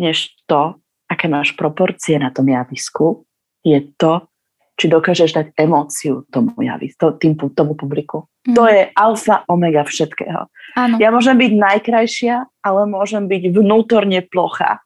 než 0.00 0.34
to, 0.48 0.78
aké 1.06 1.26
máš 1.30 1.54
proporcie 1.54 2.18
na 2.18 2.32
tom 2.32 2.48
javisku, 2.48 3.22
je 3.62 3.78
to, 3.96 4.26
či 4.74 4.90
dokážeš 4.90 5.30
dať 5.34 5.46
emóciu 5.54 6.26
tomu 6.34 6.50
javisku, 6.58 7.14
tým, 7.18 7.38
tomu 7.38 7.78
publiku. 7.78 8.26
Mm. 8.46 8.54
To 8.58 8.64
je 8.66 8.82
alfa, 8.98 9.46
omega 9.46 9.86
všetkého. 9.86 10.50
Áno. 10.74 10.94
Ja 10.98 11.14
môžem 11.14 11.38
byť 11.38 11.52
najkrajšia, 11.54 12.34
ale 12.66 12.80
môžem 12.90 13.30
byť 13.30 13.54
vnútorne 13.54 14.20
plochá. 14.26 14.82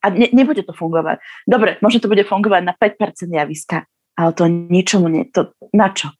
A 0.00 0.06
ne, 0.14 0.30
nebude 0.32 0.64
to 0.64 0.72
fungovať. 0.72 1.20
Dobre, 1.44 1.76
možno 1.84 2.00
to 2.00 2.08
bude 2.08 2.24
fungovať 2.24 2.62
na 2.64 2.72
5% 2.72 3.28
javiska, 3.28 3.84
ale 4.16 4.30
to 4.32 4.48
ničomu 4.48 5.10
nie. 5.12 5.26
To, 5.36 5.52
na 5.74 5.92
čo? 5.92 6.14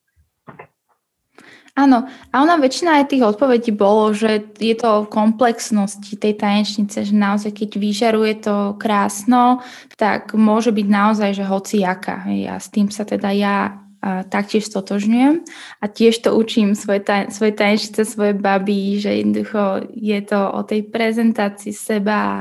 Áno, 1.78 2.10
a 2.10 2.42
ona 2.42 2.58
väčšina 2.58 2.98
aj 2.98 3.14
tých 3.14 3.22
odpovedí 3.22 3.70
bolo, 3.70 4.10
že 4.10 4.42
je 4.58 4.74
to 4.74 5.06
v 5.06 5.12
komplexnosti 5.14 6.18
tej 6.18 6.34
tanečnice, 6.34 7.06
že 7.06 7.14
naozaj 7.14 7.54
keď 7.54 7.70
vyžaruje 7.78 8.34
to 8.42 8.74
krásno, 8.82 9.62
tak 9.94 10.34
môže 10.34 10.74
byť 10.74 10.86
naozaj, 10.90 11.38
že 11.38 11.46
hociaká. 11.46 12.26
Ja 12.34 12.58
s 12.58 12.74
tým 12.74 12.90
sa 12.90 13.06
teda 13.06 13.30
ja 13.30 13.78
a 13.98 14.22
taktiež 14.22 14.70
stotožňujem 14.70 15.42
a 15.82 15.84
tiež 15.90 16.22
to 16.22 16.30
učím 16.38 16.78
svoje, 16.78 17.02
taj, 17.02 17.34
svoje 17.34 17.50
tanečnice, 17.50 18.06
svoje 18.06 18.30
baby, 18.30 19.02
že 19.02 19.10
jednoducho 19.10 19.90
je 19.90 20.18
to 20.22 20.38
o 20.38 20.62
tej 20.62 20.86
prezentácii 20.86 21.74
seba 21.74 22.14
a, 22.14 22.38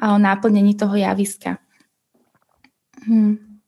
a 0.00 0.04
o 0.16 0.18
náplnení 0.20 0.72
toho 0.80 0.96
javiska. 0.96 1.60
Hm. 3.04 3.60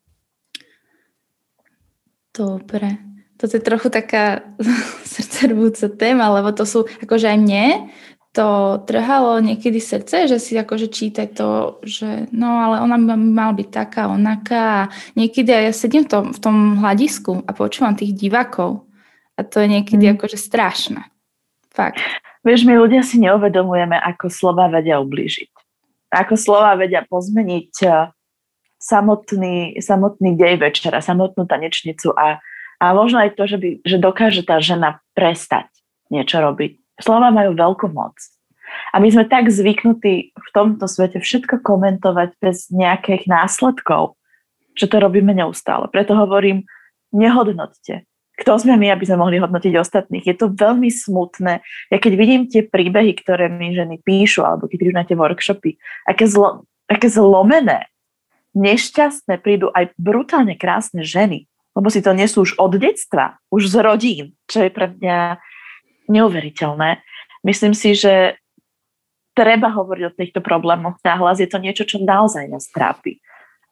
Dobre. 2.33 3.12
Toto 3.43 3.59
je 3.59 3.67
trochu 3.67 3.91
taká 3.91 4.47
srdcervúca 5.15 5.91
téma, 5.91 6.31
lebo 6.31 6.55
to 6.55 6.63
sú 6.63 6.87
akože 7.03 7.27
aj 7.27 7.39
mne 7.43 7.91
to 8.33 8.81
trhalo 8.89 9.45
niekedy 9.45 9.77
srdce, 9.77 10.25
že 10.25 10.41
si 10.41 10.57
akože 10.57 10.89
čítaj 10.89 11.37
to, 11.37 11.77
že 11.85 12.33
no 12.33 12.65
ale 12.65 12.81
ona 12.81 12.97
by 12.97 13.13
mala 13.13 13.53
byť 13.53 13.69
taká, 13.69 14.09
onaká. 14.09 14.89
Niekedy 15.13 15.53
aj 15.53 15.65
ja 15.69 15.73
sedím 15.77 16.09
v 16.09 16.11
tom, 16.11 16.25
v 16.33 16.39
tom 16.41 16.57
hľadisku 16.81 17.45
a 17.45 17.53
počúvam 17.53 17.93
tých 17.93 18.17
divákov. 18.17 18.89
A 19.37 19.45
to 19.45 19.61
je 19.61 19.69
niekedy 19.69 20.09
mm. 20.09 20.13
akože 20.17 20.41
strašné. 20.41 21.13
Fakt. 21.77 22.01
Vieš, 22.41 22.65
my 22.65 22.81
ľudia 22.81 23.05
si 23.05 23.21
neuvedomujeme, 23.21 24.01
ako 24.01 24.33
slova 24.33 24.69
vedia 24.73 24.97
ublížiť. 24.97 25.53
Ako 26.17 26.37
slova 26.41 26.73
vedia 26.81 27.05
pozmeniť 27.05 27.73
eh, 27.85 28.09
samotný, 28.81 29.77
samotný 29.77 30.41
dej 30.41 30.57
večera, 30.57 31.05
samotnú 31.05 31.45
tanečnicu 31.45 32.17
a, 32.17 32.41
a 32.83 32.91
možno 32.91 33.23
aj 33.23 33.39
to, 33.39 33.47
že, 33.47 33.57
by, 33.63 33.69
že 33.87 33.97
dokáže 34.03 34.43
tá 34.43 34.59
žena 34.59 34.99
prestať 35.15 35.71
niečo 36.11 36.43
robiť 36.43 36.83
slova 37.03 37.35
majú 37.35 37.59
veľkú 37.59 37.91
moc. 37.91 38.15
A 38.95 39.03
my 39.03 39.11
sme 39.13 39.29
tak 39.29 39.53
zvyknutí 39.53 40.33
v 40.33 40.49
tomto 40.55 40.89
svete 40.89 41.21
všetko 41.21 41.61
komentovať 41.61 42.39
bez 42.41 42.73
nejakých 42.73 43.29
následkov, 43.29 44.17
že 44.73 44.89
to 44.89 44.97
robíme 44.97 45.35
neustále. 45.35 45.91
Preto 45.93 46.17
hovorím, 46.17 46.65
nehodnoťte. 47.13 48.09
Kto 48.33 48.57
sme 48.57 48.81
my, 48.81 48.97
aby 48.97 49.05
sme 49.05 49.21
mohli 49.21 49.37
hodnotiť 49.37 49.77
ostatných? 49.77 50.25
Je 50.25 50.33
to 50.33 50.49
veľmi 50.49 50.89
smutné. 50.89 51.61
Ja 51.93 51.99
keď 52.01 52.13
vidím 52.17 52.43
tie 52.49 52.65
príbehy, 52.65 53.13
ktoré 53.21 53.53
mi 53.53 53.77
ženy 53.77 54.01
píšu, 54.01 54.41
alebo 54.41 54.73
keď 54.73 54.77
prídu 54.81 54.97
na 54.97 55.05
tie 55.05 55.21
workshopy, 55.21 55.77
aké, 56.09 56.25
zlo, 56.25 56.65
aké 56.89 57.13
zlomené, 57.13 57.93
nešťastné 58.57 59.37
prídu 59.45 59.69
aj 59.77 59.93
brutálne 60.01 60.57
krásne 60.57 61.05
ženy 61.05 61.45
lebo 61.73 61.89
si 61.89 62.05
to 62.05 62.13
nesú 62.13 62.45
už 62.45 62.57
od 62.61 62.77
detstva, 62.77 63.41
už 63.49 63.73
z 63.73 63.77
rodín, 63.81 64.27
čo 64.49 64.65
je 64.65 64.71
pre 64.71 64.93
mňa 64.93 65.41
neuveriteľné. 66.13 67.01
Myslím 67.43 67.73
si, 67.73 67.97
že 67.97 68.37
treba 69.33 69.73
hovoriť 69.73 70.05
o 70.07 70.15
týchto 70.15 70.41
problémoch 70.45 71.01
hlas 71.01 71.41
Je 71.41 71.49
to 71.49 71.59
niečo, 71.59 71.89
čo 71.89 72.05
naozaj 72.05 72.49
nás 72.53 72.69
trápi. 72.69 73.19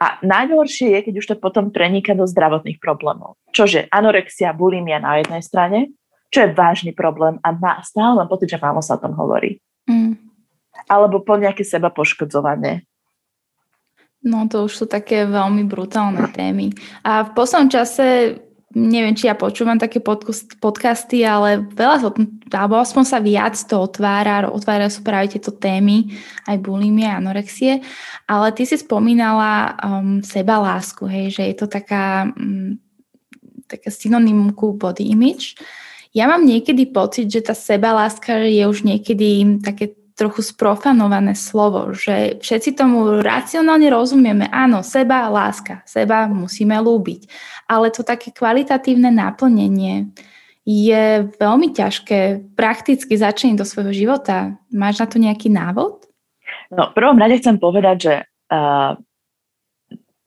A 0.00 0.16
najhoršie 0.24 0.96
je, 0.96 1.00
keď 1.04 1.14
už 1.20 1.26
to 1.28 1.36
potom 1.36 1.68
prenika 1.68 2.16
do 2.16 2.24
zdravotných 2.24 2.80
problémov. 2.80 3.36
Čože 3.52 3.84
anorexia, 3.92 4.56
bulimia 4.56 4.96
na 4.96 5.20
jednej 5.20 5.44
strane, 5.44 5.92
čo 6.32 6.48
je 6.48 6.56
vážny 6.56 6.96
problém 6.96 7.36
a 7.44 7.52
má, 7.52 7.84
stále 7.84 8.16
mám 8.16 8.30
pocit, 8.32 8.48
že 8.48 8.56
málo 8.56 8.80
sa 8.80 8.96
o 8.96 9.02
tom 9.02 9.12
hovorí. 9.12 9.60
Mm. 9.84 10.16
Alebo 10.88 11.20
po 11.20 11.36
nejaké 11.36 11.68
seba 11.68 11.92
poškodzovanie. 11.92 12.88
No 14.20 14.44
to 14.52 14.68
už 14.68 14.72
sú 14.76 14.84
také 14.84 15.24
veľmi 15.24 15.64
brutálne 15.64 16.28
témy. 16.32 16.76
A 17.04 17.24
v 17.24 17.30
poslednom 17.32 17.72
čase 17.72 18.36
neviem, 18.70 19.18
či 19.18 19.26
ja 19.26 19.34
počúvam 19.34 19.74
také 19.82 19.98
podcasty, 20.62 21.26
ale 21.26 21.66
veľa 21.74 22.14
alebo 22.54 22.78
aspoň 22.78 23.04
sa 23.06 23.18
viac 23.18 23.58
to 23.66 23.82
otvára, 23.82 24.46
otvára 24.46 24.86
sú 24.86 25.02
práve 25.02 25.34
tieto 25.34 25.50
témy, 25.50 26.14
aj 26.46 26.56
bulimie, 26.62 27.06
anorexie, 27.06 27.82
ale 28.30 28.54
ty 28.54 28.62
si 28.62 28.78
spomínala 28.78 29.74
um, 29.82 30.22
seba 30.22 30.62
lásku, 30.62 31.02
hej, 31.10 31.34
že 31.34 31.42
je 31.50 31.54
to 31.58 31.66
taká, 31.66 32.30
um, 32.30 32.78
taká 33.66 33.90
synonymum 33.90 34.54
ku 34.54 34.70
body 34.78 35.10
image. 35.10 35.58
Ja 36.14 36.30
mám 36.30 36.46
niekedy 36.46 36.90
pocit, 36.90 37.30
že 37.30 37.42
tá 37.42 37.54
seba 37.54 37.90
láska 37.94 38.38
je 38.38 38.66
už 38.66 38.86
niekedy 38.86 39.62
také 39.62 39.94
trochu 40.20 40.44
sprofanované 40.44 41.32
slovo, 41.32 41.96
že 41.96 42.36
všetci 42.44 42.76
tomu 42.76 43.24
racionálne 43.24 43.88
rozumieme. 43.88 44.52
Áno, 44.52 44.84
seba, 44.84 45.32
láska, 45.32 45.80
seba 45.88 46.28
musíme 46.28 46.76
lúbiť. 46.76 47.24
Ale 47.64 47.88
to 47.88 48.04
také 48.04 48.28
kvalitatívne 48.28 49.08
naplnenie 49.08 50.12
je 50.68 51.24
veľmi 51.40 51.72
ťažké 51.72 52.52
prakticky 52.52 53.16
začať 53.16 53.56
do 53.56 53.64
svojho 53.64 53.96
života. 53.96 54.60
Máš 54.68 55.00
na 55.00 55.06
to 55.08 55.16
nejaký 55.16 55.48
návod? 55.48 56.04
No, 56.68 56.92
prvom 56.92 57.16
rade 57.16 57.40
chcem 57.40 57.56
povedať, 57.56 57.96
že, 57.96 58.14
uh, 58.52 58.92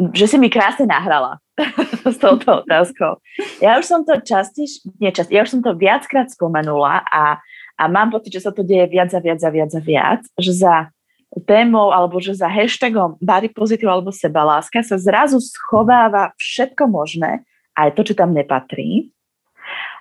že 0.10 0.26
si 0.26 0.42
mi 0.42 0.50
krásne 0.50 0.90
nahrala 0.90 1.38
s 2.10 2.18
touto 2.18 2.66
otázkou. 2.66 3.22
Ja 3.62 3.78
už 3.78 3.86
som 3.86 4.02
to 4.02 4.18
častejšie, 4.18 4.90
nie 4.98 5.14
častejšie, 5.14 5.38
ja 5.38 5.46
už 5.46 5.54
som 5.54 5.62
to 5.62 5.78
viackrát 5.78 6.34
spomenula 6.34 7.06
a 7.06 7.38
a 7.78 7.90
mám 7.90 8.14
pocit, 8.14 8.38
že 8.38 8.46
sa 8.46 8.52
to 8.54 8.62
deje 8.62 8.86
viac 8.90 9.10
a 9.14 9.20
viac 9.20 9.42
a 9.42 9.50
viac 9.50 9.72
a 9.74 9.82
viac, 9.82 10.22
že 10.38 10.54
za 10.54 10.94
témou 11.50 11.90
alebo 11.90 12.22
že 12.22 12.38
za 12.38 12.46
hashtagom 12.46 13.18
body 13.18 13.50
pozitív 13.50 13.90
alebo 13.90 14.14
sebaláska 14.14 14.86
sa 14.86 15.02
zrazu 15.02 15.42
schováva 15.42 16.30
všetko 16.38 16.86
možné, 16.86 17.42
aj 17.74 17.98
to, 17.98 18.02
čo 18.06 18.14
tam 18.14 18.38
nepatrí. 18.38 19.10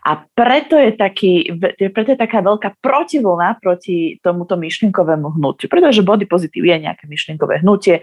A 0.03 0.19
preto 0.35 0.75
je, 0.75 0.93
taký, 0.99 1.47
preto 1.95 2.13
je 2.13 2.19
taká 2.19 2.43
veľká 2.43 2.83
protivlna 2.83 3.63
proti 3.63 4.19
tomuto 4.19 4.59
myšlienkovému 4.59 5.39
hnutiu. 5.39 5.71
Pretože 5.71 6.03
body 6.03 6.27
pozitív 6.27 6.67
je 6.67 6.75
nejaké 6.75 7.07
myšlienkové 7.07 7.63
hnutie. 7.63 8.03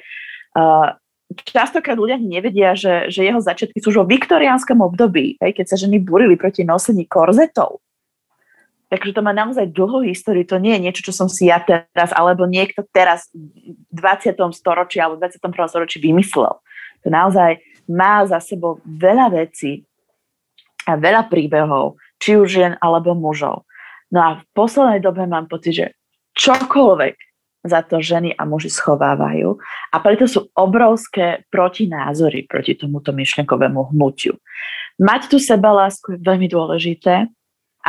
Častokrát 1.43 1.99
ľudia 1.99 2.15
nevedia, 2.15 2.73
že, 2.73 3.11
že 3.11 3.27
jeho 3.27 3.43
začiatky 3.43 3.83
sú 3.83 3.91
už 3.91 4.01
vo 4.01 4.09
viktoriánskom 4.09 4.79
období, 4.79 5.35
keď 5.43 5.65
sa 5.67 5.75
ženy 5.75 5.99
burili 5.99 6.39
proti 6.39 6.63
nosení 6.63 7.03
korzetov 7.03 7.83
Takže 8.89 9.13
to 9.13 9.21
má 9.21 9.29
naozaj 9.29 9.69
dlhú 9.69 10.01
históriu, 10.01 10.41
to 10.49 10.57
nie 10.57 10.73
je 10.73 10.83
niečo, 10.89 11.01
čo 11.05 11.13
som 11.13 11.29
si 11.29 11.45
ja 11.45 11.61
teraz, 11.61 12.09
alebo 12.09 12.49
niekto 12.49 12.81
teraz 12.89 13.29
v 13.33 13.93
20. 13.93 14.33
storočí 14.49 14.97
alebo 14.97 15.21
21. 15.21 15.45
storočí 15.69 16.01
vymyslel. 16.01 16.57
To 17.05 17.07
naozaj 17.07 17.61
má 17.85 18.25
za 18.25 18.41
sebou 18.41 18.81
veľa 18.85 19.29
vecí 19.45 19.85
a 20.89 20.97
veľa 20.97 21.29
príbehov, 21.29 22.01
či 22.17 22.33
už 22.33 22.47
žien 22.49 22.73
alebo 22.81 23.13
mužov. 23.13 23.69
No 24.09 24.19
a 24.25 24.29
v 24.41 24.43
poslednej 24.57 25.05
dobe 25.05 25.29
mám 25.29 25.45
pocit, 25.45 25.73
že 25.77 25.85
čokoľvek 26.33 27.15
za 27.61 27.83
to 27.85 27.99
ženy 27.99 28.33
a 28.33 28.47
muži 28.47 28.71
schovávajú 28.71 29.59
a 29.93 29.97
preto 29.99 30.25
sú 30.25 30.47
obrovské 30.55 31.43
protinázory 31.51 32.47
proti 32.47 32.73
tomuto 32.73 33.11
myšlenkovému 33.11 33.93
hnutiu. 33.93 34.39
Mať 34.97 35.29
tu 35.29 35.37
sebalásku 35.37 36.15
je 36.15 36.19
veľmi 36.23 36.47
dôležité, 36.47 37.27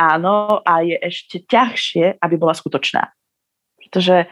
áno 0.01 0.65
a 0.65 0.81
je 0.81 0.97
ešte 0.97 1.45
ťažšie, 1.45 2.17
aby 2.17 2.35
bola 2.41 2.57
skutočná. 2.57 3.13
Pretože, 3.77 4.25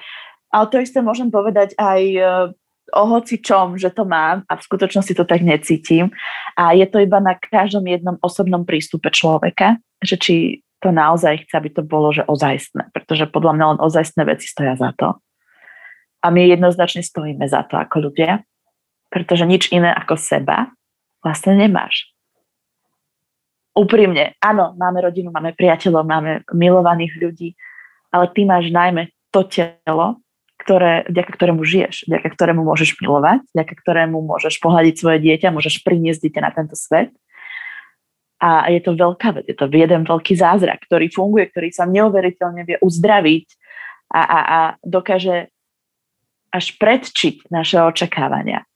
ale 0.49 0.65
to 0.73 0.81
isté 0.81 1.05
môžem 1.05 1.29
povedať 1.29 1.77
aj 1.77 2.01
e, 2.01 2.21
o 2.89 3.03
hoci 3.05 3.37
čom, 3.37 3.77
že 3.77 3.93
to 3.93 4.09
mám 4.09 4.41
a 4.49 4.57
v 4.57 4.65
skutočnosti 4.65 5.13
to 5.13 5.25
tak 5.29 5.45
necítim. 5.45 6.09
A 6.57 6.73
je 6.73 6.89
to 6.89 6.97
iba 6.97 7.21
na 7.21 7.37
každom 7.37 7.85
jednom 7.85 8.17
osobnom 8.25 8.65
prístupe 8.65 9.13
človeka, 9.13 9.77
že 10.01 10.17
či 10.17 10.35
to 10.79 10.89
naozaj 10.89 11.45
chce, 11.45 11.53
aby 11.53 11.69
to 11.69 11.83
bolo, 11.85 12.09
že 12.09 12.25
ozajstné. 12.25 12.89
Pretože 12.95 13.29
podľa 13.29 13.53
mňa 13.53 13.65
len 13.75 13.79
ozajstné 13.83 14.23
veci 14.25 14.49
stoja 14.49 14.73
za 14.79 14.95
to. 14.95 15.19
A 16.19 16.31
my 16.31 16.49
jednoznačne 16.49 17.03
stojíme 17.03 17.45
za 17.47 17.63
to 17.67 17.79
ako 17.79 18.11
ľudia, 18.11 18.43
pretože 19.11 19.47
nič 19.47 19.71
iné 19.71 19.91
ako 19.91 20.19
seba 20.19 20.71
vlastne 21.23 21.55
nemáš 21.55 22.07
úprimne, 23.79 24.35
áno, 24.43 24.75
máme 24.75 24.99
rodinu, 25.07 25.31
máme 25.31 25.55
priateľov, 25.55 26.03
máme 26.03 26.43
milovaných 26.51 27.15
ľudí, 27.15 27.49
ale 28.11 28.27
ty 28.35 28.43
máš 28.43 28.67
najmä 28.75 29.07
to 29.31 29.47
telo, 29.47 30.19
ktoré, 30.59 31.07
vďaka 31.07 31.31
ktorému 31.31 31.63
žiješ, 31.63 32.11
vďaka 32.11 32.27
ktorému 32.35 32.61
môžeš 32.67 32.99
milovať, 32.99 33.47
vďaka 33.55 33.73
ktorému 33.79 34.19
môžeš 34.19 34.59
pohľadiť 34.59 34.95
svoje 34.99 35.17
dieťa, 35.23 35.55
môžeš 35.55 35.81
priniesť 35.87 36.27
dieťa 36.27 36.41
na 36.43 36.51
tento 36.51 36.75
svet. 36.75 37.15
A 38.39 38.71
je 38.71 38.79
to 38.79 38.95
veľká 38.95 39.35
vec, 39.35 39.43
je 39.51 39.55
to 39.55 39.67
jeden 39.67 40.07
veľký 40.07 40.35
zázrak, 40.35 40.83
ktorý 40.87 41.11
funguje, 41.11 41.51
ktorý 41.51 41.75
sa 41.75 41.83
neuveriteľne 41.87 42.63
vie 42.63 42.77
uzdraviť 42.79 43.47
a, 44.15 44.21
a, 44.21 44.39
a 44.39 44.59
dokáže 44.83 45.51
až 46.49 46.65
predčiť 46.79 47.51
naše 47.51 47.83
očakávania 47.83 48.68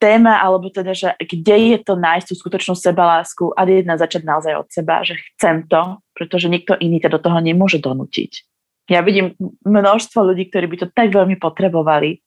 téma, 0.00 0.40
alebo 0.40 0.72
teda, 0.72 0.96
že 0.96 1.12
kde 1.20 1.76
je 1.76 1.78
to 1.84 1.94
nájsť 2.00 2.32
tú 2.32 2.34
skutočnú 2.40 2.74
sebalásku 2.74 3.52
a 3.52 3.68
jedna 3.68 4.00
začať 4.00 4.24
naozaj 4.24 4.52
od 4.56 4.68
seba, 4.72 5.04
že 5.04 5.20
chcem 5.36 5.68
to, 5.68 6.00
pretože 6.16 6.48
nikto 6.48 6.74
iný 6.80 7.04
to 7.04 7.12
do 7.12 7.20
toho 7.20 7.36
nemôže 7.38 7.78
donútiť. 7.84 8.48
Ja 8.88 9.04
vidím 9.04 9.38
množstvo 9.62 10.32
ľudí, 10.32 10.50
ktorí 10.50 10.66
by 10.66 10.76
to 10.82 10.86
tak 10.90 11.12
veľmi 11.12 11.38
potrebovali 11.38 12.24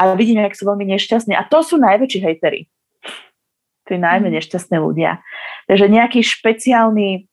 a 0.00 0.16
vidím, 0.16 0.42
jak 0.42 0.56
sú 0.56 0.66
veľmi 0.66 0.88
nešťastní. 0.96 1.36
A 1.36 1.46
to 1.46 1.60
sú 1.62 1.78
najväčší 1.78 2.18
hejteri. 2.24 2.66
Tí 3.86 3.94
najmä 4.00 4.32
mhm. 4.32 4.34
nešťastní 4.40 4.80
ľudia. 4.80 5.20
Takže 5.68 5.86
nejaký 5.86 6.24
špeciálny 6.24 7.28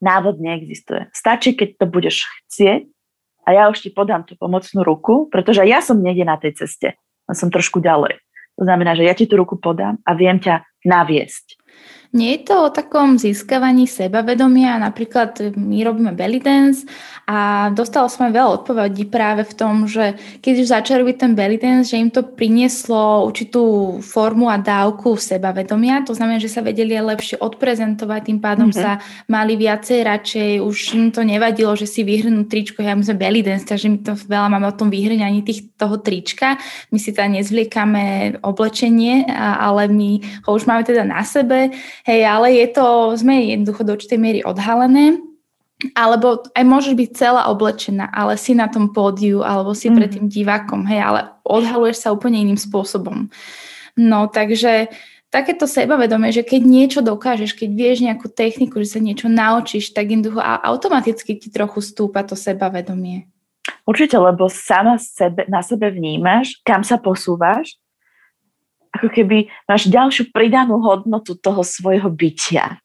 návod 0.00 0.40
neexistuje. 0.40 1.12
Stačí, 1.12 1.54
keď 1.54 1.84
to 1.84 1.86
budeš 1.86 2.26
chcieť 2.44 2.88
a 3.44 3.48
ja 3.52 3.62
už 3.68 3.84
ti 3.84 3.90
podám 3.92 4.24
tú 4.24 4.34
pomocnú 4.34 4.80
ruku, 4.82 5.28
pretože 5.28 5.62
ja 5.68 5.84
som 5.84 6.00
niekde 6.00 6.24
na 6.24 6.40
tej 6.40 6.56
ceste. 6.64 6.96
Ja 7.28 7.34
som 7.36 7.48
trošku 7.48 7.80
ďalej. 7.80 8.23
To 8.58 8.62
znamená, 8.62 8.94
že 8.94 9.06
ja 9.06 9.14
ti 9.14 9.26
tú 9.26 9.34
ruku 9.38 9.58
podám 9.58 9.98
a 10.06 10.14
viem 10.14 10.38
ťa 10.38 10.62
naviesť. 10.86 11.58
Nie 12.14 12.38
je 12.38 12.46
to 12.46 12.70
o 12.70 12.70
takom 12.70 13.18
získavaní 13.18 13.90
sebavedomia, 13.90 14.78
napríklad 14.78 15.58
my 15.58 15.82
robíme 15.82 16.14
belly 16.14 16.38
dance 16.38 16.86
a 17.26 17.68
dostala 17.74 18.06
som 18.06 18.30
aj 18.30 18.32
veľa 18.38 18.50
odpovedí 18.62 19.10
práve 19.10 19.42
v 19.42 19.54
tom, 19.58 19.90
že 19.90 20.14
keď 20.38 20.54
už 20.62 20.68
začali 20.70 21.02
robiť 21.02 21.16
ten 21.18 21.32
belly 21.34 21.58
dance, 21.58 21.90
že 21.90 21.98
im 21.98 22.14
to 22.14 22.22
prinieslo 22.22 23.26
určitú 23.26 23.98
formu 23.98 24.46
a 24.46 24.62
dávku 24.62 25.18
sebavedomia, 25.18 26.06
to 26.06 26.14
znamená, 26.14 26.38
že 26.38 26.54
sa 26.54 26.62
vedeli 26.62 26.94
lepšie 26.94 27.42
odprezentovať, 27.42 28.30
tým 28.30 28.38
pádom 28.38 28.70
mm-hmm. 28.70 28.84
sa 28.86 29.02
mali 29.26 29.58
viacej 29.58 30.06
radšej, 30.06 30.50
už 30.62 30.76
im 30.94 31.10
to 31.10 31.26
nevadilo, 31.26 31.74
že 31.74 31.90
si 31.90 32.06
vyhrnú 32.06 32.46
tričko, 32.46 32.78
ja 32.78 32.94
my 32.94 33.02
sme 33.02 33.18
belly 33.18 33.42
dance, 33.42 33.66
takže 33.66 33.90
my 33.90 33.98
to 34.06 34.14
veľa 34.14 34.54
máme 34.54 34.70
o 34.70 34.78
tom 34.78 34.86
vyhrňaní 34.86 35.42
tých, 35.42 35.74
toho 35.74 35.98
trička, 35.98 36.62
my 36.94 36.98
si 37.02 37.10
teda 37.10 37.26
nezvliekame 37.42 38.38
oblečenie, 38.38 39.26
ale 39.34 39.90
my 39.90 40.22
ho 40.46 40.54
už 40.54 40.70
máme 40.70 40.86
teda 40.86 41.02
na 41.02 41.26
sebe, 41.26 41.74
Hej, 42.04 42.20
ale 42.28 42.52
je 42.52 42.66
to, 42.68 43.16
sme 43.16 43.48
jednoducho 43.48 43.82
do 43.84 43.96
určitej 43.96 44.20
miery 44.20 44.40
odhalené, 44.44 45.24
alebo 45.96 46.44
aj 46.52 46.64
môžeš 46.64 46.94
byť 46.96 47.10
celá 47.16 47.48
oblečená, 47.48 48.12
ale 48.12 48.36
si 48.36 48.52
na 48.52 48.68
tom 48.68 48.92
pódiu, 48.92 49.40
alebo 49.40 49.72
si 49.72 49.88
mm. 49.88 49.94
pred 49.96 50.10
mhm. 50.12 50.14
tým 50.14 50.26
divákom, 50.28 50.80
hej, 50.84 51.00
ale 51.00 51.20
odhaluješ 51.48 52.04
sa 52.04 52.12
úplne 52.12 52.44
iným 52.44 52.60
spôsobom. 52.60 53.32
No, 53.96 54.28
takže 54.28 54.92
takéto 55.32 55.66
sebavedomie, 55.66 56.30
že 56.30 56.46
keď 56.46 56.62
niečo 56.62 57.00
dokážeš, 57.02 57.56
keď 57.56 57.70
vieš 57.74 57.98
nejakú 58.06 58.30
techniku, 58.30 58.78
že 58.84 58.98
sa 58.98 59.00
niečo 59.02 59.26
naučíš, 59.26 59.90
tak 59.90 60.12
jednoducho 60.12 60.38
automaticky 60.42 61.40
ti 61.40 61.48
trochu 61.50 61.82
stúpa 61.82 62.22
to 62.22 62.38
sebavedomie. 62.38 63.26
Určite, 63.84 64.16
lebo 64.16 64.48
sama 64.48 65.00
sebe, 65.00 65.44
na 65.48 65.64
sebe 65.64 65.88
vnímaš, 65.88 66.60
kam 66.64 66.84
sa 66.84 67.00
posúvaš 67.00 67.76
ako 68.94 69.10
keby 69.10 69.50
máš 69.66 69.90
ďalšiu 69.90 70.30
pridanú 70.30 70.78
hodnotu 70.78 71.34
toho 71.34 71.66
svojho 71.66 72.06
bytia. 72.08 72.78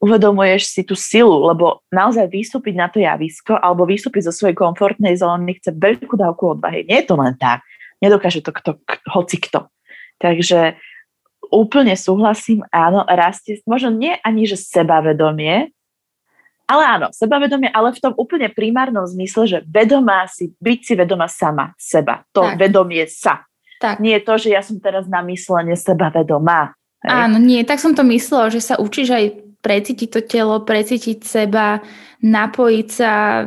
Uvedomuješ 0.00 0.68
si 0.68 0.82
tú 0.84 0.92
silu, 0.96 1.48
lebo 1.48 1.80
naozaj 1.88 2.28
vystúpiť 2.28 2.74
na 2.76 2.88
to 2.92 3.00
javisko 3.00 3.56
alebo 3.56 3.88
vystúpiť 3.88 4.28
zo 4.28 4.32
svojej 4.32 4.56
komfortnej 4.56 5.16
zóny 5.16 5.56
chce 5.60 5.72
veľkú 5.72 6.16
dávku 6.16 6.56
odvahy. 6.56 6.84
Nie 6.84 7.04
je 7.04 7.08
to 7.08 7.16
len 7.16 7.36
tak. 7.36 7.64
Nedokáže 8.04 8.44
to 8.44 8.52
kto, 8.52 8.76
hoci 9.16 9.40
kto. 9.40 9.68
Takže 10.20 10.76
úplne 11.48 11.96
súhlasím, 11.96 12.64
áno, 12.68 13.04
rastie, 13.08 13.60
možno 13.64 13.96
nie 13.96 14.12
ani, 14.24 14.44
že 14.44 14.60
sebavedomie, 14.60 15.72
ale 16.64 16.82
áno, 16.88 17.12
sebavedomie, 17.12 17.68
ale 17.68 17.92
v 17.92 18.00
tom 18.00 18.16
úplne 18.16 18.48
primárnom 18.48 19.04
zmysle, 19.04 19.44
že 19.44 19.58
vedomá 19.68 20.24
si, 20.24 20.56
byť 20.56 20.78
si 20.80 20.92
vedomá 20.96 21.28
sama 21.28 21.76
seba. 21.76 22.24
To 22.32 22.48
tak. 22.48 22.56
vedomie 22.56 23.04
sa. 23.04 23.44
Tak. 23.84 24.00
Nie 24.00 24.16
to, 24.24 24.40
že 24.40 24.48
ja 24.48 24.64
som 24.64 24.80
teraz 24.80 25.04
na 25.04 25.20
myslenie 25.28 25.76
sebavedomá. 25.76 26.72
Hej. 27.04 27.12
Áno, 27.12 27.36
nie, 27.36 27.60
tak 27.68 27.84
som 27.84 27.92
to 27.92 28.00
myslela, 28.08 28.48
že 28.48 28.64
sa 28.64 28.80
učíš 28.80 29.12
aj 29.12 29.24
precítiť 29.60 30.08
to 30.08 30.20
telo, 30.24 30.64
precítiť 30.64 31.20
seba, 31.20 31.84
napojiť 32.24 32.88
sa 32.88 33.44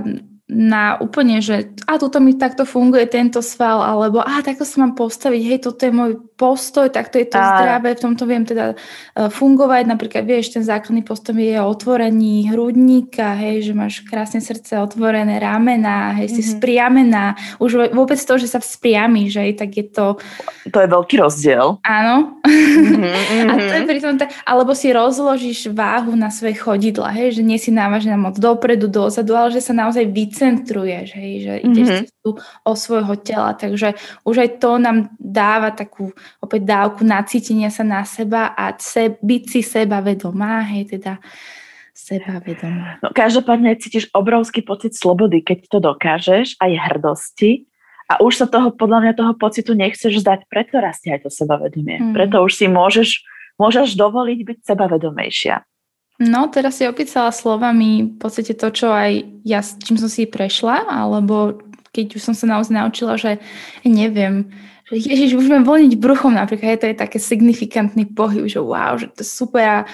na 0.47 0.95
úplne, 1.03 1.43
že 1.43 1.75
a 1.91 1.99
tuto 1.99 2.23
mi 2.23 2.31
takto 2.31 2.63
funguje 2.63 3.03
tento 3.12 3.43
sval, 3.43 3.83
alebo 3.83 4.23
a 4.23 4.39
takto 4.39 4.63
sa 4.63 4.79
mám 4.79 4.95
postaviť, 4.95 5.41
hej, 5.43 5.60
toto 5.60 5.83
je 5.83 5.91
môj 5.91 6.12
postoj, 6.39 6.88
takto 6.88 7.19
je 7.19 7.27
to 7.27 7.36
a... 7.36 7.43
zdravé, 7.43 7.99
v 7.99 8.03
tomto 8.07 8.23
viem 8.23 8.47
teda 8.47 8.71
uh, 8.71 9.27
fungovať, 9.27 9.83
napríklad 9.91 10.23
vieš, 10.23 10.55
ten 10.55 10.63
základný 10.63 11.03
postoj 11.03 11.36
je 11.36 11.60
o 11.60 11.67
otvorení 11.67 12.47
hrudníka, 12.47 13.36
hej, 13.36 13.67
že 13.67 13.73
máš 13.75 14.07
krásne 14.07 14.39
srdce 14.39 14.79
otvorené, 14.79 15.36
ramena, 15.36 16.15
hej, 16.15 16.31
mm-hmm. 16.31 16.39
si 16.39 16.43
mhm. 16.47 16.51
spriamená, 16.55 17.23
už 17.60 17.91
vôbec 17.91 18.15
to, 18.15 18.33
že 18.39 18.47
sa 18.47 18.63
vzpriamíš, 18.63 19.43
hej, 19.43 19.51
tak 19.60 19.75
je 19.75 19.83
to... 19.83 20.15
To 20.71 20.79
je 20.79 20.88
veľký 20.88 21.19
rozdiel. 21.19 21.83
Áno. 21.83 22.39
Mm-hmm. 22.47 23.47
a 23.51 23.53
to 23.60 23.73
je 23.75 23.83
pri 23.83 23.99
tom 23.99 24.15
tak, 24.15 24.31
alebo 24.47 24.71
si 24.71 24.95
rozložíš 24.95 25.75
váhu 25.75 26.15
na 26.15 26.31
svoje 26.31 26.55
chodidla, 26.55 27.12
hej, 27.12 27.36
že 27.36 27.43
nie 27.43 27.60
si 27.60 27.67
návažná 27.67 28.15
moc 28.15 28.39
dopredu, 28.39 28.88
dozadu, 28.88 29.36
ale 29.36 29.51
že 29.51 29.60
sa 29.60 29.75
naozaj 29.75 30.07
vyc 30.07 30.37
vycentruješ, 30.38 31.08
hej, 31.17 31.34
že 31.41 31.54
ideš 31.65 31.88
mm-hmm. 31.89 32.06
cestu 32.06 32.30
o 32.62 32.71
svojho 32.78 33.15
tela, 33.26 33.58
takže 33.58 33.97
už 34.21 34.36
aj 34.45 34.50
to 34.62 34.78
nám 34.78 35.10
dáva 35.17 35.73
takú 35.73 36.13
opäť 36.38 36.62
dávku 36.69 37.02
nacítenia 37.02 37.73
sa 37.73 37.82
na 37.82 38.06
seba 38.06 38.54
a 38.54 38.78
se, 38.78 39.17
byť 39.17 39.43
si 39.50 39.62
seba 39.65 39.97
vedomá, 40.06 40.62
hej, 40.69 40.93
teda 40.93 41.17
seba 41.97 42.38
vedomá. 42.38 43.02
No 43.02 43.10
každopádne 43.10 43.73
cítiš 43.82 44.13
obrovský 44.13 44.62
pocit 44.62 44.93
slobody, 44.93 45.41
keď 45.41 45.65
to 45.65 45.82
dokážeš, 45.82 46.62
aj 46.62 46.71
hrdosti 46.93 47.65
a 48.06 48.21
už 48.21 48.38
sa 48.38 48.45
toho, 48.45 48.69
podľa 48.69 49.10
mňa 49.10 49.13
toho 49.17 49.34
pocitu 49.34 49.73
nechceš 49.73 50.21
zdať, 50.21 50.45
preto 50.45 50.78
rastie 50.78 51.17
aj 51.17 51.26
to 51.26 51.30
sebavedomie. 51.34 51.97
Mm. 51.97 52.13
Preto 52.13 52.45
už 52.45 52.54
si 52.54 52.69
môžeš, 52.69 53.26
môžeš 53.58 53.97
dovoliť 53.97 54.39
byť 54.45 54.58
sebavedomejšia. 54.63 55.65
No, 56.17 56.49
teraz 56.49 56.82
si 56.82 56.89
opísala 56.89 57.30
slovami 57.30 58.10
v 58.10 58.17
podstate 58.17 58.58
to, 58.58 58.73
čo 58.73 58.89
aj 58.89 59.21
ja, 59.45 59.62
čím 59.62 60.01
som 60.01 60.10
si 60.10 60.25
prešla, 60.25 60.89
alebo 60.89 61.62
keď 61.93 62.17
už 62.17 62.21
som 62.21 62.34
sa 62.34 62.49
naozaj 62.49 62.73
naučila, 62.73 63.21
že 63.21 63.38
neviem, 63.86 64.49
že 64.89 64.97
ježiš, 64.97 65.38
už 65.38 65.45
budem 65.45 65.65
voľniť 65.67 65.93
bruchom 66.01 66.34
napríklad, 66.34 66.82
to 66.82 66.89
je 66.89 66.97
také 66.97 67.21
signifikantný 67.21 68.10
pohyb, 68.17 68.49
že 68.49 68.58
wow, 68.58 68.97
že 68.97 69.13
to 69.13 69.21
je 69.21 69.30
super, 69.30 69.86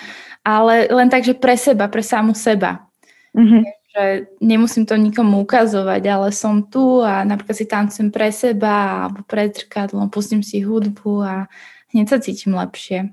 ale 0.47 0.73
len 0.87 1.07
tak, 1.11 1.27
že 1.27 1.35
pre 1.35 1.59
seba, 1.59 1.91
pre 1.91 2.03
samu 2.03 2.31
seba. 2.31 2.87
Mm-hmm. 3.35 3.63
Že 3.93 4.03
nemusím 4.41 4.83
to 4.87 4.95
nikomu 4.97 5.43
ukazovať, 5.43 6.01
ale 6.07 6.27
som 6.31 6.65
tu 6.65 7.03
a 7.03 7.27
napríklad 7.27 7.55
si 7.57 7.65
tancujem 7.67 8.09
pre 8.09 8.31
seba 8.31 9.07
alebo 9.07 9.27
pred 9.27 9.53
zrkadlom, 9.53 10.07
pustím 10.07 10.39
si 10.39 10.63
hudbu 10.63 11.13
a 11.19 11.33
hneď 11.91 12.05
sa 12.09 12.17
cítim 12.23 12.55
lepšie. 12.55 13.11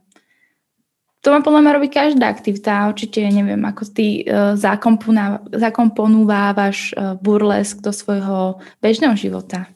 To 1.20 1.36
má 1.36 1.44
podľa 1.44 1.60
mňa 1.60 1.76
robí 1.76 1.88
každá 1.92 2.32
aktivita. 2.32 2.88
Určite 2.88 3.20
neviem, 3.28 3.60
ako 3.60 3.82
ty 3.92 4.24
uh, 4.24 4.56
zakomponovávaš 5.52 6.96
uh, 6.96 7.20
burlesk 7.20 7.84
do 7.84 7.92
svojho 7.92 8.56
bežného 8.80 9.12
života. 9.20 9.68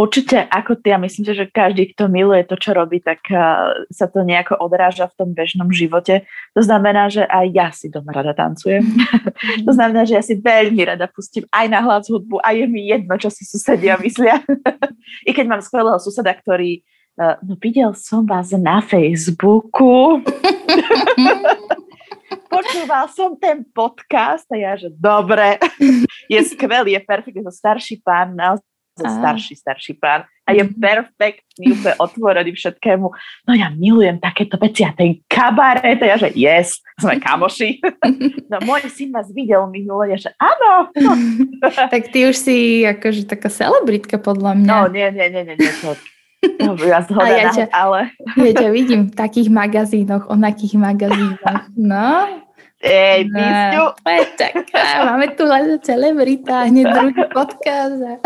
Určite 0.00 0.48
ako 0.48 0.80
ty, 0.80 0.96
ja 0.96 0.98
myslím, 1.02 1.28
že 1.28 1.52
každý, 1.52 1.92
kto 1.92 2.08
miluje 2.08 2.48
to, 2.48 2.56
čo 2.56 2.72
robí, 2.72 3.04
tak 3.04 3.20
uh, 3.28 3.84
sa 3.92 4.08
to 4.08 4.24
nejako 4.24 4.56
odráža 4.56 5.12
v 5.12 5.16
tom 5.20 5.36
bežnom 5.36 5.68
živote. 5.68 6.24
To 6.56 6.64
znamená, 6.64 7.12
že 7.12 7.28
aj 7.28 7.46
ja 7.52 7.68
si 7.68 7.92
doma 7.92 8.16
rada 8.16 8.32
tancujem. 8.32 8.80
To 9.68 9.72
znamená, 9.72 10.04
že 10.08 10.16
ja 10.16 10.24
si 10.24 10.36
veľmi 10.36 10.80
rada 10.84 11.08
pustím 11.08 11.44
aj 11.52 11.66
na 11.68 11.80
hlas 11.84 12.08
hudbu 12.08 12.40
a 12.40 12.52
je 12.56 12.64
mi 12.68 12.88
jedno, 12.88 13.16
čo 13.20 13.28
si 13.28 13.44
susedia 13.44 14.00
myslia. 14.00 14.40
I 15.28 15.36
keď 15.36 15.44
mám 15.48 15.60
skvelého 15.64 15.96
suseda, 16.00 16.32
ktorý 16.32 16.84
no 17.44 17.52
videl 17.60 17.92
som 17.92 18.24
vás 18.24 18.50
na 18.56 18.80
Facebooku. 18.80 20.24
Počúval 22.50 23.06
som 23.12 23.38
ten 23.38 23.62
podcast 23.70 24.48
a 24.50 24.56
ja, 24.58 24.74
že 24.74 24.90
dobre, 24.90 25.60
je 26.32 26.40
skvelý, 26.48 26.98
je 26.98 27.02
perfektný, 27.04 27.46
to 27.46 27.54
starší 27.54 28.02
pán, 28.02 28.34
naozaj 28.34 28.66
starší, 28.98 29.54
starší 29.54 29.94
pán 29.96 30.26
a 30.50 30.50
je 30.52 30.66
mhm. 30.66 30.82
perfektný, 30.82 31.64
úplne 31.78 31.94
otvorený 32.02 32.50
všetkému. 32.58 33.06
No 33.46 33.52
ja 33.54 33.70
milujem 33.70 34.18
takéto 34.18 34.58
veci 34.58 34.82
a 34.82 34.90
ten 34.90 35.22
kabaret, 35.30 36.02
a 36.02 36.06
ja, 36.10 36.16
že 36.18 36.34
yes, 36.34 36.82
sme 36.98 37.22
kamoši. 37.22 37.78
No 38.50 38.58
môj 38.66 38.90
syn 38.90 39.14
vás 39.14 39.30
videl 39.30 39.62
minule, 39.70 40.10
ja, 40.10 40.18
že 40.18 40.34
áno. 40.34 40.90
No. 40.98 41.14
Tak 41.70 42.10
ty 42.10 42.26
už 42.26 42.34
si 42.34 42.82
akože 42.82 43.30
taká 43.30 43.46
celebritka 43.46 44.18
podľa 44.18 44.58
mňa. 44.58 44.66
No 44.66 44.90
nie, 44.90 45.06
nie, 45.14 45.30
nie, 45.30 45.42
nie, 45.46 45.54
nie 45.54 45.72
to, 45.78 45.94
No, 46.40 46.72
ja 46.80 47.04
a 47.04 47.24
ja 47.28 47.52
ťa, 47.52 47.66
ale... 47.68 48.16
ja 48.36 48.52
ťa 48.56 48.68
vidím 48.72 49.12
v 49.12 49.14
takých 49.16 49.52
magazínoch, 49.52 50.24
onakých 50.32 50.80
magazínoch. 50.80 51.68
No. 51.76 52.24
Ej, 52.80 53.28
no. 53.28 53.92
Čaká, 54.40 55.04
máme 55.04 55.36
tu 55.36 55.44
len 55.44 55.76
celebrita, 55.84 56.64
hneď 56.64 56.84
druhý 56.96 57.22
podcast. 57.28 58.24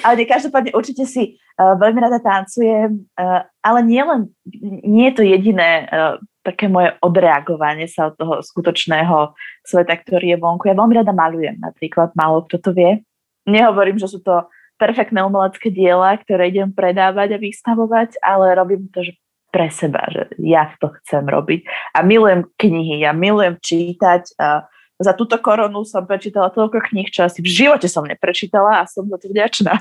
ale 0.00 0.24
každopádne 0.24 0.72
určite 0.72 1.04
si 1.04 1.36
uh, 1.60 1.76
veľmi 1.76 2.00
rada 2.00 2.24
tancujem, 2.24 3.04
uh, 3.20 3.44
ale 3.60 3.78
nie 3.84 4.00
len, 4.00 4.32
nie 4.80 5.12
je 5.12 5.14
to 5.20 5.22
jediné 5.28 5.84
uh, 5.92 6.16
také 6.40 6.72
moje 6.72 6.94
odreagovanie 7.02 7.84
sa 7.90 8.08
od 8.08 8.16
toho 8.16 8.34
skutočného 8.40 9.34
sveta, 9.66 9.98
ktorý 9.98 10.32
je 10.32 10.40
vonku. 10.40 10.70
Ja 10.70 10.78
veľmi 10.78 10.96
rada 10.96 11.12
malujem, 11.12 11.58
napríklad, 11.60 12.14
málo 12.16 12.46
kto 12.48 12.64
to 12.64 12.70
vie. 12.72 13.02
Nehovorím, 13.44 13.98
že 13.98 14.08
sú 14.08 14.22
to 14.22 14.46
perfektné 14.76 15.24
umelecké 15.24 15.72
diela, 15.72 16.16
ktoré 16.20 16.52
idem 16.52 16.72
predávať 16.72 17.36
a 17.36 17.42
vystavovať, 17.42 18.20
ale 18.20 18.56
robím 18.56 18.88
to 18.92 19.04
že 19.04 19.16
pre 19.56 19.72
seba, 19.72 20.04
že 20.12 20.28
ja 20.36 20.68
to 20.76 20.92
chcem 21.00 21.24
robiť. 21.24 21.64
A 21.96 22.04
milujem 22.04 22.44
knihy, 22.60 23.00
ja 23.00 23.16
milujem 23.16 23.56
čítať. 23.56 24.36
A 24.36 24.68
za 24.96 25.12
túto 25.12 25.36
koronu 25.40 25.84
som 25.84 26.08
prečítala 26.08 26.48
toľko 26.48 26.80
kníh, 26.88 27.08
čo 27.12 27.28
asi 27.28 27.44
v 27.44 27.52
živote 27.52 27.84
som 27.84 28.04
neprečítala 28.08 28.80
a 28.80 28.88
som 28.88 29.04
za 29.08 29.20
to 29.20 29.28
vďačná. 29.28 29.80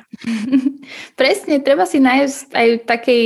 Presne, 1.19 1.63
treba 1.63 1.87
si 1.87 2.03
nájsť 2.03 2.51
aj 2.51 2.67
v 2.67 2.83
takej 2.83 3.23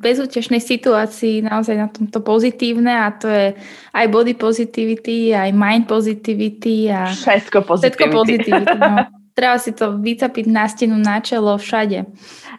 bezútešnej 0.00 0.64
situácii 0.64 1.44
naozaj 1.44 1.76
na 1.76 1.88
tomto 1.92 2.24
pozitívne 2.24 3.04
a 3.04 3.12
to 3.12 3.28
je 3.28 3.52
aj 3.92 4.06
body 4.08 4.32
positivity, 4.32 5.36
aj 5.36 5.52
mind 5.52 5.84
positivity 5.84 6.88
a 6.88 7.12
všetko 7.12 7.68
positivity. 7.68 7.96
Všetko 8.00 8.04
positivity 8.16 8.76
no. 8.80 8.96
Treba 9.34 9.56
si 9.56 9.72
to 9.72 9.96
vycapiť 9.96 10.46
na 10.50 10.66
stenu, 10.66 10.96
na 10.98 11.22
čelo, 11.22 11.56
všade. 11.56 12.04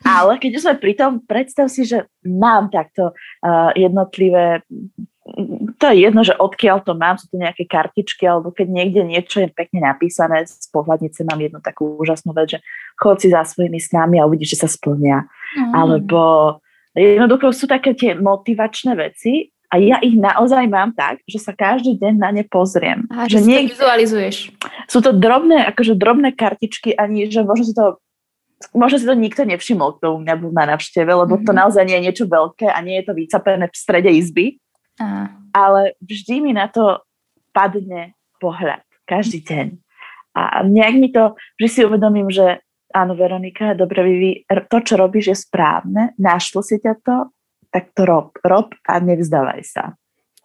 Ale 0.01 0.31
keď 0.41 0.51
sme 0.57 0.73
pri 0.79 0.93
tom, 0.97 1.11
predstav 1.21 1.67
si, 1.67 1.85
že 1.85 2.09
mám 2.25 2.71
takto 2.71 3.13
uh, 3.13 3.71
jednotlivé 3.75 4.63
to 5.77 5.85
je 5.93 6.01
jedno, 6.01 6.25
že 6.25 6.33
odkiaľ 6.33 6.81
to 6.81 6.97
mám, 6.97 7.15
sú 7.15 7.29
to 7.29 7.37
nejaké 7.37 7.69
kartičky, 7.69 8.25
alebo 8.25 8.49
keď 8.49 8.67
niekde 8.67 9.01
niečo 9.05 9.45
je 9.45 9.53
pekne 9.53 9.85
napísané, 9.85 10.43
z 10.49 10.67
pohľadnice 10.73 11.21
mám 11.29 11.37
jednu 11.37 11.61
takú 11.61 11.93
úžasnú 12.01 12.33
vec, 12.33 12.57
že 12.57 12.59
chod 12.97 13.21
si 13.21 13.29
za 13.29 13.45
svojimi 13.45 13.77
snami 13.77 14.17
a 14.17 14.25
uvidíš, 14.25 14.57
že 14.57 14.61
sa 14.65 14.69
splnia. 14.69 15.29
Mm. 15.53 15.71
Alebo 15.77 16.19
jednoducho 16.97 17.53
sú 17.53 17.69
také 17.69 17.93
tie 17.93 18.17
motivačné 18.17 18.97
veci 18.97 19.53
a 19.71 19.79
ja 19.79 20.03
ich 20.03 20.19
naozaj 20.19 20.67
mám 20.67 20.91
tak, 20.91 21.23
že 21.23 21.39
sa 21.39 21.55
každý 21.55 21.95
deň 21.95 22.13
na 22.19 22.29
ne 22.35 22.43
pozriem. 22.43 23.07
A 23.07 23.31
že, 23.31 23.39
že 23.39 23.47
niek- 23.47 23.71
vizualizuješ. 23.71 24.51
Sú 24.91 24.99
to 24.99 25.15
drobné, 25.15 25.63
akože 25.71 25.95
drobné 25.95 26.35
kartičky, 26.35 26.91
ani 26.91 27.31
že 27.31 27.47
možno 27.47 27.63
si 27.63 27.73
to 27.73 28.03
možno 28.77 29.01
si 29.01 29.09
to 29.09 29.17
nikto 29.17 29.41
nevšimol, 29.41 29.97
kto 29.97 30.13
u 30.13 30.21
mňa 30.21 30.35
bol 30.37 30.53
na 30.53 30.69
navšteve, 30.75 31.09
lebo 31.09 31.33
mm-hmm. 31.33 31.47
to 31.49 31.51
mhm. 31.55 31.59
naozaj 31.65 31.83
nie 31.87 31.97
je 31.97 32.05
niečo 32.05 32.25
veľké 32.29 32.67
a 32.69 32.77
nie 32.85 33.01
je 33.01 33.05
to 33.09 33.13
vycapené 33.17 33.65
v 33.65 33.75
strede 33.75 34.11
izby. 34.13 34.45
A. 35.01 35.33
Ale 35.55 35.97
vždy 36.03 36.45
mi 36.45 36.51
na 36.53 36.69
to 36.69 37.01
padne 37.55 38.13
pohľad. 38.37 38.85
Každý 39.09 39.41
deň. 39.41 39.67
A 40.37 40.63
nejak 40.63 40.95
mi 40.95 41.09
to, 41.09 41.35
že 41.59 41.67
si 41.67 41.79
uvedomím, 41.83 42.29
že 42.31 42.63
áno, 42.95 43.15
Veronika, 43.15 43.75
dobre, 43.75 44.03
Vivi, 44.03 44.31
to, 44.47 44.77
čo 44.83 44.95
robíš, 44.95 45.25
je 45.31 45.37
správne, 45.47 46.15
našlo 46.19 46.63
si 46.63 46.79
ťa 46.79 46.93
to, 47.03 47.17
tak 47.71 47.95
to 47.95 48.03
rob. 48.05 48.35
Rob 48.43 48.75
a 48.85 48.99
nevzdávaj 48.99 49.61
sa. 49.63 49.83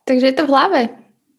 Takže 0.07 0.31
je 0.31 0.37
to 0.39 0.45
v 0.47 0.53
hlave. 0.55 0.81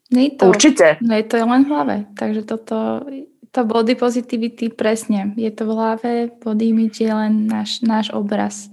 Nie 0.08 0.32
to, 0.36 0.48
Určite. 0.48 0.96
No 1.04 1.16
je 1.16 1.24
to 1.24 1.40
len 1.40 1.64
v 1.64 1.70
hlave. 1.72 1.96
Takže 2.16 2.44
toto, 2.48 3.04
to 3.52 3.60
body 3.64 3.96
positivity 3.96 4.72
presne. 4.72 5.36
Je 5.36 5.52
to 5.52 5.68
v 5.68 5.72
hlave, 5.72 6.10
body 6.40 6.72
image 6.72 7.00
je 7.00 7.12
len 7.12 7.48
náš, 7.48 7.84
náš 7.84 8.08
obraz. 8.12 8.72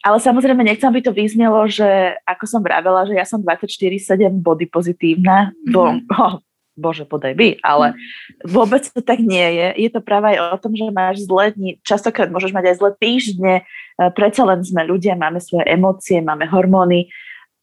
Ale 0.00 0.16
samozrejme 0.16 0.64
nechcem, 0.64 0.88
aby 0.88 1.04
to 1.04 1.12
vyznelo, 1.12 1.68
že 1.68 2.16
ako 2.24 2.44
som 2.48 2.64
vravela, 2.64 3.04
že 3.04 3.20
ja 3.20 3.28
som 3.28 3.44
24-7 3.44 4.32
body 4.40 4.64
pozitívna, 4.72 5.52
mm-hmm. 5.52 5.72
bo 5.72 5.80
oh, 6.16 6.34
bože, 6.80 7.04
podaj 7.04 7.36
by, 7.36 7.60
ale 7.60 7.92
vôbec 8.42 8.88
to 8.88 9.04
tak 9.04 9.20
nie 9.20 9.44
je. 9.60 9.86
Je 9.86 9.90
to 9.92 10.00
práve 10.00 10.32
aj 10.32 10.56
o 10.56 10.60
tom, 10.64 10.72
že 10.72 10.88
máš 10.88 11.28
zlé 11.28 11.52
dni, 11.52 11.70
častokrát 11.84 12.32
môžeš 12.32 12.56
mať 12.56 12.64
aj 12.72 12.76
zlé 12.80 12.90
týždne, 12.96 13.54
e, 13.60 13.62
predsa 14.16 14.48
len 14.48 14.64
sme 14.64 14.88
ľudia, 14.88 15.20
máme 15.20 15.38
svoje 15.38 15.68
emócie, 15.68 16.24
máme 16.24 16.48
hormóny, 16.48 17.12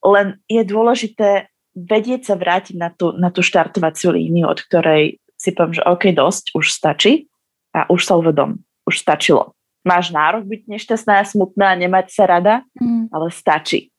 len 0.05 0.38
je 0.45 0.61
dôležité 0.61 1.49
vedieť 1.74 2.34
sa 2.34 2.36
vrátiť 2.38 2.76
na 2.78 2.89
tú, 2.93 3.13
na 3.18 3.30
tú 3.34 3.41
štartovaciu 3.41 4.13
líniu, 4.13 4.49
od 4.49 4.61
ktorej 4.61 5.22
si 5.38 5.53
poviem, 5.53 5.78
že 5.78 5.86
OK, 5.86 6.09
dosť, 6.13 6.57
už 6.57 6.74
stačí 6.74 7.30
a 7.74 7.86
už 7.89 8.01
sa 8.01 8.18
uvedom, 8.18 8.57
už 8.89 8.97
stačilo. 8.97 9.53
Máš 9.86 10.09
nárok 10.09 10.49
byť 10.49 10.61
nešťastná 10.65 11.22
a 11.22 11.30
smutná 11.30 11.72
a 11.72 11.80
nemať 11.80 12.09
sa 12.09 12.26
rada, 12.26 12.55
mm. 12.82 13.13
ale 13.13 13.30
stačí. 13.30 13.93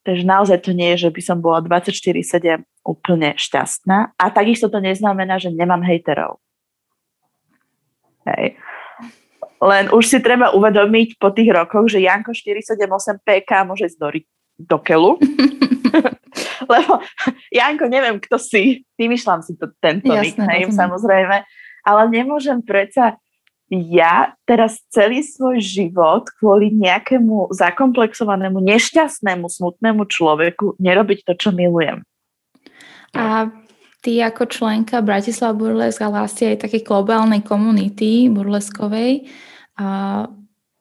Takže 0.00 0.24
naozaj 0.24 0.64
to 0.64 0.72
nie 0.72 0.96
je, 0.96 1.08
že 1.08 1.10
by 1.12 1.20
som 1.20 1.38
bola 1.44 1.60
24-7 1.60 2.64
úplne 2.88 3.36
šťastná. 3.36 4.16
A 4.16 4.24
takisto 4.32 4.72
to 4.72 4.80
neznamená, 4.80 5.36
že 5.36 5.52
nemám 5.52 5.84
hejterov. 5.84 6.40
Hej. 8.24 8.56
Len 9.60 9.92
už 9.92 10.04
si 10.08 10.18
treba 10.24 10.56
uvedomiť 10.56 11.20
po 11.20 11.36
tých 11.36 11.52
rokoch, 11.52 11.92
že 11.92 12.00
Janko 12.00 12.32
478 12.32 13.20
PK 13.20 13.50
môže 13.68 13.92
ísť 13.92 13.98
do, 14.00 14.08
do 14.56 14.78
kelu. 14.80 15.20
Lebo 16.72 17.04
Janko, 17.52 17.84
neviem, 17.92 18.16
kto 18.16 18.40
si. 18.40 18.88
Vymýšľam 18.96 19.44
si 19.44 19.60
to, 19.60 19.68
tento 19.84 20.08
nickname, 20.08 20.72
samozrejme. 20.72 21.44
Ale 21.84 22.02
nemôžem 22.08 22.64
predsa 22.64 23.20
ja 23.70 24.34
teraz 24.50 24.82
celý 24.90 25.22
svoj 25.22 25.62
život 25.62 26.26
kvôli 26.42 26.74
nejakému 26.74 27.54
zakomplexovanému, 27.54 28.58
nešťastnému, 28.58 29.46
smutnému 29.46 30.10
človeku 30.10 30.74
nerobiť 30.82 31.22
to, 31.22 31.32
čo 31.38 31.54
milujem. 31.54 32.02
A 33.14 33.46
ty 34.02 34.18
ako 34.18 34.50
členka 34.50 34.98
Bratislava 35.06 35.54
Burlesk 35.54 36.02
a 36.02 36.10
vlastne 36.10 36.54
aj 36.54 36.66
také 36.66 36.82
globálnej 36.82 37.46
komunity 37.46 38.26
burleskovej, 38.26 39.30
a 39.78 40.26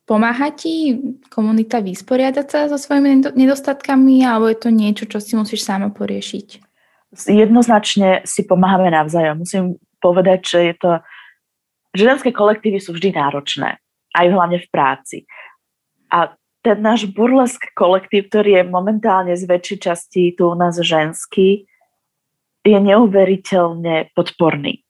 pomáha 0.10 0.50
ti 0.52 0.98
komunita 1.30 1.86
vysporiadať 1.86 2.46
sa 2.50 2.60
so 2.66 2.82
svojimi 2.82 3.30
nedostatkami 3.38 4.26
alebo 4.26 4.50
je 4.50 4.58
to 4.58 4.70
niečo, 4.74 5.06
čo 5.06 5.22
si 5.22 5.38
musíš 5.38 5.62
sama 5.62 5.94
poriešiť? 5.94 6.66
Jednoznačne 7.30 8.26
si 8.26 8.46
pomáhame 8.46 8.90
navzájom. 8.90 9.46
Musím 9.46 9.78
povedať, 10.02 10.40
že 10.46 10.60
je 10.74 10.76
to 10.78 10.92
ženské 11.94 12.30
kolektívy 12.34 12.78
sú 12.82 12.94
vždy 12.96 13.16
náročné, 13.16 13.80
aj 14.14 14.26
hlavne 14.30 14.58
v 14.62 14.68
práci. 14.70 15.18
A 16.10 16.34
ten 16.60 16.84
náš 16.84 17.08
burlesk 17.08 17.72
kolektív, 17.72 18.28
ktorý 18.28 18.60
je 18.60 18.64
momentálne 18.68 19.32
z 19.32 19.48
väčšej 19.48 19.80
časti 19.80 20.22
tu 20.36 20.52
u 20.52 20.56
nás 20.56 20.76
ženský, 20.76 21.64
je 22.68 22.78
neuveriteľne 22.78 24.12
podporný. 24.12 24.84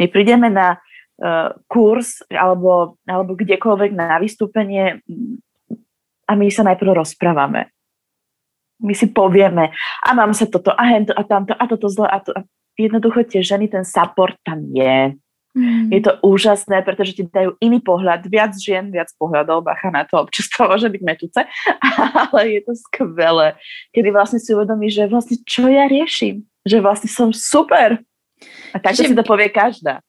My 0.00 0.08
prídeme 0.08 0.48
na 0.48 0.80
uh, 0.80 1.52
kurz 1.68 2.24
alebo, 2.32 2.96
alebo 3.04 3.36
kdekoľvek 3.36 3.90
na 3.92 4.16
vystúpenie 4.16 5.04
a 6.24 6.32
my 6.32 6.46
sa 6.48 6.64
najprv 6.64 6.96
rozprávame. 6.96 7.68
My 8.80 8.96
si 8.96 9.12
povieme, 9.12 9.76
a 10.00 10.08
mám 10.16 10.32
sa 10.32 10.48
toto, 10.48 10.72
a 10.72 10.82
hento, 10.88 11.12
a 11.12 11.20
tamto, 11.28 11.52
a 11.52 11.64
toto 11.68 11.92
zle, 11.92 12.08
a 12.08 12.16
to. 12.24 12.32
Jednoducho 12.80 13.28
tie 13.28 13.44
ženy, 13.44 13.68
ten 13.68 13.84
support 13.84 14.40
tam 14.40 14.64
je. 14.72 15.12
Mm. 15.50 15.90
Je 15.90 16.00
to 16.06 16.14
úžasné, 16.22 16.86
pretože 16.86 17.18
ti 17.18 17.26
dajú 17.26 17.58
iný 17.58 17.82
pohľad, 17.82 18.22
viac 18.30 18.54
žien, 18.54 18.86
viac 18.94 19.10
pohľadov, 19.18 19.66
bacha 19.66 19.90
na 19.90 20.06
to, 20.06 20.22
občas 20.22 20.46
to 20.46 20.62
môže 20.62 20.86
byť 20.86 21.02
metúce, 21.02 21.40
ale 22.30 22.40
je 22.54 22.60
to 22.62 22.72
skvelé, 22.78 23.58
kedy 23.90 24.08
vlastne 24.14 24.38
si 24.38 24.54
uvedomí, 24.54 24.86
že 24.94 25.10
vlastne 25.10 25.42
čo 25.42 25.66
ja 25.66 25.90
riešim, 25.90 26.46
že 26.62 26.78
vlastne 26.78 27.10
som 27.10 27.34
super. 27.34 27.98
A 28.70 28.76
takto 28.78 29.02
si 29.02 29.12
to 29.12 29.26
povie 29.26 29.50
každá. 29.50 30.00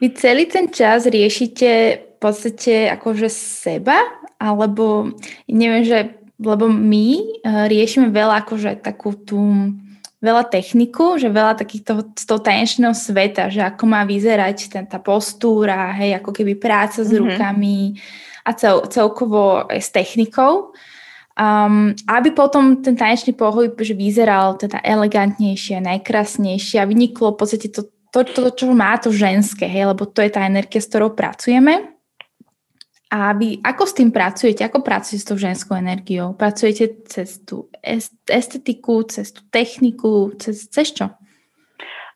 Vy 0.00 0.16
celý 0.16 0.48
ten 0.48 0.66
čas 0.72 1.06
riešite 1.06 1.70
v 2.00 2.16
podstate 2.18 2.90
akože 2.90 3.30
seba, 3.30 4.00
alebo 4.40 5.14
neviem, 5.46 5.84
že 5.86 6.18
lebo 6.38 6.70
my 6.70 7.06
uh, 7.18 7.66
riešime 7.66 8.14
veľa 8.14 8.46
akože 8.46 8.78
takú 8.78 9.10
tú 9.10 9.42
veľa 10.18 10.50
techniku, 10.50 11.14
že 11.14 11.30
veľa 11.30 11.54
takýchto 11.54 12.14
z 12.18 12.24
toho 12.26 12.40
tanečného 12.42 12.94
sveta, 12.94 13.50
že 13.50 13.62
ako 13.62 13.84
má 13.86 14.02
vyzerať 14.02 14.58
ten, 14.70 14.84
tá 14.86 14.98
postúra, 14.98 15.94
hej, 15.94 16.18
ako 16.18 16.34
keby 16.34 16.58
práca 16.58 17.06
s 17.06 17.10
mm-hmm. 17.10 17.22
rukami 17.22 17.78
a 18.42 18.50
cel, 18.58 18.82
celkovo 18.90 19.62
aj 19.70 19.78
s 19.78 19.90
technikou. 19.94 20.74
Um, 21.38 21.94
aby 22.10 22.34
potom 22.34 22.82
ten 22.82 22.98
tanečný 22.98 23.30
pohyb 23.30 23.78
že 23.78 23.94
vyzeral 23.94 24.58
teda 24.58 24.82
elegantnejšie, 24.82 25.78
najkrásnejšie 25.78 26.82
a 26.82 26.88
vyniklo 26.90 27.30
v 27.30 27.38
podstate 27.38 27.70
to, 27.70 27.86
to, 28.10 28.26
to, 28.26 28.50
to, 28.50 28.50
čo 28.58 28.74
má 28.74 28.98
to 28.98 29.14
ženské, 29.14 29.70
hej, 29.70 29.94
lebo 29.94 30.02
to 30.02 30.18
je 30.18 30.34
tá 30.34 30.42
energia, 30.42 30.82
s 30.82 30.90
ktorou 30.90 31.14
pracujeme. 31.14 31.97
A 33.08 33.32
vy 33.32 33.56
ako 33.64 33.88
s 33.88 33.96
tým 33.96 34.12
pracujete? 34.12 34.60
Ako 34.60 34.84
pracujete 34.84 35.24
s 35.24 35.28
tou 35.28 35.40
ženskou 35.40 35.80
energiou? 35.80 36.36
Pracujete 36.36 37.08
cez 37.08 37.40
tú 37.40 37.72
estetiku, 38.28 39.00
cez 39.08 39.32
tú 39.32 39.40
techniku, 39.48 40.36
cez, 40.36 40.68
cez 40.68 40.92
čo? 40.92 41.08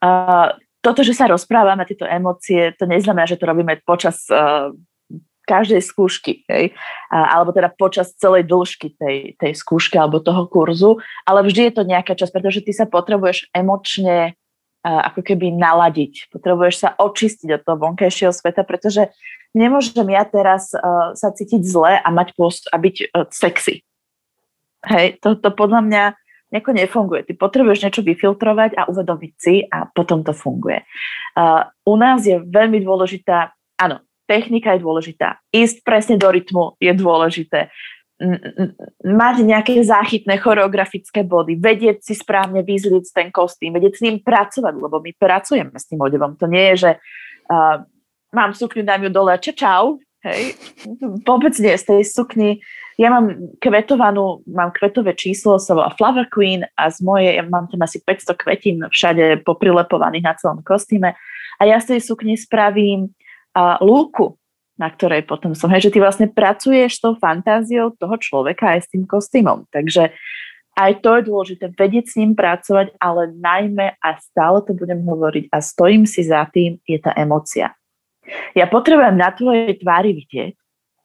Uh, 0.05 0.53
toto, 0.85 1.01
že 1.01 1.17
sa 1.17 1.33
rozprávame, 1.33 1.89
tieto 1.89 2.05
emócie, 2.05 2.77
to 2.77 2.85
neznamená, 2.85 3.25
že 3.25 3.41
to 3.41 3.49
robíme 3.49 3.81
počas 3.89 4.29
uh, 4.29 4.69
každej 5.49 5.81
skúšky, 5.81 6.45
hej? 6.45 6.77
Uh, 7.09 7.25
alebo 7.41 7.57
teda 7.57 7.73
počas 7.73 8.13
celej 8.21 8.45
dĺžky 8.45 8.93
tej, 8.93 9.33
tej 9.41 9.53
skúšky 9.57 9.97
alebo 9.97 10.21
toho 10.21 10.45
kurzu, 10.45 11.01
ale 11.25 11.41
vždy 11.41 11.73
je 11.73 11.73
to 11.73 11.89
nejaká 11.89 12.13
časť, 12.13 12.33
pretože 12.37 12.61
ty 12.69 12.77
sa 12.77 12.85
potrebuješ 12.85 13.49
emočne 13.57 14.37
ako 14.83 15.23
keby 15.23 15.55
naladiť. 15.55 16.35
Potrebuješ 16.35 16.75
sa 16.83 16.89
očistiť 16.99 17.49
od 17.55 17.63
toho 17.63 17.79
vonkajšieho 17.79 18.35
sveta, 18.35 18.67
pretože 18.67 19.15
nemôžem 19.55 20.07
ja 20.11 20.27
teraz 20.27 20.75
uh, 20.75 21.15
sa 21.15 21.31
cítiť 21.31 21.63
zle 21.63 22.03
a 22.03 22.09
mať 22.11 22.35
post 22.35 22.67
a 22.69 22.77
byť 22.83 22.97
uh, 23.15 23.31
sexy. 23.31 23.87
Hej, 24.83 25.23
to, 25.23 25.39
to 25.39 25.55
podľa 25.55 25.81
mňa 25.87 26.05
nejako 26.51 26.71
nefunguje. 26.75 27.21
Ty 27.25 27.33
potrebuješ 27.39 27.87
niečo 27.87 28.03
vyfiltrovať 28.03 28.77
a 28.77 28.91
uvedomiť 28.91 29.33
si 29.39 29.63
a 29.71 29.87
potom 29.87 30.27
to 30.27 30.35
funguje. 30.35 30.83
Uh, 31.39 31.65
u 31.87 31.95
nás 31.95 32.27
je 32.27 32.43
veľmi 32.43 32.83
dôležitá, 32.83 33.55
áno, 33.79 34.03
technika 34.27 34.75
je 34.75 34.83
dôležitá. 34.83 35.41
Ísť 35.55 35.87
presne 35.87 36.17
do 36.19 36.29
rytmu 36.29 36.77
je 36.83 36.93
dôležité. 36.93 37.71
Mať 39.03 39.37
nejaké 39.43 39.83
záchytné 39.83 40.39
choreografické 40.39 41.27
body, 41.27 41.59
vedieť 41.59 42.07
si 42.07 42.15
správne 42.15 42.63
vyzliť 42.63 43.05
ten 43.11 43.29
kostým, 43.35 43.75
vedieť 43.75 43.99
s 43.99 44.05
ním 44.07 44.23
pracovať, 44.23 44.75
lebo 44.79 45.03
my 45.03 45.11
pracujeme 45.19 45.75
s 45.75 45.89
tým 45.91 45.99
odevom. 45.99 46.39
To 46.39 46.47
nie 46.47 46.73
je, 46.73 46.77
že 46.77 46.91
uh, 47.51 47.83
mám 48.31 48.55
sukňu, 48.55 48.87
dám 48.87 49.07
ju 49.07 49.11
dole, 49.11 49.35
čau, 49.43 49.55
čau, 49.55 49.85
hej, 50.23 50.55
vôbec 51.27 51.53
nie 51.59 51.75
z 51.75 51.85
tej 51.85 52.03
sukni. 52.07 52.63
Ja 53.01 53.09
mám 53.11 53.57
kvetovanú, 53.59 54.45
mám 54.47 54.71
kvetové 54.71 55.17
číslo, 55.17 55.59
sa 55.59 55.75
volá 55.75 55.91
Flower 55.97 56.29
Queen 56.29 56.63
a 56.77 56.93
z 56.93 57.03
mojej, 57.03 57.41
ja 57.41 57.45
mám 57.45 57.67
tam 57.67 57.83
asi 57.83 57.99
500 58.05 58.37
kvetín 58.39 58.77
všade 58.87 59.43
poprilepovaných 59.43 60.25
na 60.25 60.35
celom 60.37 60.61
kostýme 60.61 61.17
a 61.59 61.63
ja 61.65 61.81
z 61.81 61.97
tej 61.97 62.01
sukni 62.05 62.35
spravím 62.37 63.11
a, 63.57 63.81
lúku, 63.81 64.37
na 64.83 64.91
ktorej 64.91 65.23
potom 65.23 65.55
som. 65.55 65.71
Hej, 65.71 65.87
že 65.87 65.93
ty 65.95 65.99
vlastne 66.03 66.27
pracuješ 66.27 66.99
s 66.99 67.03
tou 67.07 67.15
fantáziou 67.15 67.95
toho 67.95 68.19
človeka 68.19 68.75
aj 68.75 68.81
s 68.83 68.91
tým 68.91 69.07
kostýmom. 69.07 69.71
Takže 69.71 70.11
aj 70.75 70.93
to 71.07 71.11
je 71.21 71.23
dôležité, 71.31 71.65
vedieť 71.71 72.05
s 72.11 72.19
ním 72.19 72.35
pracovať, 72.35 72.99
ale 72.99 73.31
najmä, 73.31 73.95
a 74.03 74.09
stále 74.19 74.67
to 74.67 74.75
budem 74.75 75.07
hovoriť 75.07 75.55
a 75.55 75.63
stojím 75.63 76.03
si 76.03 76.27
za 76.27 76.43
tým, 76.51 76.83
je 76.83 76.99
tá 76.99 77.15
emocia. 77.15 77.79
Ja 78.59 78.67
potrebujem 78.67 79.15
na 79.15 79.31
tvojej 79.31 79.79
tvári 79.79 80.17
vidieť, 80.19 80.55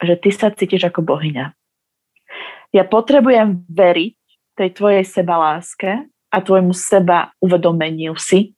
že 0.02 0.14
ty 0.18 0.30
sa 0.34 0.50
cítiš 0.50 0.90
ako 0.90 1.06
bohyňa. 1.06 1.54
Ja 2.74 2.84
potrebujem 2.88 3.68
veriť 3.70 4.18
tej 4.58 4.70
tvojej 4.74 5.06
sebaláske 5.06 6.10
a 6.34 6.38
tvojmu 6.42 6.74
seba 6.74 7.30
uvedomeniu 7.44 8.18
si 8.18 8.58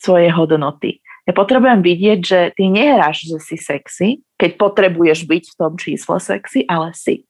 svojej 0.00 0.32
hodnoty. 0.32 1.03
Ja 1.24 1.32
potrebujem 1.32 1.80
vidieť, 1.80 2.20
že 2.20 2.40
ty 2.52 2.68
nehráš, 2.68 3.24
že 3.24 3.40
si 3.40 3.56
sexy, 3.56 4.08
keď 4.36 4.60
potrebuješ 4.60 5.24
byť 5.24 5.44
v 5.52 5.56
tom 5.56 5.72
čísle 5.80 6.20
sexy, 6.20 6.68
ale 6.68 6.92
si. 6.92 7.24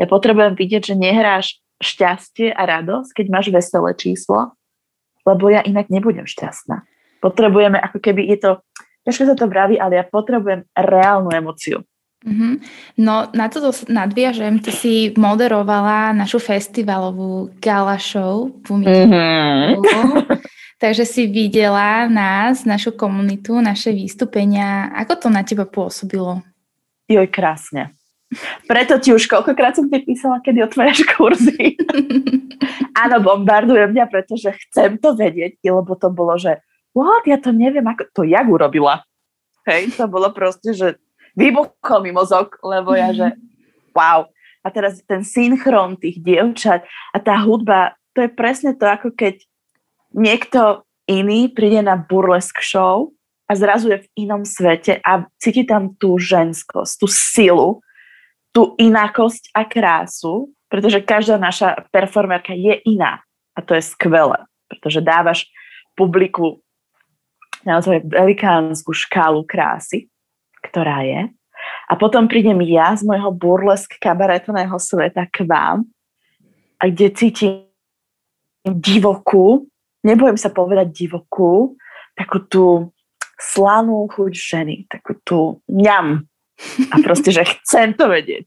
Ja 0.00 0.08
potrebujem 0.08 0.56
vidieť, 0.56 0.92
že 0.92 0.94
nehráš 0.96 1.60
šťastie 1.78 2.56
a 2.56 2.62
radosť, 2.64 3.10
keď 3.12 3.26
máš 3.28 3.46
veselé 3.52 3.92
číslo, 3.94 4.56
lebo 5.28 5.52
ja 5.52 5.60
inak 5.60 5.92
nebudem 5.92 6.24
šťastná. 6.24 6.88
Potrebujeme, 7.20 7.76
ako 7.76 8.00
keby 8.00 8.32
je 8.32 8.38
to 8.40 8.50
ťažko 9.04 9.22
sa 9.28 9.34
to 9.36 9.46
vraví, 9.46 9.76
ale 9.76 10.00
ja 10.00 10.04
potrebujem 10.04 10.64
reálnu 10.72 11.30
emociu. 11.30 11.84
Mm-hmm. 12.24 12.52
No 13.04 13.28
na 13.36 13.52
toto 13.52 13.68
nadviažem, 13.84 14.56
ty 14.64 14.72
si 14.72 14.94
moderovala 15.12 16.16
našu 16.16 16.40
festivalovú 16.40 17.52
gala 17.60 18.00
show 18.00 18.48
mm-hmm. 18.64 19.76
Takže 20.84 21.08
si 21.08 21.24
videla 21.24 22.04
nás, 22.12 22.68
našu 22.68 22.92
komunitu, 22.92 23.56
naše 23.56 23.88
vystúpenia. 23.88 24.92
Ako 24.92 25.16
to 25.16 25.28
na 25.32 25.40
teba 25.40 25.64
pôsobilo? 25.64 26.44
Joj, 27.08 27.24
krásne. 27.32 27.96
Preto 28.68 29.00
ti 29.00 29.16
už 29.16 29.24
koľkokrát 29.24 29.80
som 29.80 29.88
ti 29.88 29.96
písala, 30.04 30.44
kedy 30.44 30.60
otváraš 30.60 31.00
kurzy. 31.16 31.80
Áno, 33.02 33.16
bombardujem 33.24 33.96
mňa, 33.96 34.04
pretože 34.12 34.52
chcem 34.68 35.00
to 35.00 35.16
vedieť, 35.16 35.56
lebo 35.64 35.96
to 35.96 36.12
bolo, 36.12 36.36
že 36.36 36.60
what, 36.92 37.24
ja 37.24 37.40
to 37.40 37.56
neviem, 37.56 37.88
ako 37.88 38.04
to 38.12 38.22
jak 38.28 38.44
urobila. 38.44 39.00
Hej, 39.64 39.96
to 39.96 40.04
bolo 40.04 40.36
proste, 40.36 40.76
že 40.76 41.00
vybuchol 41.32 42.04
mi 42.04 42.12
mozog, 42.12 42.60
lebo 42.60 42.92
ja, 42.92 43.08
že 43.16 43.32
wow. 43.96 44.28
A 44.60 44.68
teraz 44.68 45.00
ten 45.08 45.24
synchron 45.24 45.96
tých 45.96 46.20
dievčat 46.20 46.84
a 47.12 47.16
tá 47.16 47.40
hudba, 47.40 47.96
to 48.12 48.20
je 48.20 48.28
presne 48.28 48.76
to, 48.76 48.84
ako 48.84 49.16
keď 49.16 49.40
niekto 50.14 50.86
iný 51.10 51.50
príde 51.50 51.82
na 51.84 51.98
burlesk 51.98 52.62
show 52.62 53.12
a 53.44 53.52
zrazu 53.52 53.92
je 53.92 53.98
v 54.06 54.10
inom 54.24 54.46
svete 54.46 55.02
a 55.04 55.28
cíti 55.36 55.68
tam 55.68 55.92
tú 56.00 56.16
ženskosť, 56.16 56.92
tú 56.96 57.06
silu, 57.10 57.70
tú 58.54 58.78
inakosť 58.80 59.52
a 59.52 59.66
krásu, 59.66 60.54
pretože 60.70 61.04
každá 61.04 61.36
naša 61.36 61.84
performerka 61.92 62.54
je 62.54 62.80
iná 62.88 63.20
a 63.52 63.60
to 63.60 63.76
je 63.76 63.82
skvelé, 63.84 64.38
pretože 64.70 65.04
dávaš 65.04 65.50
publiku 65.98 66.62
naozaj 67.66 68.06
velikánsku 68.06 68.94
škálu 68.94 69.44
krásy, 69.44 70.08
ktorá 70.64 71.04
je. 71.04 71.28
A 71.88 71.96
potom 71.96 72.28
prídem 72.28 72.60
ja 72.64 72.92
z 72.92 73.04
môjho 73.08 73.32
burlesk 73.32 73.96
kabaretného 74.00 74.76
sveta 74.76 75.24
k 75.28 75.48
vám, 75.48 75.88
a 76.84 76.92
kde 76.92 77.08
cítim 77.16 77.64
divokú, 78.64 79.64
nebojím 80.04 80.38
sa 80.38 80.52
povedať 80.52 80.92
divokú, 80.92 81.74
takú 82.14 82.38
tú 82.46 82.66
slanú 83.40 84.06
chuť 84.06 84.32
ženy, 84.32 84.76
takú 84.86 85.18
tú 85.26 85.38
ňam. 85.66 86.28
A 86.92 86.94
proste, 87.02 87.34
že 87.34 87.42
chcem 87.42 87.98
to 87.98 88.06
vedieť. 88.06 88.46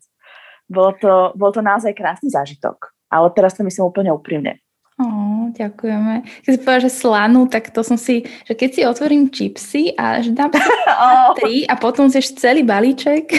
Bolo 0.71 0.95
to, 0.95 1.13
bol 1.35 1.51
to 1.51 1.59
naozaj 1.59 1.91
krásny 1.91 2.31
zážitok. 2.31 2.95
Ale 3.11 3.31
teraz 3.35 3.55
to 3.55 3.67
myslím 3.67 3.91
úplne 3.91 4.11
úprimne. 4.11 4.59
Oh, 4.97 5.53
ďakujeme. 5.53 6.25
Keď 6.41 6.51
si 6.51 6.59
povedal, 6.59 6.85
že 6.89 6.91
slanú, 6.91 7.45
tak 7.45 7.69
to 7.69 7.85
som 7.85 7.99
si, 7.99 8.25
že 8.49 8.57
keď 8.57 8.69
si 8.73 8.81
otvorím 8.81 9.29
čipsy 9.29 9.93
a 9.93 10.23
že 10.25 10.33
dám 10.33 10.49
oh. 10.89 11.37
tri 11.37 11.67
a 11.67 11.77
potom 11.77 12.09
zješ 12.09 12.33
celý 12.35 12.65
balíček. 12.65 13.29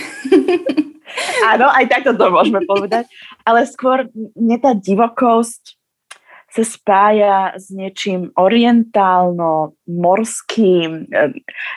Áno, 1.51 1.67
aj 1.67 1.89
takto 1.89 2.15
to 2.15 2.31
môžeme 2.31 2.63
povedať. 2.69 3.09
Ale 3.43 3.65
skôr 3.67 4.07
mne 4.39 4.57
tá 4.61 4.71
divokosť 4.77 5.78
sa 6.59 6.65
spája 6.67 7.37
s 7.55 7.71
niečím 7.71 8.35
orientálno, 8.35 9.79
morským. 9.87 11.07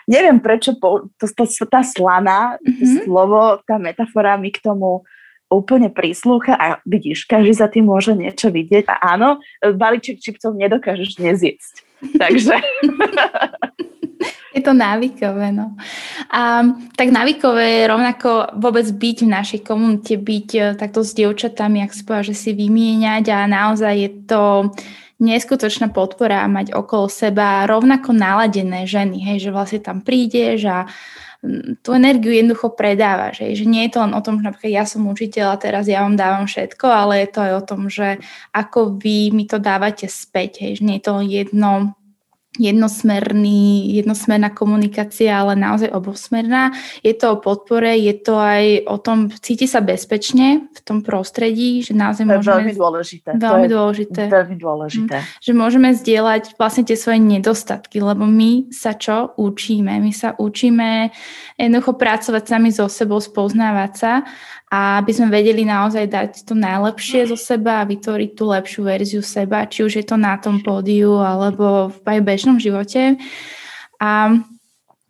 Neviem 0.09 0.41
prečo 0.41 0.73
to, 0.82 1.13
to, 1.21 1.45
tá 1.69 1.86
slaná, 1.86 2.57
mm-hmm. 2.57 3.05
slovo, 3.05 3.61
tá 3.69 3.77
metafora 3.77 4.41
mi 4.41 4.49
k 4.49 4.65
tomu 4.65 5.05
úplne 5.51 5.91
príslucha 5.91 6.55
a 6.55 6.67
vidíš, 6.88 7.27
každý 7.27 7.53
za 7.53 7.67
tým 7.67 7.86
môže 7.91 8.15
niečo 8.15 8.49
vidieť 8.49 8.88
a 8.88 8.95
áno, 9.13 9.43
balíček 9.59 10.23
čipcov 10.23 10.55
nedokážeš 10.55 11.19
nezjesť. 11.19 11.73
Takže... 12.17 12.55
Je 14.52 14.60
to 14.60 14.76
návykové, 14.76 15.56
no. 15.56 15.80
A, 16.28 16.64
tak 16.99 17.08
návykové 17.08 17.84
je 17.84 17.84
rovnako 17.88 18.60
vôbec 18.60 18.84
byť 18.84 19.18
v 19.24 19.30
našej 19.32 19.62
komunite, 19.64 20.20
byť 20.20 20.49
e, 20.60 20.62
takto 20.76 21.08
s 21.08 21.16
dievčatami, 21.16 21.80
ak 21.88 21.95
povedal, 22.04 22.36
že 22.36 22.36
si 22.36 22.52
vymieňať 22.52 23.32
a 23.32 23.47
naozaj 23.47 23.93
je 23.95 24.12
to 24.28 24.43
neskutočná 25.22 25.93
podpora 25.93 26.43
mať 26.49 26.74
okolo 26.74 27.08
seba 27.08 27.64
rovnako 27.70 28.12
naladené 28.12 28.89
ženy, 28.89 29.22
hej, 29.22 29.47
že 29.47 29.56
vlastne 29.56 29.80
tam 29.80 30.02
prídeš 30.02 30.68
a 30.68 30.89
tú 31.82 31.97
energiu 31.97 32.38
jednoducho 32.38 32.78
predáva, 32.78 33.34
že, 33.34 33.49
že 33.58 33.66
nie 33.66 33.89
je 33.89 33.97
to 33.97 34.06
len 34.06 34.14
o 34.14 34.22
tom, 34.22 34.38
že 34.38 34.45
napríklad 34.45 34.72
ja 34.78 34.86
som 34.86 35.10
učiteľ 35.10 35.58
a 35.58 35.62
teraz 35.62 35.89
ja 35.89 36.06
vám 36.06 36.14
dávam 36.14 36.45
všetko, 36.45 36.86
ale 36.86 37.26
je 37.26 37.30
to 37.34 37.39
aj 37.41 37.54
o 37.58 37.66
tom, 37.66 37.82
že 37.89 38.22
ako 38.54 39.02
vy 39.02 39.34
mi 39.34 39.49
to 39.49 39.58
dávate 39.58 40.06
späť, 40.06 40.62
hej, 40.62 40.72
že 40.82 40.86
nie 40.86 41.02
je 41.02 41.06
to 41.10 41.14
jedno 41.26 41.97
jednosmerný, 42.60 43.95
jednosmerná 43.95 44.52
komunikácia, 44.52 45.39
ale 45.39 45.56
naozaj 45.56 45.88
obosmerná. 45.95 46.76
Je 46.99 47.16
to 47.16 47.36
o 47.36 47.38
podpore, 47.39 47.95
je 47.95 48.12
to 48.20 48.36
aj 48.36 48.91
o 48.91 48.99
tom, 48.99 49.32
cíti 49.39 49.72
sa 49.72 49.80
bezpečne 49.80 50.68
v 50.68 50.80
tom 50.84 50.99
prostredí, 50.99 51.80
že 51.80 51.95
naozaj 51.95 52.28
to 52.28 52.32
môžeme... 52.36 52.52
veľmi 52.52 52.74
dôležité. 52.76 53.30
Veľmi 53.39 53.68
to 53.68 53.76
dôležité. 53.80 54.22
Veľmi 54.28 54.58
dôležité. 54.60 55.18
Mm, 55.24 55.28
že 55.39 55.52
môžeme 55.56 55.89
zdieľať 55.95 56.43
vlastne 56.60 56.84
tie 56.84 56.99
svoje 56.99 57.24
nedostatky, 57.24 58.04
lebo 58.04 58.28
my 58.28 58.68
sa 58.76 58.99
čo 58.99 59.32
učíme? 59.39 60.04
My 60.04 60.12
sa 60.12 60.36
učíme 60.36 61.08
jednoducho 61.56 61.95
pracovať 61.95 62.43
sami 62.52 62.76
so 62.76 62.91
sebou, 62.91 63.24
spoznávať 63.24 63.91
sa 63.95 64.14
a 64.72 65.03
aby 65.03 65.11
sme 65.11 65.28
vedeli 65.28 65.67
naozaj 65.67 66.07
dať 66.07 66.30
to 66.47 66.55
najlepšie 66.55 67.28
zo 67.28 67.36
seba 67.36 67.84
a 67.84 67.89
vytvoriť 67.91 68.32
tú 68.39 68.47
lepšiu 68.47 68.88
verziu 68.88 69.19
seba, 69.19 69.67
či 69.67 69.84
už 69.84 69.99
je 69.99 70.05
to 70.07 70.15
na 70.15 70.39
tom 70.39 70.63
pódiu 70.63 71.19
alebo 71.19 71.91
v 71.91 71.99
aj 72.07 72.19
bežnom 72.24 72.55
živote. 72.55 73.19
A, 73.99 74.32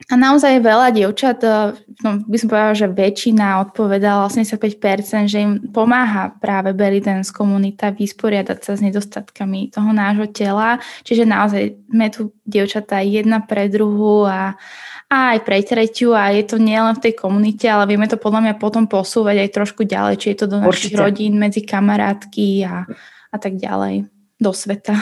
a 0.09 0.13
naozaj 0.17 0.65
veľa 0.65 0.89
dievčat, 0.97 1.45
e, 1.45 1.77
no, 2.01 2.25
by 2.25 2.37
som 2.41 2.49
povedala, 2.49 2.73
že 2.73 2.89
väčšina 2.89 3.61
odpovedala, 3.69 4.25
85%, 4.33 5.29
že 5.29 5.39
im 5.45 5.51
pomáha 5.69 6.33
práve 6.41 6.73
dance 6.97 7.29
komunita 7.29 7.93
vysporiadať 7.93 8.65
sa 8.65 8.73
s 8.73 8.81
nedostatkami 8.81 9.69
toho 9.69 9.93
nášho 9.93 10.25
tela. 10.33 10.81
Čiže 11.05 11.29
naozaj 11.29 11.63
sme 11.85 12.09
tu 12.09 12.33
dievčatá 12.49 13.05
jedna 13.05 13.45
pre 13.45 13.69
druhú 13.69 14.25
a, 14.25 14.57
a 14.57 14.90
aj 15.11 15.43
pre 15.43 15.59
tretiu 15.59 16.15
a 16.15 16.31
je 16.31 16.47
to 16.47 16.55
nielen 16.55 16.95
v 16.95 17.03
tej 17.11 17.13
komunite, 17.19 17.67
ale 17.67 17.83
vieme 17.83 18.07
to 18.07 18.15
podľa 18.15 18.47
mňa 18.47 18.55
potom 18.55 18.87
posúvať 18.87 19.43
aj 19.43 19.49
trošku 19.51 19.83
ďalej, 19.83 20.15
či 20.23 20.27
je 20.31 20.37
to 20.39 20.47
do 20.47 20.63
našich 20.63 20.95
Určite. 20.95 21.03
rodín, 21.03 21.35
medzi 21.35 21.67
kamarátky 21.67 22.63
a, 22.63 22.87
a 23.27 23.37
tak 23.37 23.59
ďalej, 23.59 24.07
do 24.39 24.51
sveta. 24.55 24.95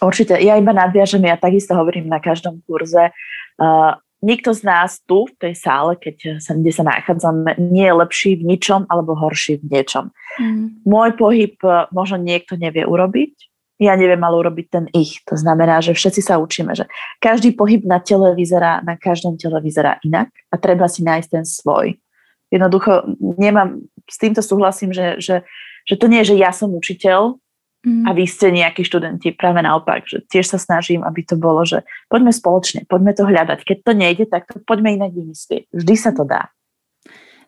Určite, 0.00 0.40
ja 0.40 0.56
iba 0.56 0.72
nadviažem, 0.72 1.28
ja 1.28 1.36
takisto 1.36 1.76
hovorím 1.76 2.08
na 2.08 2.24
každom 2.24 2.64
kurze, 2.64 3.12
uh, 3.12 3.92
nikto 4.24 4.56
z 4.56 4.64
nás 4.64 5.04
tu 5.04 5.28
v 5.28 5.36
tej 5.36 5.54
sále, 5.60 6.00
keď 6.00 6.40
sa, 6.40 6.56
kde 6.56 6.72
sa 6.72 6.88
nachádzame, 6.88 7.60
nie 7.60 7.84
je 7.84 8.00
lepší 8.00 8.40
v 8.40 8.56
ničom 8.56 8.88
alebo 8.88 9.12
horší 9.12 9.60
v 9.60 9.68
niečom. 9.68 10.08
Mm. 10.40 10.80
Môj 10.88 11.20
pohyb 11.20 11.60
možno 11.92 12.16
niekto 12.16 12.56
nevie 12.56 12.88
urobiť, 12.88 13.53
ja 13.78 13.98
neviem 13.98 14.22
ale 14.22 14.38
urobiť 14.38 14.66
ten 14.70 14.84
ich. 14.94 15.18
To 15.26 15.34
znamená, 15.34 15.82
že 15.82 15.98
všetci 15.98 16.22
sa 16.22 16.38
učíme, 16.38 16.78
že 16.78 16.86
každý 17.18 17.50
pohyb 17.54 17.82
na 17.82 17.98
tele 17.98 18.34
vyzerá, 18.38 18.78
na 18.86 18.94
každom 18.94 19.34
tele 19.34 19.58
vyzerá 19.58 19.98
inak 20.06 20.30
a 20.50 20.56
treba 20.58 20.86
si 20.86 21.02
nájsť 21.02 21.28
ten 21.30 21.44
svoj. 21.44 21.98
Jednoducho 22.54 23.18
nemám, 23.18 23.82
s 24.06 24.16
týmto 24.20 24.38
súhlasím, 24.38 24.94
že, 24.94 25.18
že, 25.18 25.42
že 25.90 25.94
to 25.98 26.06
nie 26.06 26.22
je, 26.22 26.34
že 26.34 26.36
ja 26.38 26.54
som 26.54 26.70
učiteľ 26.70 27.34
mm. 27.82 28.06
a 28.06 28.10
vy 28.14 28.24
ste 28.30 28.54
nejakí 28.54 28.86
študenti, 28.86 29.34
práve 29.34 29.58
naopak, 29.58 30.06
že 30.06 30.22
tiež 30.30 30.54
sa 30.54 30.58
snažím, 30.62 31.02
aby 31.02 31.26
to 31.26 31.34
bolo, 31.34 31.66
že 31.66 31.82
poďme 32.06 32.30
spoločne, 32.30 32.86
poďme 32.86 33.10
to 33.10 33.26
hľadať. 33.26 33.58
Keď 33.66 33.78
to 33.82 33.92
nejde, 33.92 34.24
tak 34.30 34.46
to 34.46 34.62
poďme 34.62 34.94
inak 35.02 35.10
vymyslieť. 35.10 35.66
Vždy 35.74 35.94
sa 35.98 36.14
to 36.14 36.22
dá. 36.22 36.54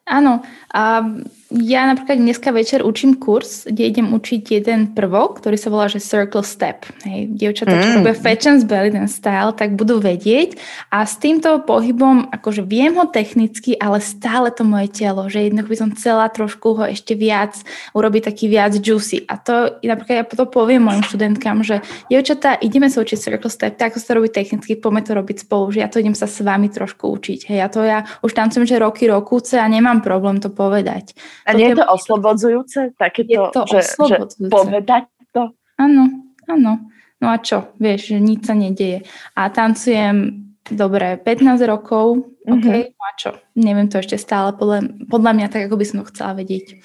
Áno, 0.07 0.47
a 0.71 1.03
ja 1.51 1.87
napríklad 1.87 2.19
dneska 2.19 2.51
večer 2.51 2.83
učím 2.83 3.23
kurz, 3.23 3.71
kde 3.71 3.87
idem 3.87 4.11
učiť 4.11 4.43
jeden 4.51 4.81
prvok, 4.99 5.39
ktorý 5.39 5.55
sa 5.55 5.71
volá, 5.71 5.87
že 5.87 6.03
Circle 6.03 6.43
Step. 6.43 6.91
Hej, 7.07 7.31
dievčatá, 7.39 7.75
čo 7.79 7.91
mm. 7.91 7.97
robia 8.03 8.15
Fashions 8.19 8.67
Belly 8.67 8.91
ten 8.91 9.07
style, 9.07 9.55
tak 9.55 9.79
budú 9.79 10.03
vedieť 10.03 10.59
a 10.91 11.07
s 11.07 11.23
týmto 11.23 11.63
pohybom, 11.63 12.35
akože 12.35 12.67
viem 12.67 12.99
ho 12.99 13.07
technicky, 13.07 13.79
ale 13.79 14.03
stále 14.03 14.51
to 14.51 14.67
moje 14.67 14.91
telo, 14.91 15.31
že 15.31 15.47
jednoducho 15.47 15.71
by 15.71 15.79
som 15.79 15.91
chcela 15.95 16.27
trošku 16.31 16.83
ho 16.83 16.85
ešte 16.87 17.15
viac 17.15 17.55
urobiť 17.95 18.23
taký 18.27 18.51
viac 18.51 18.75
juicy. 18.75 19.23
A 19.31 19.39
to 19.39 19.79
napríklad 19.87 20.23
ja 20.23 20.25
to 20.27 20.51
poviem 20.51 20.83
mojim 20.83 21.07
študentkám, 21.07 21.63
že 21.63 21.79
dievčatá, 22.11 22.59
ideme 22.59 22.91
sa 22.91 23.07
učiť 23.07 23.19
Circle 23.23 23.51
Step, 23.55 23.79
tak 23.79 23.95
ako 23.95 24.03
sa 24.03 24.07
to 24.11 24.17
robí 24.19 24.31
technicky, 24.35 24.75
poďme 24.75 25.07
to 25.07 25.15
robiť 25.15 25.47
spolu, 25.47 25.71
že 25.71 25.79
ja 25.83 25.89
to 25.91 26.03
idem 26.03 26.19
sa 26.19 26.27
s 26.27 26.43
vami 26.43 26.75
trošku 26.75 27.07
učiť. 27.07 27.47
Hej, 27.55 27.59
ja 27.59 27.69
to 27.71 27.87
ja 27.87 28.03
už 28.27 28.35
tancujem, 28.35 28.67
že 28.67 28.83
roky, 28.83 29.07
rokúce 29.07 29.63
a 29.63 29.67
nemám 29.71 29.96
problém 30.01 30.41
to 30.41 30.49
povedať. 30.49 31.17
A 31.47 31.55
nie 31.55 31.73
je 31.73 31.81
to 31.81 31.87
oslobodzujúce? 31.87 32.97
Takéto, 32.97 33.31
je 33.31 33.39
to 33.53 33.63
že, 33.69 33.79
oslobodzujúce. 33.85 34.51
Že 34.51 34.55
povedať 34.55 35.05
to? 35.33 35.43
Áno, 35.77 36.05
áno. 36.49 36.73
No 37.17 37.27
a 37.33 37.37
čo? 37.41 37.73
Vieš, 37.81 38.13
že 38.13 38.19
nič 38.21 38.45
sa 38.45 38.53
nedieje. 38.53 39.09
A 39.33 39.49
tancujem 39.49 40.47
dobre 40.69 41.17
15 41.23 41.63
rokov, 41.65 42.27
mm-hmm. 42.43 42.53
OK, 42.53 42.67
no 42.93 43.03
a 43.07 43.13
čo? 43.15 43.31
Neviem 43.55 43.87
to 43.87 44.03
ešte 44.03 44.19
stále, 44.19 44.51
podľa, 44.53 45.07
podľa 45.07 45.33
mňa 45.33 45.47
tak, 45.49 45.63
ako 45.71 45.77
by 45.79 45.85
som 45.87 45.97
to 46.03 46.11
chcela 46.11 46.33
vedieť. 46.35 46.83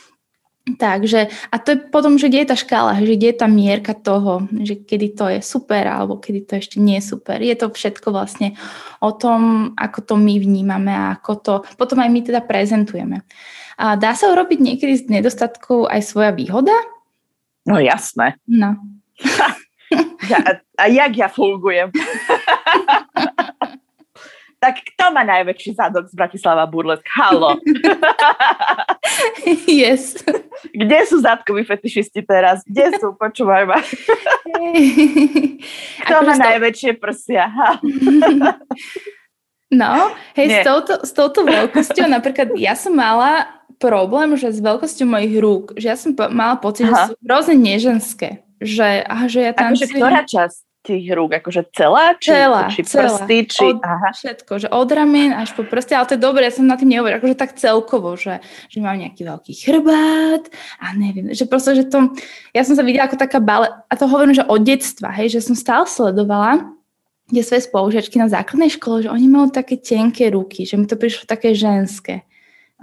Takže, 0.61 1.25
a 1.49 1.55
to 1.57 1.73
je 1.73 1.77
potom, 1.89 2.21
že 2.21 2.29
kde 2.29 2.45
je 2.45 2.51
tá 2.53 2.57
škála, 2.57 3.01
že 3.01 3.17
kde 3.17 3.33
je 3.33 3.37
tá 3.41 3.49
mierka 3.49 3.97
toho, 3.97 4.45
že 4.61 4.77
kedy 4.85 5.07
to 5.17 5.25
je 5.25 5.39
super 5.41 5.89
alebo 5.89 6.21
kedy 6.21 6.45
to 6.45 6.53
ešte 6.61 6.77
nie 6.77 7.01
je 7.01 7.17
super. 7.17 7.41
Je 7.41 7.57
to 7.57 7.73
všetko 7.73 8.13
vlastne 8.13 8.53
o 9.01 9.09
tom, 9.09 9.73
ako 9.73 10.05
to 10.05 10.13
my 10.21 10.37
vnímame 10.37 10.93
a 10.93 11.17
ako 11.17 11.33
to 11.41 11.53
potom 11.81 11.97
aj 12.05 12.13
my 12.13 12.21
teda 12.21 12.45
prezentujeme. 12.45 13.25
A 13.81 13.97
dá 13.97 14.13
sa 14.13 14.29
urobiť 14.29 14.61
niekedy 14.61 14.93
z 15.01 15.09
nedostatku 15.09 15.89
aj 15.89 16.05
svoja 16.05 16.29
výhoda? 16.29 16.77
No 17.65 17.81
jasné. 17.81 18.37
No. 18.45 18.77
ja, 20.29 20.61
a 20.77 20.83
jak 20.85 21.13
ja 21.17 21.25
fungujem? 21.25 21.89
tak 24.61 24.77
kto 24.93 25.09
má 25.09 25.25
najväčší 25.25 25.73
zadok 25.73 26.05
z 26.05 26.13
Bratislava 26.13 26.69
Burlesk? 26.69 27.01
Halo. 27.09 27.57
yes. 29.65 30.21
Kde 30.71 30.99
sú 31.03 31.19
zadkoví 31.19 31.67
fetišisti 31.67 32.23
teraz? 32.23 32.63
Kde 32.63 32.95
sú? 32.97 33.13
Počúvaj 33.19 33.63
ma. 33.67 33.79
Kto 36.07 36.15
má 36.23 36.33
to... 36.35 36.41
najväčšie 36.41 36.91
prsia? 36.95 37.51
no, 39.81 39.91
hej, 40.39 40.47
s 40.47 40.57
touto, 40.63 40.93
s 41.03 41.11
touto 41.11 41.43
veľkosťou, 41.43 42.07
napríklad 42.07 42.55
ja 42.55 42.79
som 42.79 42.95
mala 42.95 43.61
problém, 43.81 44.37
že 44.39 44.53
s 44.53 44.61
veľkosťou 44.61 45.07
mojich 45.09 45.35
rúk, 45.41 45.65
že 45.75 45.91
ja 45.91 45.97
som 45.97 46.15
mala 46.31 46.55
pocit, 46.61 46.87
Aha. 46.87 46.93
že 46.93 47.01
sú 47.11 47.15
hrozne 47.25 47.55
neženské. 47.57 48.45
Že, 48.61 49.09
aha, 49.09 49.25
že 49.25 49.39
ja 49.41 49.51
tam... 49.57 49.73
Akože 49.73 49.89
ktorá 49.89 50.21
časť? 50.21 50.70
Tých 50.81 51.05
rúk, 51.13 51.37
akože 51.37 51.69
celá? 51.77 52.17
Či, 52.17 52.29
celá, 52.33 52.61
či 52.73 52.81
celá. 52.81 53.05
prsty? 53.05 53.37
Či, 53.45 53.67
od, 53.69 53.77
aha. 53.85 54.09
Všetko, 54.11 54.53
že 54.65 54.67
od 54.73 54.89
ramien 54.89 55.31
až 55.31 55.53
po 55.53 55.61
prsty, 55.61 55.93
ale 55.93 56.09
to 56.09 56.13
je 56.17 56.25
dobré, 56.25 56.49
ja 56.49 56.53
som 56.53 56.65
na 56.65 56.77
tým 56.77 56.89
nehovorila, 56.89 57.21
akože 57.21 57.37
tak 57.37 57.53
celkovo, 57.55 58.17
že, 58.17 58.41
že 58.67 58.81
mám 58.81 58.97
nejaký 58.97 59.21
veľký 59.21 59.53
chrbát 59.61 60.49
a 60.81 60.85
neviem, 60.97 61.29
že 61.37 61.45
proste, 61.45 61.77
že 61.77 61.85
to, 61.85 62.11
ja 62.51 62.65
som 62.65 62.73
sa 62.73 62.81
videla 62.81 63.05
ako 63.05 63.17
taká 63.21 63.37
bale, 63.37 63.69
a 63.69 63.93
to 63.93 64.09
hovorím, 64.09 64.33
že 64.33 64.45
od 64.49 64.61
detstva, 64.65 65.13
hej, 65.13 65.37
že 65.37 65.45
som 65.45 65.53
stále 65.53 65.85
sledovala 65.85 66.65
tie 67.31 67.43
svoje 67.47 67.63
spolužiačky 67.69 68.19
na 68.19 68.27
základnej 68.27 68.73
škole, 68.75 69.07
že 69.07 69.13
oni 69.13 69.31
majú 69.31 69.53
také 69.55 69.79
tenké 69.79 70.27
ruky, 70.33 70.67
že 70.67 70.75
mi 70.75 70.83
to 70.83 70.99
prišlo 70.99 71.23
také 71.23 71.55
ženské. 71.55 72.27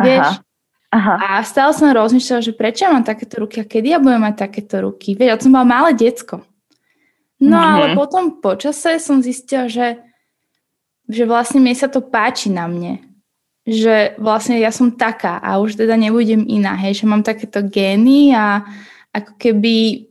Vieš? 0.00 0.40
Aha. 0.88 1.14
A 1.20 1.44
stále 1.44 1.76
som 1.76 1.92
rozmýšľala, 1.92 2.40
že 2.40 2.56
prečo 2.56 2.88
ja 2.88 2.96
mám 2.96 3.04
takéto 3.04 3.44
ruky 3.44 3.60
a 3.60 3.68
kedy 3.68 3.92
ja 3.92 4.00
budem 4.00 4.24
mať 4.24 4.48
takéto 4.48 4.80
ruky. 4.80 5.12
Vieš, 5.12 5.28
ja 5.28 5.36
som 5.36 5.52
bola 5.52 5.68
malé 5.68 5.92
decko. 5.92 6.47
No 7.38 7.54
mm-hmm. 7.54 7.74
ale 7.74 7.86
potom 7.94 8.42
počase 8.42 8.98
som 8.98 9.22
zistila, 9.22 9.70
že, 9.70 10.02
že 11.06 11.22
vlastne 11.22 11.62
mne 11.62 11.76
sa 11.78 11.86
to 11.86 12.02
páči 12.02 12.50
na 12.50 12.66
mne. 12.66 12.98
Že 13.68 14.18
vlastne 14.18 14.58
ja 14.58 14.72
som 14.72 14.90
taká 14.90 15.38
a 15.38 15.60
už 15.62 15.78
teda 15.78 15.94
nebudem 15.94 16.42
iná, 16.48 16.74
hej, 16.74 17.04
že 17.04 17.06
mám 17.06 17.22
takéto 17.22 17.62
gény 17.62 18.34
a 18.34 18.64
ako 19.12 19.36
keby 19.36 20.08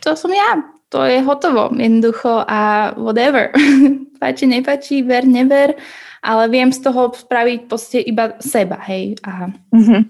to 0.00 0.12
som 0.14 0.30
ja, 0.30 0.62
to 0.88 1.04
je 1.04 1.20
hotovo, 1.24 1.72
jednoducho 1.72 2.44
a 2.44 2.92
whatever. 2.96 3.52
páči, 4.20 4.50
nepáči, 4.50 5.02
ver, 5.06 5.24
never, 5.24 5.78
ale 6.20 6.50
viem 6.50 6.74
z 6.74 6.82
toho 6.82 7.14
spraviť 7.14 7.70
proste 7.70 7.98
iba 8.02 8.36
seba, 8.42 8.76
hej. 8.90 9.14
A... 9.22 9.54
Mm-hmm. 9.72 10.02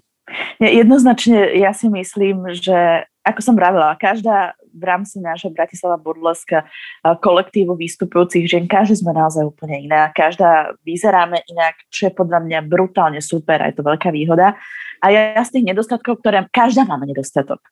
Jednoznačne 0.60 1.56
ja 1.56 1.72
si 1.72 1.88
myslím, 1.88 2.52
že 2.52 3.08
ako 3.24 3.40
som 3.44 3.54
vravila, 3.56 3.96
každá 4.00 4.56
v 4.72 4.84
rámci 4.84 5.18
nášho 5.18 5.50
Bratislava 5.50 5.96
Burleska 5.96 6.68
kolektívu 7.02 7.74
vystupujúcich 7.74 8.46
žien, 8.46 8.64
každý 8.68 9.00
sme 9.00 9.16
naozaj 9.16 9.48
úplne 9.48 9.84
iná, 9.84 10.12
každá 10.12 10.76
vyzeráme 10.84 11.40
inak, 11.48 11.76
čo 11.88 12.08
je 12.08 12.12
podľa 12.12 12.44
mňa 12.44 12.58
brutálne 12.68 13.20
super, 13.24 13.60
a 13.60 13.68
je 13.72 13.76
to 13.80 13.84
veľká 13.86 14.12
výhoda. 14.12 14.54
A 14.98 15.06
ja 15.14 15.38
z 15.40 15.58
tých 15.58 15.68
nedostatkov, 15.70 16.20
ktoré 16.20 16.44
každá 16.50 16.82
máme 16.84 17.06
nedostatok, 17.06 17.62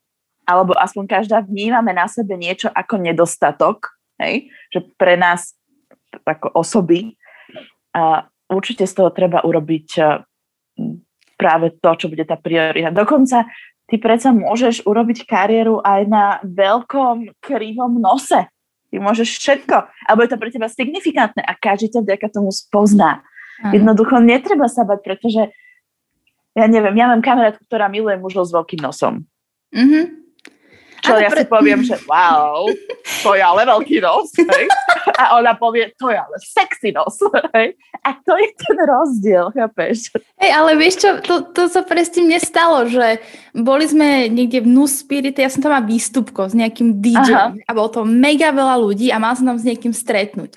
alebo 0.46 0.74
aspoň 0.78 1.04
každá 1.20 1.42
vnímame 1.42 1.90
na 1.90 2.06
sebe 2.06 2.38
niečo 2.38 2.70
ako 2.70 3.02
nedostatok, 3.02 3.98
hej? 4.22 4.48
že 4.70 4.86
pre 4.94 5.18
nás 5.18 5.54
ako 6.24 6.54
osoby, 6.56 7.18
a 7.96 8.28
určite 8.52 8.84
z 8.84 8.92
toho 8.92 9.08
treba 9.08 9.40
urobiť 9.40 9.88
práve 11.36 11.66
to, 11.80 11.90
čo 11.96 12.06
bude 12.12 12.24
tá 12.28 12.36
priorita. 12.36 12.92
Dokonca 12.92 13.48
ty 13.86 13.96
predsa 13.98 14.34
môžeš 14.34 14.86
urobiť 14.86 15.26
kariéru 15.26 15.82
aj 15.82 16.00
na 16.10 16.24
veľkom 16.42 17.38
krivom 17.38 17.98
nose. 18.02 18.46
Ty 18.90 18.96
môžeš 19.02 19.38
všetko. 19.38 19.76
Alebo 20.06 20.22
je 20.26 20.30
to 20.30 20.40
pre 20.40 20.50
teba 20.50 20.68
signifikantné 20.70 21.42
a 21.42 21.52
každý 21.58 21.94
ťa 21.94 22.00
vďaka 22.06 22.26
tomu 22.30 22.50
spozná. 22.54 23.22
Aha. 23.62 23.72
Jednoducho 23.72 24.20
netreba 24.20 24.68
sa 24.68 24.84
bať, 24.84 25.00
pretože 25.02 25.42
ja 26.56 26.66
neviem, 26.68 26.96
ja 26.96 27.08
mám 27.08 27.20
kamarátku, 27.20 27.64
ktorá 27.68 27.86
miluje 27.92 28.16
mužov 28.16 28.48
s 28.48 28.54
veľkým 28.56 28.80
nosom. 28.80 29.28
Mm-hmm. 29.76 30.25
Čo 31.02 31.20
ja 31.20 31.30
pre... 31.30 31.42
si 31.42 31.46
poviem, 31.48 31.80
že 31.84 31.96
wow, 32.08 32.68
to 33.22 33.36
je 33.36 33.42
ale 33.42 33.62
veľký 33.68 34.00
nos. 34.00 34.32
Hej? 34.36 34.64
A 35.16 35.36
ona 35.38 35.56
povie, 35.56 35.92
to 35.96 36.08
je 36.10 36.18
ale 36.18 36.36
sexy 36.40 36.92
nos. 36.92 37.18
Hej? 37.56 37.76
A 38.06 38.16
to 38.22 38.36
je 38.38 38.48
ten 38.56 38.78
rozdiel, 38.80 39.50
chápeš? 39.52 40.14
Hej, 40.40 40.50
ale 40.52 40.70
vieš 40.78 40.94
čo, 41.02 41.10
to, 41.20 41.34
to 41.52 41.68
sa 41.68 41.82
presne 41.84 42.24
mne 42.26 42.38
stalo, 42.40 42.86
že 42.86 43.20
boli 43.52 43.84
sme 43.88 44.30
niekde 44.30 44.62
v 44.64 44.68
Nu 44.70 44.84
Spirit, 44.86 45.36
ja 45.38 45.50
som 45.50 45.64
tam 45.64 45.74
mal 45.74 45.84
výstupko 45.84 46.48
s 46.48 46.54
nejakým 46.54 47.02
DJ 47.02 47.58
a 47.66 47.70
bolo 47.74 47.88
to 47.90 48.00
mega 48.06 48.52
veľa 48.52 48.76
ľudí 48.78 49.10
a 49.10 49.20
mal 49.20 49.34
som 49.34 49.48
tam 49.48 49.58
s 49.58 49.66
niekým 49.66 49.92
stretnúť. 49.92 50.56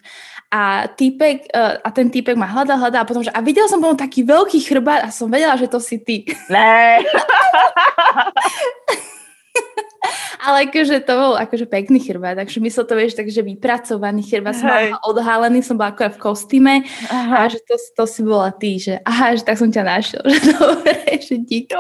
A 0.50 0.90
týpek, 0.90 1.46
uh, 1.54 1.78
a 1.86 1.94
ten 1.94 2.10
týpek 2.10 2.34
ma 2.34 2.50
hľadal, 2.50 2.82
hľadal 2.82 3.06
a 3.06 3.10
potom, 3.10 3.22
že 3.22 3.30
a 3.30 3.38
videl 3.38 3.70
som 3.70 3.78
bol 3.78 3.94
taký 3.94 4.26
veľký 4.26 4.58
chrbát 4.66 5.06
a 5.06 5.14
som 5.14 5.30
vedela, 5.30 5.54
že 5.54 5.70
to 5.70 5.78
si 5.78 6.02
ty. 6.02 6.26
Ne. 6.50 7.06
Ale 10.46 10.68
akože 10.68 11.04
to 11.04 11.14
bol 11.16 11.34
akože 11.36 11.66
pekný 11.68 12.00
chrbát, 12.00 12.40
takže 12.40 12.64
myslel 12.64 12.86
to, 12.88 12.96
vieš, 12.96 13.14
takže 13.20 13.44
vypracovaný 13.44 14.24
chrbát, 14.24 14.56
som 14.56 14.68
bola 14.72 15.00
odhalený, 15.04 15.60
som 15.64 15.76
bola 15.76 15.92
ako 15.92 16.16
v 16.16 16.20
kostýme 16.20 16.74
aha. 17.12 17.46
a 17.46 17.52
že 17.52 17.60
to, 17.68 17.76
to 17.76 18.04
si 18.08 18.22
bola 18.24 18.50
ty, 18.56 18.80
že 18.80 19.04
aha, 19.04 19.36
že 19.36 19.44
tak 19.44 19.60
som 19.60 19.70
ťa 19.70 19.84
našiel, 19.84 20.24
že 20.34 20.42
dobre, 20.56 20.96
že 21.20 21.36
dík. 21.44 21.76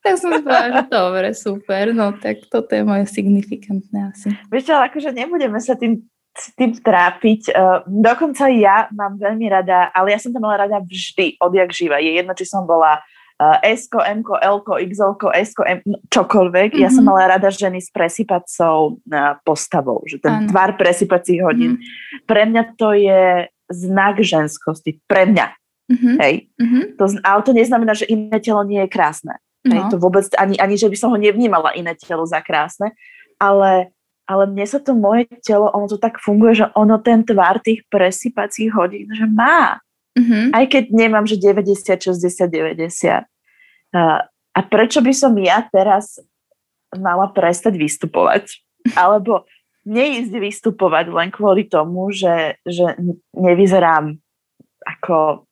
Tak 0.00 0.16
som 0.16 0.32
si 0.32 0.40
povedala, 0.40 0.80
že 0.80 0.84
dobre, 0.88 1.28
super, 1.36 1.84
no 1.92 2.16
tak 2.16 2.48
toto 2.48 2.72
je 2.72 2.82
moje 2.88 3.04
signifikantné 3.12 4.16
asi. 4.16 4.32
Vieš 4.48 4.72
ale 4.72 4.88
akože 4.88 5.12
nebudeme 5.12 5.60
sa 5.60 5.76
tým 5.76 6.00
tým 6.30 6.78
trápiť. 6.78 7.52
Uh, 7.52 7.82
dokonca 7.90 8.46
ja 8.54 8.86
mám 8.94 9.18
veľmi 9.18 9.50
rada, 9.50 9.90
ale 9.90 10.14
ja 10.14 10.18
som 10.22 10.30
to 10.30 10.38
mala 10.38 10.62
rada 10.62 10.78
vždy, 10.78 11.36
odjak 11.42 11.74
živa. 11.74 11.98
Je 11.98 12.16
jedno, 12.16 12.32
či 12.38 12.46
som 12.46 12.64
bola 12.64 13.02
uh, 13.02 13.19
S, 13.64 13.88
M, 13.88 14.20
L, 14.20 14.56
XL, 14.60 15.12
S, 15.32 15.50
M, 15.56 15.80
čokoľvek. 16.12 16.76
Mm-hmm. 16.76 16.84
Ja 16.84 16.88
som 16.92 17.08
mhm. 17.08 17.08
mala 17.08 17.22
rada 17.36 17.48
ženy 17.48 17.80
s 17.80 17.88
presypacou 17.88 19.00
uh, 19.00 19.40
postavou, 19.40 20.04
že 20.04 20.20
ten 20.20 20.44
ano. 20.44 20.48
tvar 20.52 20.76
presypacích 20.76 21.40
hodín. 21.40 21.80
Mm-hmm. 21.80 22.28
Pre 22.28 22.42
mňa 22.44 22.62
to 22.76 22.88
je 22.92 23.48
znak 23.72 24.20
ženskosti. 24.20 25.00
Pre 25.08 25.24
mňa. 25.24 25.46
Mm-hmm. 25.90 26.16
Hej. 26.20 26.34
Mm-hmm. 26.60 26.82
To, 27.00 27.04
ale 27.24 27.40
to 27.42 27.52
neznamená, 27.56 27.92
že 27.96 28.06
iné 28.06 28.38
telo 28.38 28.62
nie 28.62 28.84
je 28.84 28.92
krásne. 28.92 29.40
No. 29.60 29.76
Hej, 29.76 29.82
to 29.92 29.96
vôbec, 30.00 30.24
ani, 30.40 30.56
ani 30.56 30.80
že 30.80 30.88
by 30.88 30.96
som 30.96 31.12
ho 31.12 31.18
nevnímala 31.20 31.76
iné 31.76 31.92
telo 31.92 32.24
za 32.24 32.40
krásne, 32.40 32.96
ale, 33.36 33.92
ale 34.24 34.48
mne 34.48 34.64
sa 34.64 34.80
to 34.80 34.96
moje 34.96 35.28
telo, 35.44 35.68
ono 35.68 35.84
to 35.84 36.00
tak 36.00 36.16
funguje, 36.16 36.64
že 36.64 36.66
ono 36.72 36.96
ten 36.96 37.20
tvar 37.28 37.60
tých 37.60 37.84
presypacích 37.92 38.72
hodín, 38.72 39.12
že 39.12 39.28
má. 39.28 39.76
Mm-hmm. 40.18 40.44
Aj 40.50 40.64
keď 40.66 40.84
nemám, 40.90 41.24
že 41.26 41.38
90, 41.38 41.86
60, 41.86 42.50
90. 42.50 43.26
A, 43.94 44.26
a 44.30 44.60
prečo 44.66 44.98
by 44.98 45.12
som 45.14 45.32
ja 45.38 45.62
teraz 45.70 46.18
mala 46.94 47.30
prestať 47.30 47.78
vystupovať? 47.78 48.50
Alebo 48.98 49.46
neísť 49.86 50.34
vystupovať 50.36 51.08
len 51.14 51.28
kvôli 51.32 51.66
tomu, 51.66 52.12
že, 52.12 52.60
že 52.66 52.98
nevyzerám 53.32 54.18
ako 54.84 55.46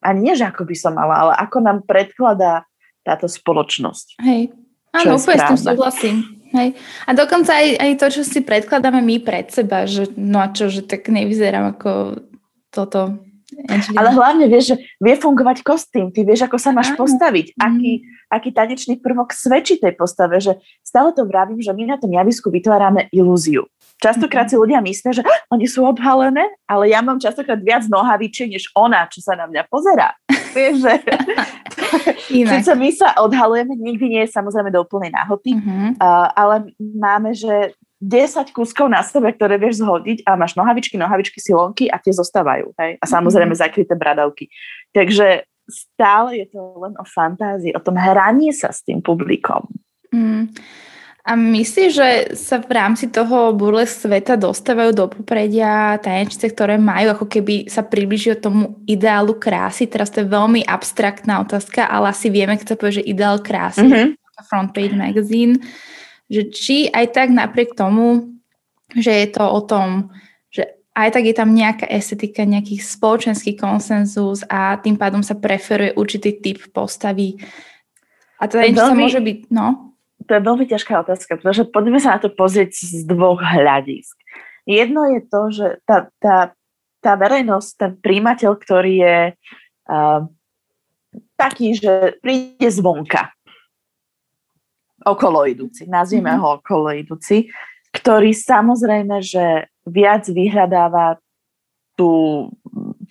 a 0.00 0.16
nie, 0.16 0.32
že 0.32 0.48
ako 0.48 0.64
by 0.64 0.76
som 0.76 0.96
mala, 0.96 1.12
ale 1.12 1.32
ako 1.36 1.60
nám 1.60 1.78
predkladá 1.84 2.64
táto 3.04 3.28
spoločnosť. 3.28 4.16
Hej, 4.24 4.56
áno, 4.96 5.20
úplne 5.20 5.36
s 5.36 5.44
tým 5.44 5.60
súhlasím. 5.60 6.16
Hej. 6.50 6.68
A 7.06 7.10
dokonca 7.14 7.52
aj, 7.54 7.68
aj 7.78 7.92
to, 8.00 8.06
čo 8.10 8.22
si 8.26 8.40
predkladáme 8.42 9.04
my 9.04 9.16
pred 9.22 9.52
seba, 9.52 9.86
že 9.86 10.10
no 10.18 10.42
a 10.42 10.50
čo, 10.50 10.66
že 10.72 10.82
tak 10.82 11.06
nevyzerám 11.06 11.78
ako 11.78 12.18
toto 12.74 13.20
ale 13.68 14.08
hlavne 14.14 14.46
vieš, 14.48 14.74
že 14.74 14.76
vie 15.00 15.14
fungovať 15.16 15.60
kostým, 15.60 16.08
ty 16.14 16.24
vieš, 16.24 16.48
ako 16.48 16.56
sa 16.56 16.70
máš 16.72 16.94
postaviť, 16.96 17.54
mm. 17.54 17.60
aký, 17.60 17.92
aký 18.32 18.48
tanečný 18.54 18.94
prvok 18.98 19.36
svedčí 19.36 19.76
tej 19.76 19.94
postave, 19.94 20.40
že 20.40 20.56
stále 20.80 21.12
to 21.12 21.28
vravím, 21.28 21.60
že 21.60 21.74
my 21.74 21.84
na 21.84 21.96
tom 22.00 22.10
javisku 22.10 22.48
vytvárame 22.48 23.10
ilúziu. 23.12 23.68
Častokrát 24.00 24.48
mm. 24.48 24.52
si 24.52 24.56
ľudia 24.56 24.80
myslia, 24.80 25.12
že 25.20 25.22
oni 25.52 25.66
sú 25.68 25.84
obhalené, 25.84 26.48
ale 26.64 26.88
ja 26.88 27.04
mám 27.04 27.20
častokrát 27.20 27.60
viac 27.60 27.84
nohavičie, 27.84 28.48
než 28.48 28.72
ona, 28.72 29.04
čo 29.12 29.20
sa 29.20 29.36
na 29.36 29.44
mňa 29.44 29.62
pozera. 29.68 30.16
Vieš, 30.56 30.74
že 30.82 30.94
Sice 32.30 32.72
my 32.78 32.88
sa 32.94 33.18
odhalujeme, 33.18 33.74
nikdy 33.74 34.06
nie 34.06 34.22
je 34.26 34.34
samozrejme 34.34 34.70
do 34.70 34.82
úplnej 34.86 35.10
náhoty, 35.10 35.58
mm-hmm. 35.58 35.98
uh, 35.98 36.28
ale 36.32 36.70
máme, 36.78 37.34
že 37.34 37.74
10 38.00 38.56
kúskov 38.56 38.88
na 38.88 39.04
sebe, 39.04 39.28
ktoré 39.36 39.60
vieš 39.60 39.84
zhodiť 39.84 40.24
a 40.24 40.32
máš 40.32 40.56
nohavičky, 40.56 40.96
nohavičky, 40.96 41.36
silonky 41.36 41.92
a 41.92 42.00
tie 42.00 42.16
zostávajú. 42.16 42.72
Hej? 42.80 42.96
A 42.96 43.04
samozrejme 43.04 43.52
mm. 43.52 43.60
zakryté 43.60 43.92
bradavky. 43.92 44.48
Takže 44.96 45.44
stále 45.68 46.40
je 46.40 46.46
to 46.48 46.80
len 46.80 46.96
o 46.96 47.04
fantázii, 47.04 47.76
o 47.76 47.84
tom 47.84 48.00
hraní 48.00 48.56
sa 48.56 48.72
s 48.72 48.80
tým 48.80 49.04
publikom. 49.04 49.68
Mm. 50.10 50.48
A 51.20 51.36
myslíš, 51.36 51.90
že 51.92 52.08
sa 52.32 52.64
v 52.64 52.72
rámci 52.72 53.12
toho 53.12 53.52
burlesk 53.52 54.08
sveta 54.08 54.40
dostávajú 54.40 54.96
do 54.96 55.04
popredia 55.12 56.00
tanečnice, 56.00 56.48
ktoré 56.48 56.80
majú 56.80 57.12
ako 57.12 57.26
keby 57.28 57.68
sa 57.68 57.84
približujú 57.84 58.40
tomu 58.40 58.80
ideálu 58.88 59.36
krásy? 59.36 59.84
Teraz 59.84 60.08
to 60.08 60.24
je 60.24 60.32
veľmi 60.32 60.64
abstraktná 60.64 61.44
otázka, 61.44 61.84
ale 61.84 62.16
asi 62.16 62.32
vieme, 62.32 62.56
sa 62.56 62.72
povie, 62.72 63.04
že 63.04 63.08
ideál 63.12 63.44
krásy, 63.44 63.84
mm-hmm. 63.84 64.16
Front 64.48 64.72
Page 64.72 64.96
Magazine 64.96 65.60
že 66.30 66.46
či 66.54 66.86
aj 66.86 67.10
tak 67.10 67.28
napriek 67.34 67.74
tomu, 67.74 68.38
že 68.94 69.10
je 69.10 69.28
to 69.34 69.42
o 69.42 69.60
tom, 69.66 70.14
že 70.48 70.78
aj 70.94 71.18
tak 71.18 71.26
je 71.26 71.34
tam 71.34 71.50
nejaká 71.50 71.90
estetika, 71.90 72.46
nejaký 72.46 72.78
spoločenský 72.78 73.58
konsenzus 73.58 74.46
a 74.46 74.78
tým 74.78 74.94
pádom 74.94 75.26
sa 75.26 75.34
preferuje 75.34 75.94
určitý 75.98 76.38
typ 76.38 76.70
postavy. 76.70 77.38
A 78.38 78.46
teda 78.46 78.70
niečo 78.70 78.88
sa 78.88 78.96
môže 78.96 79.20
byť, 79.20 79.38
no? 79.50 79.90
To 80.30 80.30
je 80.38 80.46
veľmi 80.46 80.66
ťažká 80.70 81.02
otázka, 81.02 81.42
pretože 81.42 81.66
poďme 81.66 81.98
sa 81.98 82.16
na 82.16 82.18
to 82.22 82.30
pozrieť 82.30 82.70
z 82.78 83.02
dvoch 83.10 83.42
hľadisk. 83.42 84.14
Jedno 84.68 85.10
je 85.10 85.20
to, 85.26 85.40
že 85.50 85.66
tá, 85.82 86.06
tá, 86.22 86.54
tá 87.02 87.12
verejnosť, 87.18 87.68
ten 87.74 87.92
príjimateľ, 87.98 88.50
ktorý 88.54 88.94
je 89.02 89.18
uh, 89.34 90.20
taký, 91.34 91.74
že 91.74 92.20
príde 92.20 92.68
zvonka, 92.68 93.32
okolo 95.04 95.48
idúci, 95.48 95.88
nazvime 95.88 96.30
mm-hmm. 96.32 96.42
ho 96.42 96.48
okolo 96.60 96.88
idúci, 96.92 97.48
ktorý 97.90 98.30
samozrejme, 98.30 99.18
že 99.24 99.66
viac 99.88 100.28
vyhľadáva 100.30 101.18
tú 101.98 102.46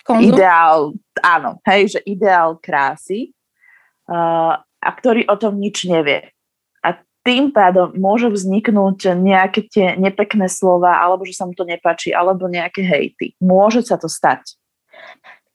Konzum? 0.02 0.34
ideál, 0.34 0.96
áno, 1.20 1.60
hej, 1.68 1.98
že 1.98 2.00
ideál 2.08 2.56
krásy 2.58 3.36
uh, 4.08 4.56
a 4.60 4.90
ktorý 4.90 5.28
o 5.28 5.36
tom 5.36 5.60
nič 5.60 5.84
nevie. 5.84 6.32
A 6.80 6.96
tým 7.20 7.52
pádom 7.52 7.92
môže 8.00 8.32
vzniknúť 8.32 9.12
nejaké 9.14 9.68
tie 9.68 9.86
nepekné 10.00 10.48
slova, 10.48 10.96
alebo 10.96 11.28
že 11.28 11.36
sa 11.36 11.44
mu 11.44 11.52
to 11.52 11.68
nepáči, 11.68 12.16
alebo 12.16 12.48
nejaké 12.48 12.80
hejty. 12.80 13.36
Môže 13.38 13.84
sa 13.84 14.00
to 14.00 14.08
stať. 14.08 14.56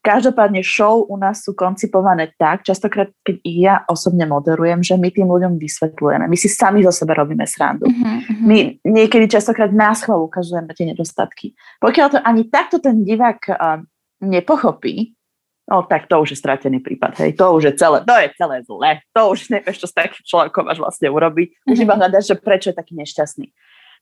Každopádne 0.05 0.61
show 0.61 1.01
u 1.09 1.17
nás 1.17 1.41
sú 1.41 1.57
koncipované 1.57 2.29
tak, 2.37 2.61
častokrát, 2.61 3.09
keď 3.25 3.35
ich 3.41 3.65
ja 3.65 3.81
osobne 3.89 4.29
moderujem, 4.29 4.85
že 4.85 5.01
my 5.01 5.09
tým 5.09 5.25
ľuďom 5.25 5.57
vysvetľujeme. 5.57 6.29
My 6.29 6.37
si 6.37 6.45
sami 6.45 6.85
zo 6.85 6.93
seba 6.93 7.17
robíme 7.17 7.41
srandu. 7.49 7.89
Uh-huh, 7.89 8.21
My 8.45 8.77
niekedy 8.85 9.25
častokrát 9.25 9.73
nás 9.73 10.05
chval 10.05 10.21
ukazujeme 10.21 10.69
tie 10.77 10.93
nedostatky. 10.93 11.57
Pokiaľ 11.81 12.07
to 12.13 12.19
ani 12.21 12.45
takto 12.53 12.77
ten 12.77 13.01
divák 13.01 13.39
uh, 13.49 13.81
nepochopí, 14.21 15.17
no 15.65 15.89
tak 15.89 16.05
to 16.05 16.21
už 16.21 16.37
je 16.37 16.41
stratený 16.41 16.85
prípad. 16.85 17.25
Hej. 17.25 17.41
To 17.41 17.57
už 17.57 17.73
je 17.73 17.73
celé, 17.73 18.05
to 18.05 18.13
je 18.13 18.29
celé 18.37 18.57
zle. 18.61 18.91
To 19.17 19.21
už 19.33 19.49
nevieš, 19.49 19.81
čo 19.81 19.87
s 19.89 19.97
takým 19.97 20.21
človekom 20.21 20.69
máš 20.69 20.77
vlastne 20.77 21.09
urobiť. 21.09 21.65
Už 21.65 21.81
uh-huh. 21.81 21.85
iba 21.89 21.97
hľadaš, 21.97 22.29
že 22.29 22.35
prečo 22.37 22.69
je 22.69 22.77
taký 22.77 22.93
nešťastný. 22.93 23.49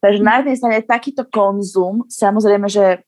Takže 0.03 0.19
na 0.19 0.43
jednej 0.43 0.59
strane 0.59 0.83
takýto 0.83 1.23
konzum, 1.31 2.03
samozrejme, 2.11 2.67
že 2.67 3.07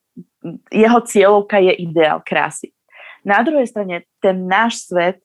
jeho 0.72 1.00
cieľovka 1.04 1.60
je 1.60 1.74
ideál 1.76 2.24
krásy. 2.24 2.75
Na 3.26 3.42
druhej 3.42 3.66
strane, 3.66 4.06
ten 4.22 4.46
náš 4.46 4.86
svet, 4.86 5.18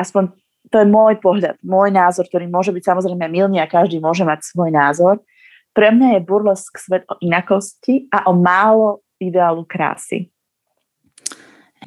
aspoň 0.00 0.32
to 0.72 0.80
je 0.80 0.88
môj 0.88 1.20
pohľad, 1.20 1.60
môj 1.60 1.92
názor, 1.92 2.24
ktorý 2.28 2.48
môže 2.48 2.72
byť 2.72 2.84
samozrejme 2.84 3.28
milný 3.28 3.60
a 3.60 3.68
každý 3.68 4.00
môže 4.00 4.24
mať 4.24 4.48
svoj 4.48 4.72
názor. 4.72 5.20
Pre 5.76 5.88
mňa 5.92 6.18
je 6.18 6.26
burlesk 6.26 6.80
svet 6.80 7.04
o 7.08 7.20
inakosti 7.20 8.08
a 8.08 8.26
o 8.28 8.32
málo 8.32 9.04
ideálu 9.20 9.68
krásy. 9.68 10.32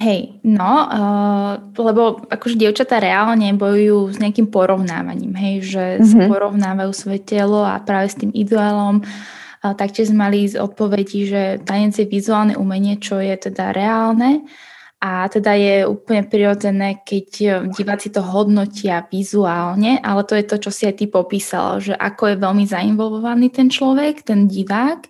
Hej, 0.01 0.41
no, 0.41 0.87
uh, 0.87 1.61
lebo 1.77 2.25
akože 2.25 2.57
dievčatá 2.57 2.97
reálne 2.97 3.53
bojujú 3.53 4.15
s 4.15 4.17
nejakým 4.17 4.49
porovnávaním, 4.49 5.35
hej, 5.35 5.55
že 5.67 5.85
mm-hmm. 5.99 6.25
porovnávajú 6.31 6.91
svoje 6.95 7.21
telo 7.21 7.61
a 7.61 7.77
práve 7.77 8.09
s 8.09 8.17
tým 8.17 8.31
ideálom 8.33 9.03
uh, 9.03 9.75
taktiež 9.77 10.09
sme 10.09 10.31
mali 10.31 10.47
z 10.47 10.57
odpovedí, 10.57 11.29
že 11.29 11.41
tanec 11.61 11.93
je 12.01 12.07
vizuálne 12.07 12.57
umenie, 12.57 12.97
čo 12.97 13.21
je 13.21 13.35
teda 13.35 13.75
reálne 13.75 14.41
a 15.01 15.25
teda 15.25 15.57
je 15.57 15.89
úplne 15.89 16.21
prirodzené, 16.29 17.01
keď 17.01 17.27
e, 17.41 17.49
diváci 17.73 18.13
to 18.13 18.21
hodnotia 18.21 19.01
vizuálne, 19.09 19.97
ale 19.97 20.21
to 20.29 20.37
je 20.37 20.45
to, 20.45 20.61
čo 20.61 20.69
si 20.69 20.85
aj 20.85 21.01
ty 21.01 21.09
popísal, 21.09 21.81
že 21.81 21.97
ako 21.97 22.29
je 22.29 22.35
veľmi 22.37 22.65
zainvolvovaný 22.69 23.49
ten 23.49 23.65
človek, 23.65 24.21
ten 24.21 24.45
divák 24.45 25.09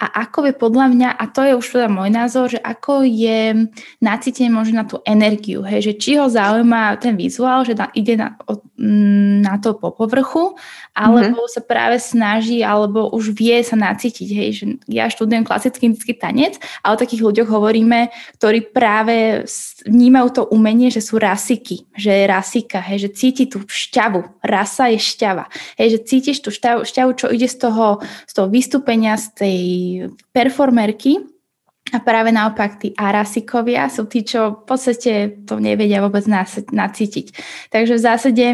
a 0.00 0.26
ako 0.26 0.50
je 0.50 0.54
podľa 0.56 0.86
mňa, 0.88 1.08
a 1.14 1.24
to 1.28 1.44
je 1.44 1.52
už 1.54 1.66
teda 1.78 1.88
môj 1.92 2.10
názor, 2.10 2.48
že 2.48 2.58
ako 2.58 3.04
je 3.04 3.68
nacítenie 4.00 4.50
možno 4.50 4.82
na 4.82 4.86
tú 4.88 4.98
energiu, 5.04 5.62
hej, 5.62 5.92
že 5.92 5.92
či 5.94 6.16
ho 6.18 6.26
zaujíma 6.26 6.98
ten 6.98 7.14
vizuál, 7.14 7.62
že 7.62 7.76
na, 7.76 7.92
ide 7.92 8.16
na, 8.16 8.34
mm, 8.80 9.44
na 9.44 9.60
to 9.60 9.76
po 9.76 9.92
povrchu, 9.92 10.56
alebo 10.96 11.44
mm-hmm. 11.44 11.54
sa 11.54 11.60
práve 11.62 11.96
snaží, 12.00 12.64
alebo 12.64 13.12
už 13.12 13.36
vie 13.36 13.60
sa 13.62 13.76
nacítiť, 13.78 14.28
hej, 14.32 14.48
že 14.52 14.64
ja 14.88 15.06
študujem 15.12 15.44
klasický 15.44 15.92
indický 15.92 16.16
tanec 16.16 16.58
a 16.82 16.92
o 16.92 16.98
takých 16.98 17.22
ľuďoch 17.22 17.48
hovoríme, 17.52 18.10
ktorí 18.40 18.74
práve 18.74 19.44
vnímajú 19.86 20.28
to 20.34 20.42
umenie, 20.50 20.88
že 20.88 21.04
sú 21.04 21.20
rasiky, 21.20 21.86
že 21.94 22.10
je 22.10 22.24
rasika, 22.26 22.80
hej, 22.80 23.08
že 23.08 23.10
cíti 23.14 23.44
tú 23.46 23.62
šťavu, 23.62 24.42
rasa 24.42 24.90
je 24.90 24.98
šťava, 24.98 25.46
hej, 25.78 25.88
že 25.94 25.98
cítiš 26.04 26.38
tú 26.42 26.50
šťavu, 26.50 26.88
šťavu 26.88 27.10
čo 27.14 27.26
ide 27.30 27.46
z 27.46 27.56
toho, 27.68 28.02
z 28.26 28.32
toho 28.34 28.48
vystúpenia, 28.50 29.14
z 29.14 29.26
tej 29.36 29.58
performerky 30.34 31.20
a 31.90 31.98
práve 31.98 32.30
naopak 32.30 32.78
tí 32.78 32.88
arasikovia 32.94 33.90
sú 33.90 34.06
tí, 34.06 34.22
čo 34.22 34.62
v 34.62 34.64
podstate 34.64 35.12
to 35.44 35.58
nevedia 35.58 35.98
vôbec 35.98 36.24
nacítiť. 36.70 37.26
Takže 37.68 37.98
v 37.98 38.04
zásade 38.06 38.46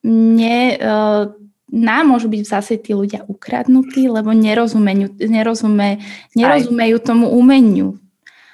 mne, 0.00 0.58
e, 0.74 0.76
nám 1.70 2.04
môžu 2.08 2.26
byť 2.32 2.40
v 2.42 2.52
zásade 2.52 2.80
tí 2.82 2.92
ľudia 2.96 3.22
ukradnutí, 3.28 4.10
lebo 4.10 4.34
nerozumejú, 4.34 5.22
nerozume, 5.22 6.02
nerozumejú 6.34 6.96
tomu 6.98 7.30
umeniu. 7.30 8.00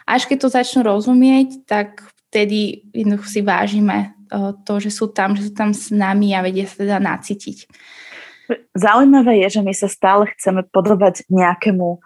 Až 0.04 0.28
keď 0.28 0.36
to 0.42 0.48
začnú 0.52 0.80
rozumieť, 0.84 1.64
tak 1.64 2.04
vtedy 2.28 2.84
jednoducho 2.92 3.26
si 3.30 3.40
vážime 3.40 4.12
e, 4.28 4.52
to, 4.66 4.82
že 4.82 4.90
sú 4.92 5.08
tam, 5.14 5.32
že 5.38 5.48
sú 5.48 5.52
tam 5.56 5.72
s 5.72 5.88
nami 5.94 6.36
a 6.36 6.44
vedia 6.44 6.68
sa 6.68 6.82
teda 6.82 6.98
nacítiť. 7.00 7.70
Zaujímavé 8.76 9.42
je, 9.46 9.58
že 9.58 9.62
my 9.64 9.74
sa 9.74 9.88
stále 9.90 10.30
chceme 10.36 10.62
podobať 10.70 11.26
nejakému 11.32 11.98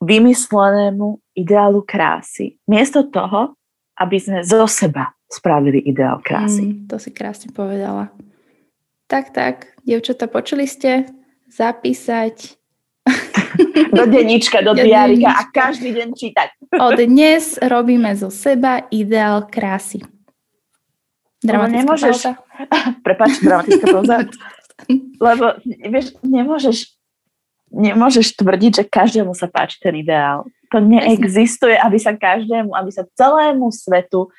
vymyslenému 0.00 1.20
ideálu 1.36 1.82
krásy. 1.82 2.60
Miesto 2.68 3.06
toho, 3.08 3.56
aby 3.96 4.16
sme 4.20 4.44
zo 4.44 4.68
seba 4.68 5.16
spravili 5.26 5.82
ideál 5.82 6.20
krásy. 6.20 6.62
Mm, 6.62 6.86
to 6.86 7.00
si 7.00 7.10
krásne 7.10 7.50
povedala. 7.50 8.12
Tak, 9.06 9.30
tak, 9.32 9.78
dievčata, 9.86 10.26
počuli 10.26 10.66
ste? 10.66 11.06
Zapísať 11.46 12.58
do 13.96 14.04
denníčka, 14.06 14.62
do 14.62 14.74
diárika 14.74 15.30
a 15.30 15.42
každý 15.50 15.94
deň 15.94 16.08
čítať. 16.12 16.48
Od 16.86 16.98
dnes 16.98 17.56
robíme 17.62 18.10
zo 18.18 18.28
seba 18.28 18.84
ideál 18.90 19.46
krásy. 19.46 20.02
Dramatická 21.40 21.78
nemôžeš... 21.86 22.16
pauza. 22.18 22.32
Prepač, 23.06 23.30
dramatická 23.38 23.86
pauza. 23.92 24.16
Lebo 25.22 25.44
vieš, 25.64 26.06
nemôžeš, 26.20 26.95
nemôžeš 27.70 28.38
tvrdiť, 28.38 28.72
že 28.82 28.84
každému 28.86 29.34
sa 29.34 29.50
páči 29.50 29.78
ten 29.82 29.94
ideál. 29.98 30.46
To 30.74 30.78
neexistuje, 30.82 31.74
aby 31.78 31.98
sa 31.98 32.14
každému, 32.14 32.74
aby 32.74 32.90
sa 32.90 33.06
celému 33.14 33.70
svetu, 33.70 34.30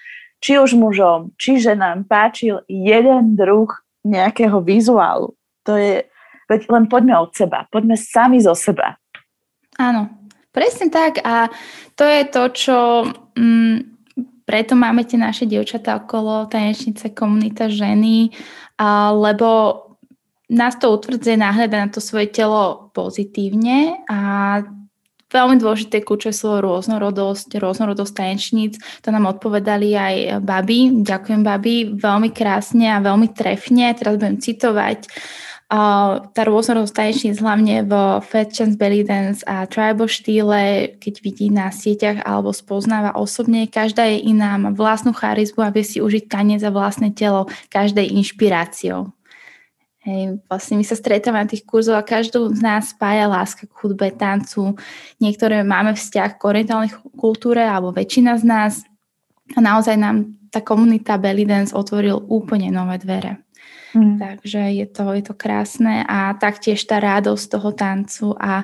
či 0.44 0.62
už 0.62 0.78
mužom, 0.78 1.34
či 1.36 1.58
ženám 1.58 2.06
páčil 2.06 2.62
jeden 2.70 3.34
druh 3.34 3.72
nejakého 4.06 4.62
vizuálu. 4.62 5.34
To 5.66 5.76
je, 5.76 6.06
veď 6.48 6.62
len 6.72 6.86
poďme 6.88 7.16
od 7.20 7.34
seba, 7.34 7.66
poďme 7.74 7.98
sami 7.98 8.40
zo 8.40 8.54
seba. 8.54 8.96
Áno, 9.76 10.08
presne 10.56 10.88
tak 10.88 11.20
a 11.26 11.52
to 11.98 12.04
je 12.06 12.22
to, 12.30 12.44
čo 12.54 12.78
mm, 13.36 13.98
preto 14.48 14.80
máme 14.80 15.04
tie 15.04 15.20
naše 15.20 15.44
dievčatá 15.44 16.00
okolo, 16.00 16.48
tanečnice, 16.48 17.12
komunita 17.12 17.68
ženy, 17.68 18.32
lebo 19.12 19.48
nás 20.48 20.80
to 20.80 20.88
utvrdzuje 20.92 21.36
náhľadať 21.36 21.80
na 21.80 21.90
to 21.92 22.00
svoje 22.00 22.32
telo 22.32 22.88
pozitívne 22.96 24.00
a 24.08 24.20
veľmi 25.28 25.60
dôležité 25.60 26.00
kľúčové 26.08 26.32
slovo 26.32 26.64
rôznorodosť, 26.64 27.60
rôznorodosť 27.60 28.14
tanečníc. 28.16 28.80
To 29.04 29.12
nám 29.12 29.28
odpovedali 29.28 29.92
aj 29.92 30.16
baby. 30.40 31.04
Ďakujem 31.04 31.42
baby 31.44 32.00
veľmi 32.00 32.32
krásne 32.32 32.88
a 32.96 33.04
veľmi 33.04 33.36
trefne. 33.36 33.92
Teraz 33.92 34.16
budem 34.16 34.40
citovať. 34.40 35.12
Tá 35.68 36.42
rôznorodosť 36.48 36.96
tanečníc 36.96 37.44
hlavne 37.44 37.84
v 37.84 37.92
Fat 38.24 38.56
Chance 38.56 38.80
Belly 38.80 39.04
Dance 39.04 39.44
a 39.44 39.68
Tribal 39.68 40.08
štýle, 40.08 40.96
keď 40.96 41.14
vidí 41.20 41.52
na 41.52 41.76
sieťach 41.76 42.24
alebo 42.24 42.56
spoznáva 42.56 43.12
osobne, 43.20 43.68
každá 43.68 44.08
je 44.08 44.32
iná, 44.32 44.56
má 44.56 44.72
vlastnú 44.72 45.12
charizmu 45.12 45.68
a 45.68 45.76
vie 45.76 45.84
si 45.84 46.00
užiť 46.00 46.32
tanec 46.32 46.64
za 46.64 46.72
vlastné 46.72 47.12
telo 47.12 47.52
každej 47.68 48.16
inšpiráciou. 48.16 49.12
Hej, 50.08 50.40
vlastne 50.48 50.80
my 50.80 50.88
sa 50.88 50.96
stretávame 50.96 51.44
na 51.44 51.52
tých 51.52 51.68
kurzoch 51.68 52.00
a 52.00 52.08
každú 52.08 52.48
z 52.56 52.64
nás 52.64 52.96
spája 52.96 53.28
láska 53.28 53.68
k 53.68 53.76
hudbe, 53.84 54.08
tancu. 54.16 54.80
Niektoré 55.20 55.68
máme 55.68 56.00
vzťah 56.00 56.40
k 56.40 56.48
orientálnej 56.48 56.96
kultúre 57.20 57.60
alebo 57.60 57.92
väčšina 57.92 58.40
z 58.40 58.44
nás. 58.48 58.74
A 59.52 59.60
naozaj 59.60 60.00
nám 60.00 60.32
tá 60.48 60.64
komunita 60.64 61.20
Belly 61.20 61.44
Dance 61.44 61.76
otvoril 61.76 62.24
úplne 62.32 62.72
nové 62.72 63.04
dvere. 63.04 63.44
Mm. 63.92 64.16
Takže 64.16 64.62
je 64.80 64.88
to, 64.88 65.12
je 65.12 65.24
to 65.28 65.36
krásne 65.36 66.08
a 66.08 66.32
taktiež 66.40 66.80
tá 66.88 67.04
radosť 67.04 67.46
toho 67.52 67.70
tancu 67.76 68.28
a 68.40 68.64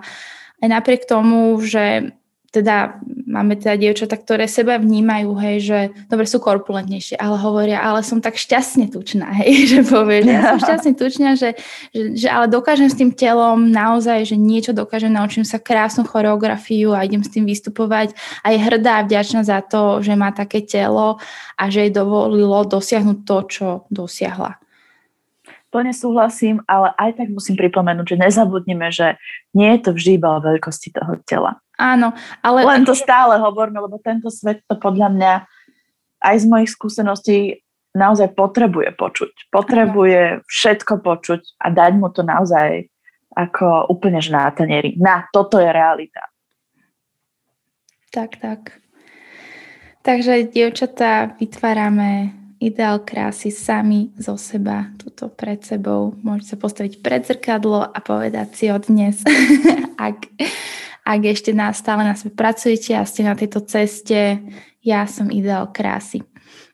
aj 0.64 0.68
napriek 0.72 1.04
tomu, 1.04 1.60
že 1.60 2.16
teda 2.54 3.02
máme 3.26 3.58
teda 3.58 3.82
dievčatá, 3.82 4.14
ktoré 4.14 4.46
seba 4.46 4.78
vnímajú, 4.78 5.34
hej, 5.42 5.58
že 5.66 5.80
dobre 6.06 6.30
sú 6.30 6.38
korpulentnejšie, 6.38 7.18
ale 7.18 7.42
hovoria, 7.42 7.82
ale 7.82 8.06
som 8.06 8.22
tak 8.22 8.38
šťastne 8.38 8.94
tučná, 8.94 9.34
hej, 9.42 9.66
že 9.66 9.80
povie, 9.82 10.22
že 10.22 10.32
ja 10.38 10.42
som 10.54 10.60
šťastne 10.62 10.94
tučná, 11.02 11.30
že, 11.34 11.58
že, 11.90 12.14
že 12.14 12.28
ale 12.30 12.46
dokážem 12.46 12.94
s 12.94 12.96
tým 12.96 13.10
telom 13.10 13.74
naozaj, 13.74 14.30
že 14.30 14.38
niečo 14.38 14.72
dokážem, 14.78 15.10
naučím 15.10 15.42
sa 15.42 15.58
krásnu 15.58 16.06
choreografiu 16.06 16.94
a 16.94 17.02
idem 17.02 17.26
s 17.26 17.34
tým 17.34 17.50
vystupovať 17.50 18.14
a 18.46 18.54
je 18.54 18.60
hrdá 18.62 19.02
a 19.02 19.06
vďačná 19.10 19.42
za 19.42 19.66
to, 19.66 20.06
že 20.06 20.14
má 20.14 20.30
také 20.30 20.62
telo 20.62 21.18
a 21.58 21.64
že 21.74 21.90
jej 21.90 21.92
dovolilo 21.92 22.62
dosiahnuť 22.70 23.18
to, 23.26 23.38
čo 23.50 23.68
dosiahla. 23.90 24.63
Plne 25.74 25.90
súhlasím, 25.90 26.62
ale 26.70 26.94
aj 27.02 27.18
tak 27.18 27.34
musím 27.34 27.58
pripomenúť, 27.58 28.14
že 28.14 28.22
nezabudnime, 28.22 28.94
že 28.94 29.18
nie 29.58 29.74
je 29.74 29.90
to 29.90 29.98
vždy 29.98 30.22
iba 30.22 30.38
o 30.38 30.44
veľkosti 30.46 30.94
toho 30.94 31.18
tela. 31.26 31.58
Áno, 31.82 32.14
ale... 32.46 32.62
Len 32.62 32.86
to 32.86 32.94
stále 32.94 33.42
hovoríme, 33.42 33.82
lebo 33.82 33.98
tento 33.98 34.30
svet 34.30 34.62
to 34.70 34.78
podľa 34.78 35.10
mňa 35.10 35.34
aj 36.22 36.36
z 36.38 36.46
mojich 36.46 36.70
skúseností 36.70 37.66
naozaj 37.98 38.38
potrebuje 38.38 38.94
počuť. 38.94 39.50
Potrebuje 39.50 40.46
všetko 40.46 41.02
počuť 41.02 41.42
a 41.58 41.74
dať 41.74 41.92
mu 41.98 42.14
to 42.14 42.22
naozaj 42.22 42.86
ako 43.34 43.90
úplne 43.90 44.22
že 44.22 44.30
na 44.30 44.54
tanieri. 44.54 44.94
Na, 45.02 45.26
toto 45.34 45.58
je 45.58 45.66
realita. 45.66 46.22
Tak, 48.14 48.38
tak. 48.38 48.78
Takže, 50.06 50.54
dievčatá, 50.54 51.34
vytvárame 51.42 52.43
ideál 52.64 53.04
krásy 53.04 53.52
sami 53.52 54.16
zo 54.16 54.40
seba, 54.40 54.88
tuto 54.96 55.28
pred 55.28 55.60
sebou. 55.60 56.16
Môžete 56.24 56.56
sa 56.56 56.58
postaviť 56.58 56.94
pred 57.04 57.22
zrkadlo 57.28 57.84
a 57.84 57.98
povedať 58.00 58.48
si 58.56 58.66
od 58.72 58.88
dnes, 58.88 59.20
ak, 60.00 60.32
ak 61.04 61.22
ešte 61.28 61.52
nás 61.52 61.84
stále 61.84 62.08
na 62.08 62.16
sebe 62.16 62.32
pracujete 62.32 62.96
a 62.96 63.04
ste 63.04 63.28
na 63.28 63.36
tejto 63.36 63.62
ceste, 63.68 64.40
ja 64.80 65.04
som 65.08 65.28
ideál 65.28 65.72
krásy. 65.76 66.24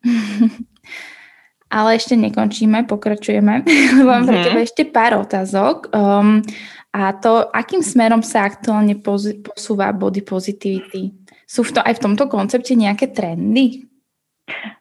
Ale 1.70 2.02
ešte 2.02 2.18
nekončíme, 2.18 2.90
pokračujeme, 2.90 3.62
mám 4.10 4.26
pre 4.26 4.38
mhm. 4.42 4.46
teba 4.46 4.60
ešte 4.62 4.84
pár 4.90 5.22
otázok. 5.22 5.94
Um, 5.94 6.42
a 6.90 7.14
to, 7.14 7.46
akým 7.54 7.86
smerom 7.86 8.26
sa 8.26 8.50
aktuálne 8.50 8.98
posúva 8.98 9.94
body 9.94 10.26
positivity? 10.26 11.14
Sú 11.46 11.62
v 11.62 11.78
to 11.78 11.80
aj 11.86 11.98
v 11.98 12.04
tomto 12.10 12.26
koncepte 12.26 12.74
nejaké 12.74 13.14
trendy? 13.14 13.86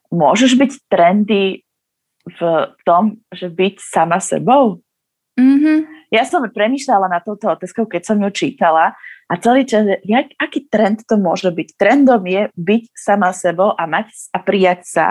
Môžeš 0.09 0.57
byť 0.57 0.71
trendy 0.89 1.63
v 2.29 2.39
tom, 2.85 3.21
že 3.33 3.49
byť 3.49 3.75
sama 3.81 4.21
sebou? 4.21 4.81
Mm-hmm. 5.39 6.11
Ja 6.11 6.25
som 6.25 6.43
premýšľala 6.43 7.07
na 7.07 7.19
touto 7.21 7.47
otázkou, 7.47 7.87
keď 7.87 8.01
som 8.11 8.17
ju 8.19 8.29
čítala 8.33 8.97
a 9.29 9.33
celý 9.37 9.63
čas, 9.63 9.85
jak, 10.03 10.33
aký 10.41 10.67
trend 10.67 11.05
to 11.05 11.15
môže 11.15 11.47
byť? 11.47 11.77
Trendom 11.77 12.25
je 12.25 12.49
byť 12.57 12.83
sama 12.97 13.31
sebou 13.31 13.71
a 13.77 13.83
mať 13.85 14.09
a 14.33 14.41
prijať 14.41 14.81
sa, 14.89 15.05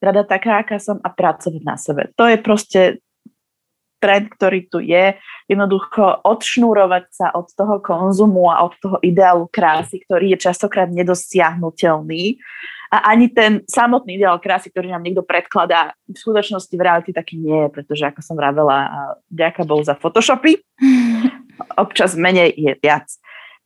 rada 0.00 0.24
taká, 0.24 0.64
aká 0.64 0.80
som 0.80 0.96
a 1.04 1.12
pracovať 1.12 1.62
na 1.62 1.76
sebe. 1.76 2.08
To 2.16 2.24
je 2.24 2.36
proste 2.40 2.80
trend, 4.00 4.32
ktorý 4.32 4.64
tu 4.72 4.80
je. 4.80 5.12
Jednoducho 5.44 6.24
odšnúrovať 6.24 7.04
sa 7.12 7.26
od 7.36 7.52
toho 7.52 7.84
konzumu 7.84 8.48
a 8.48 8.64
od 8.64 8.72
toho 8.80 8.96
ideálu 9.04 9.44
krásy, 9.52 10.00
ktorý 10.08 10.34
je 10.34 10.48
častokrát 10.48 10.88
nedosiahnutelný 10.88 12.40
a 12.90 13.14
ani 13.14 13.30
ten 13.30 13.62
samotný 13.70 14.18
ideál 14.18 14.42
krásy, 14.42 14.66
ktorý 14.66 14.90
nám 14.90 15.06
niekto 15.06 15.22
predkladá, 15.22 15.94
v 16.10 16.18
skutočnosti 16.18 16.74
v 16.74 16.82
realite 16.82 17.14
taký 17.14 17.38
nie 17.38 17.66
je, 17.66 17.68
pretože 17.70 18.02
ako 18.02 18.20
som 18.20 18.34
vravela, 18.34 18.90
ďaká 19.30 19.62
bol 19.62 19.78
za 19.86 19.94
Photoshopy, 19.94 20.58
občas 21.82 22.18
menej 22.18 22.50
je 22.58 22.72
viac. 22.82 23.06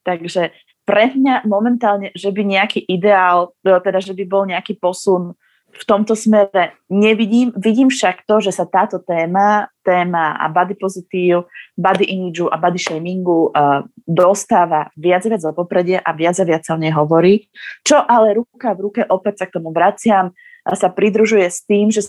Takže 0.05 0.53
pre 0.85 1.17
mňa 1.17 1.49
momentálne, 1.49 2.13
že 2.13 2.29
by 2.29 2.45
nejaký 2.45 2.85
ideál, 2.85 3.57
teda 3.65 4.05
že 4.05 4.13
by 4.13 4.25
bol 4.29 4.45
nejaký 4.45 4.77
posun 4.77 5.33
v 5.75 5.85
tomto 5.89 6.15
smere 6.15 6.79
nevidím. 6.87 7.51
Vidím 7.59 7.91
však 7.91 8.23
to, 8.31 8.39
že 8.39 8.55
sa 8.55 8.69
táto 8.69 9.03
téma, 9.03 9.67
téma 9.83 10.39
a 10.39 10.47
body 10.47 10.79
pozitív, 10.79 11.51
body 11.75 12.07
imageu 12.15 12.47
a 12.47 12.57
body 12.57 12.79
shamingu 12.79 13.51
uh, 13.51 13.83
dostáva 14.05 14.93
viac 14.95 15.25
a 15.25 15.33
viac 15.33 15.43
do 15.43 15.57
popredia 15.57 15.99
a 16.05 16.13
viac 16.13 16.37
a 16.37 16.45
viac 16.45 16.63
sa 16.65 16.77
o 16.77 16.81
nej 16.81 16.93
hovorí. 16.93 17.49
Čo 17.81 18.05
ale 18.05 18.37
ruka 18.37 18.77
v 18.77 18.81
ruke, 18.85 19.01
opäť 19.09 19.43
sa 19.43 19.45
k 19.49 19.57
tomu 19.61 19.73
vraciam, 19.73 20.33
a 20.65 20.73
sa 20.73 20.89
pridružuje 20.89 21.45
s 21.45 21.61
tým, 21.69 21.93
že 21.93 22.09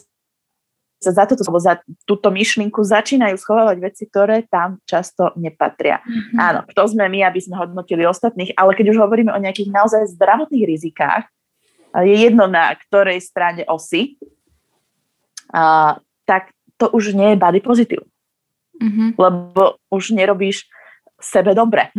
sa 1.04 1.12
za, 1.12 1.28
toto, 1.28 1.44
za 1.60 1.84
túto 2.08 2.32
myšlienku 2.32 2.80
začínajú 2.80 3.36
schovávať 3.36 3.78
veci, 3.84 4.04
ktoré 4.08 4.48
tam 4.48 4.80
často 4.88 5.36
nepatria. 5.36 6.00
Mm-hmm. 6.02 6.40
Áno, 6.40 6.60
kto 6.64 6.82
sme 6.96 7.12
my, 7.12 7.28
aby 7.28 7.40
sme 7.44 7.60
hodnotili 7.60 8.08
ostatných, 8.08 8.56
ale 8.56 8.74
keď 8.74 8.96
už 8.96 8.98
hovoríme 9.04 9.30
o 9.36 9.44
nejakých 9.44 9.76
naozaj 9.76 10.08
zdravotných 10.16 10.66
rizikách, 10.66 11.28
je 12.00 12.16
jedno 12.16 12.48
na 12.48 12.72
ktorej 12.76 13.20
strane 13.20 13.68
osy, 13.68 14.16
a, 15.52 16.00
tak 16.24 16.56
to 16.80 16.88
už 16.92 17.12
nie 17.12 17.36
je 17.36 17.42
body 17.44 17.60
pozitív. 17.60 18.02
Mm-hmm. 18.80 19.20
Lebo 19.20 19.80
už 19.92 20.16
nerobíš 20.16 20.68
sebe 21.20 21.56
dobre. 21.56 21.92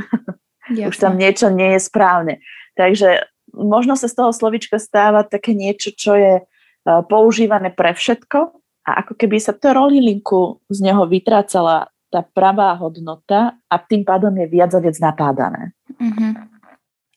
už 0.91 0.97
tam 0.99 1.15
niečo 1.15 1.51
nie 1.53 1.79
je 1.79 1.81
správne. 1.81 2.35
Takže 2.75 3.25
možno 3.55 3.97
sa 3.97 4.11
z 4.11 4.15
toho 4.19 4.31
slovička 4.35 4.77
stáva 4.77 5.23
také 5.25 5.55
niečo, 5.55 5.95
čo 5.95 6.13
je 6.19 6.35
uh, 6.43 7.03
používané 7.07 7.73
pre 7.73 7.95
všetko 7.95 8.39
a 8.87 8.91
ako 9.03 9.19
keby 9.19 9.39
sa 9.43 9.55
to 9.57 9.75
rolilinku 9.75 10.63
z 10.71 10.79
neho 10.85 11.07
vytrácala 11.07 11.91
tá 12.11 12.23
pravá 12.23 12.79
hodnota 12.79 13.59
a 13.67 13.75
tým 13.83 14.07
pádom 14.07 14.31
je 14.39 14.47
viac 14.47 14.71
a 14.75 14.81
viac 14.81 14.97
napádané. 15.03 15.75
Uh-huh. 15.99 16.33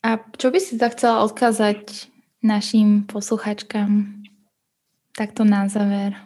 A 0.02 0.18
čo 0.34 0.50
by 0.50 0.60
si 0.60 0.82
tak 0.82 0.98
chcela 0.98 1.22
odkázať 1.28 2.10
našim 2.42 3.06
posluchačkám 3.06 4.24
takto 5.14 5.46
na 5.46 5.70
záver? 5.70 6.18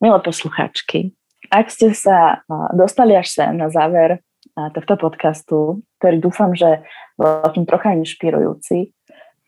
Milé 0.00 0.18
posluchačky, 0.22 1.12
ak 1.50 1.68
ste 1.68 1.92
sa 1.92 2.46
dostali 2.72 3.18
až 3.18 3.34
sem 3.34 3.52
na 3.58 3.68
záver 3.68 4.22
tohto 4.74 4.94
podcastu, 4.98 5.56
ktorý 6.02 6.16
dúfam, 6.18 6.52
že 6.52 6.82
veľkým 7.18 7.64
trocha 7.66 7.94
inšpirujúci, 7.94 8.92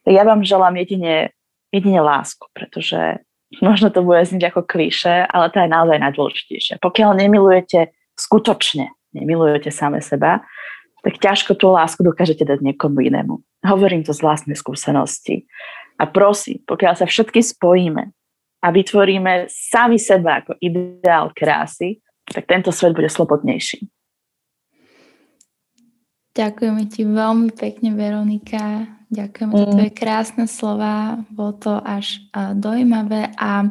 ja 0.08 0.22
vám 0.24 0.46
želám 0.46 0.80
jedine, 0.80 1.30
jedine 1.68 2.00
lásku, 2.00 2.48
pretože 2.56 3.20
možno 3.60 3.90
to 3.90 4.00
bude 4.00 4.24
zniť 4.24 4.42
ako 4.48 4.62
klíše, 4.64 5.26
ale 5.26 5.52
to 5.52 5.60
je 5.60 5.68
naozaj 5.68 5.98
najdôležitejšie. 6.00 6.74
Pokiaľ 6.80 7.10
nemilujete 7.20 7.92
skutočne, 8.16 8.94
nemilujete 9.12 9.68
same 9.74 10.00
seba, 10.00 10.40
tak 11.00 11.16
ťažko 11.16 11.56
tú 11.56 11.72
lásku 11.72 12.00
dokážete 12.04 12.44
dať 12.44 12.60
niekomu 12.60 13.00
inému. 13.00 13.40
Hovorím 13.64 14.04
to 14.04 14.12
z 14.12 14.20
vlastnej 14.20 14.56
skúsenosti. 14.56 15.48
A 16.00 16.08
prosím, 16.08 16.64
pokiaľ 16.64 16.96
sa 16.96 17.04
všetky 17.04 17.44
spojíme 17.44 18.08
a 18.60 18.66
vytvoríme 18.72 19.48
sami 19.48 20.00
seba 20.00 20.44
ako 20.44 20.56
ideál 20.60 21.32
krásy, 21.36 22.00
tak 22.24 22.48
tento 22.48 22.72
svet 22.72 22.96
bude 22.96 23.08
slobodnejší. 23.08 23.84
Ďakujeme 26.30 26.82
ti 26.86 27.02
veľmi 27.02 27.50
pekne, 27.54 27.90
Veronika. 27.98 28.86
Ďakujeme 29.10 29.52
mm. 29.52 29.58
za 29.58 29.66
tvoje 29.66 29.90
krásne 29.90 30.44
slova. 30.46 31.18
Bolo 31.34 31.52
to 31.58 31.72
až 31.82 32.22
uh, 32.30 32.54
dojímavé 32.54 33.34
a 33.34 33.66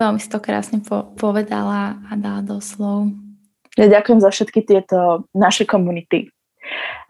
veľmi 0.00 0.16
si 0.16 0.28
to 0.32 0.40
krásne 0.40 0.80
po- 0.80 1.12
povedala 1.20 2.00
a 2.08 2.12
dala 2.16 2.40
do 2.40 2.56
slov. 2.64 3.12
Ja 3.76 3.86
ďakujem 3.92 4.24
za 4.24 4.32
všetky 4.32 4.64
tieto 4.64 5.28
naše 5.36 5.68
komunity. 5.68 6.32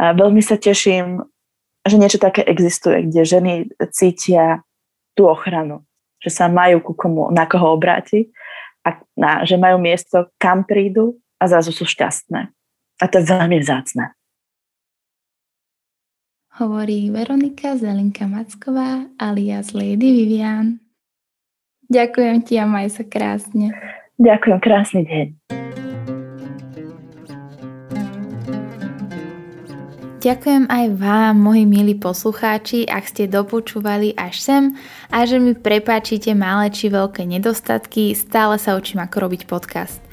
A 0.02 0.12
veľmi 0.12 0.42
sa 0.42 0.58
teším, 0.58 1.22
že 1.86 1.96
niečo 1.96 2.18
také 2.20 2.44
existuje, 2.44 3.08
kde 3.08 3.22
ženy 3.24 3.52
cítia 3.94 4.66
tú 5.14 5.30
ochranu, 5.30 5.86
že 6.20 6.28
sa 6.34 6.50
majú 6.50 6.82
ku 6.84 6.92
komu, 6.92 7.32
na 7.32 7.48
koho 7.48 7.78
obrátiť 7.78 8.28
a 8.84 9.00
na, 9.16 9.30
že 9.46 9.56
majú 9.56 9.80
miesto, 9.80 10.28
kam 10.36 10.66
prídu 10.66 11.16
a 11.40 11.48
zrazu 11.48 11.72
sú 11.72 11.88
šťastné. 11.88 12.52
A 13.00 13.08
to 13.08 13.24
je 13.24 13.32
veľmi 13.32 13.56
vzácne. 13.64 14.12
Hovorí 16.60 17.08
Veronika 17.08 17.72
Zelinka 17.80 18.28
Macková 18.28 19.08
alias 19.16 19.72
Lady 19.72 20.12
Vivian. 20.12 20.76
Ďakujem 21.88 22.44
ti 22.44 22.60
a 22.60 22.68
maj 22.68 22.92
sa 22.92 23.02
krásne. 23.08 23.72
Ďakujem, 24.20 24.58
krásny 24.60 25.00
deň. 25.08 25.26
Ďakujem 30.20 30.68
aj 30.68 30.86
vám, 31.00 31.32
moji 31.40 31.64
milí 31.64 31.96
poslucháči, 31.96 32.84
ak 32.84 33.08
ste 33.08 33.24
dopočúvali 33.24 34.12
až 34.20 34.36
sem 34.36 34.64
a 35.08 35.24
že 35.24 35.40
mi 35.40 35.56
prepáčite 35.56 36.36
malé 36.36 36.68
či 36.68 36.92
veľké 36.92 37.24
nedostatky, 37.24 38.12
stále 38.12 38.60
sa 38.60 38.76
učím 38.76 39.00
ako 39.00 39.16
robiť 39.16 39.48
podcast. 39.48 40.04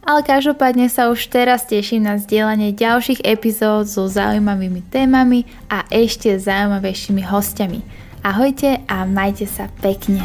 Ale 0.00 0.24
každopádne 0.24 0.88
sa 0.88 1.12
už 1.12 1.28
teraz 1.28 1.68
teším 1.68 2.08
na 2.08 2.16
zdieľanie 2.16 2.72
ďalších 2.72 3.20
epizód 3.24 3.84
so 3.84 4.08
zaujímavými 4.08 4.80
témami 4.88 5.44
a 5.68 5.84
ešte 5.92 6.40
zaujímavejšími 6.40 7.22
hostiami. 7.24 7.80
Ahojte 8.20 8.84
a 8.84 9.08
majte 9.08 9.48
sa 9.48 9.68
pekne. 9.80 10.20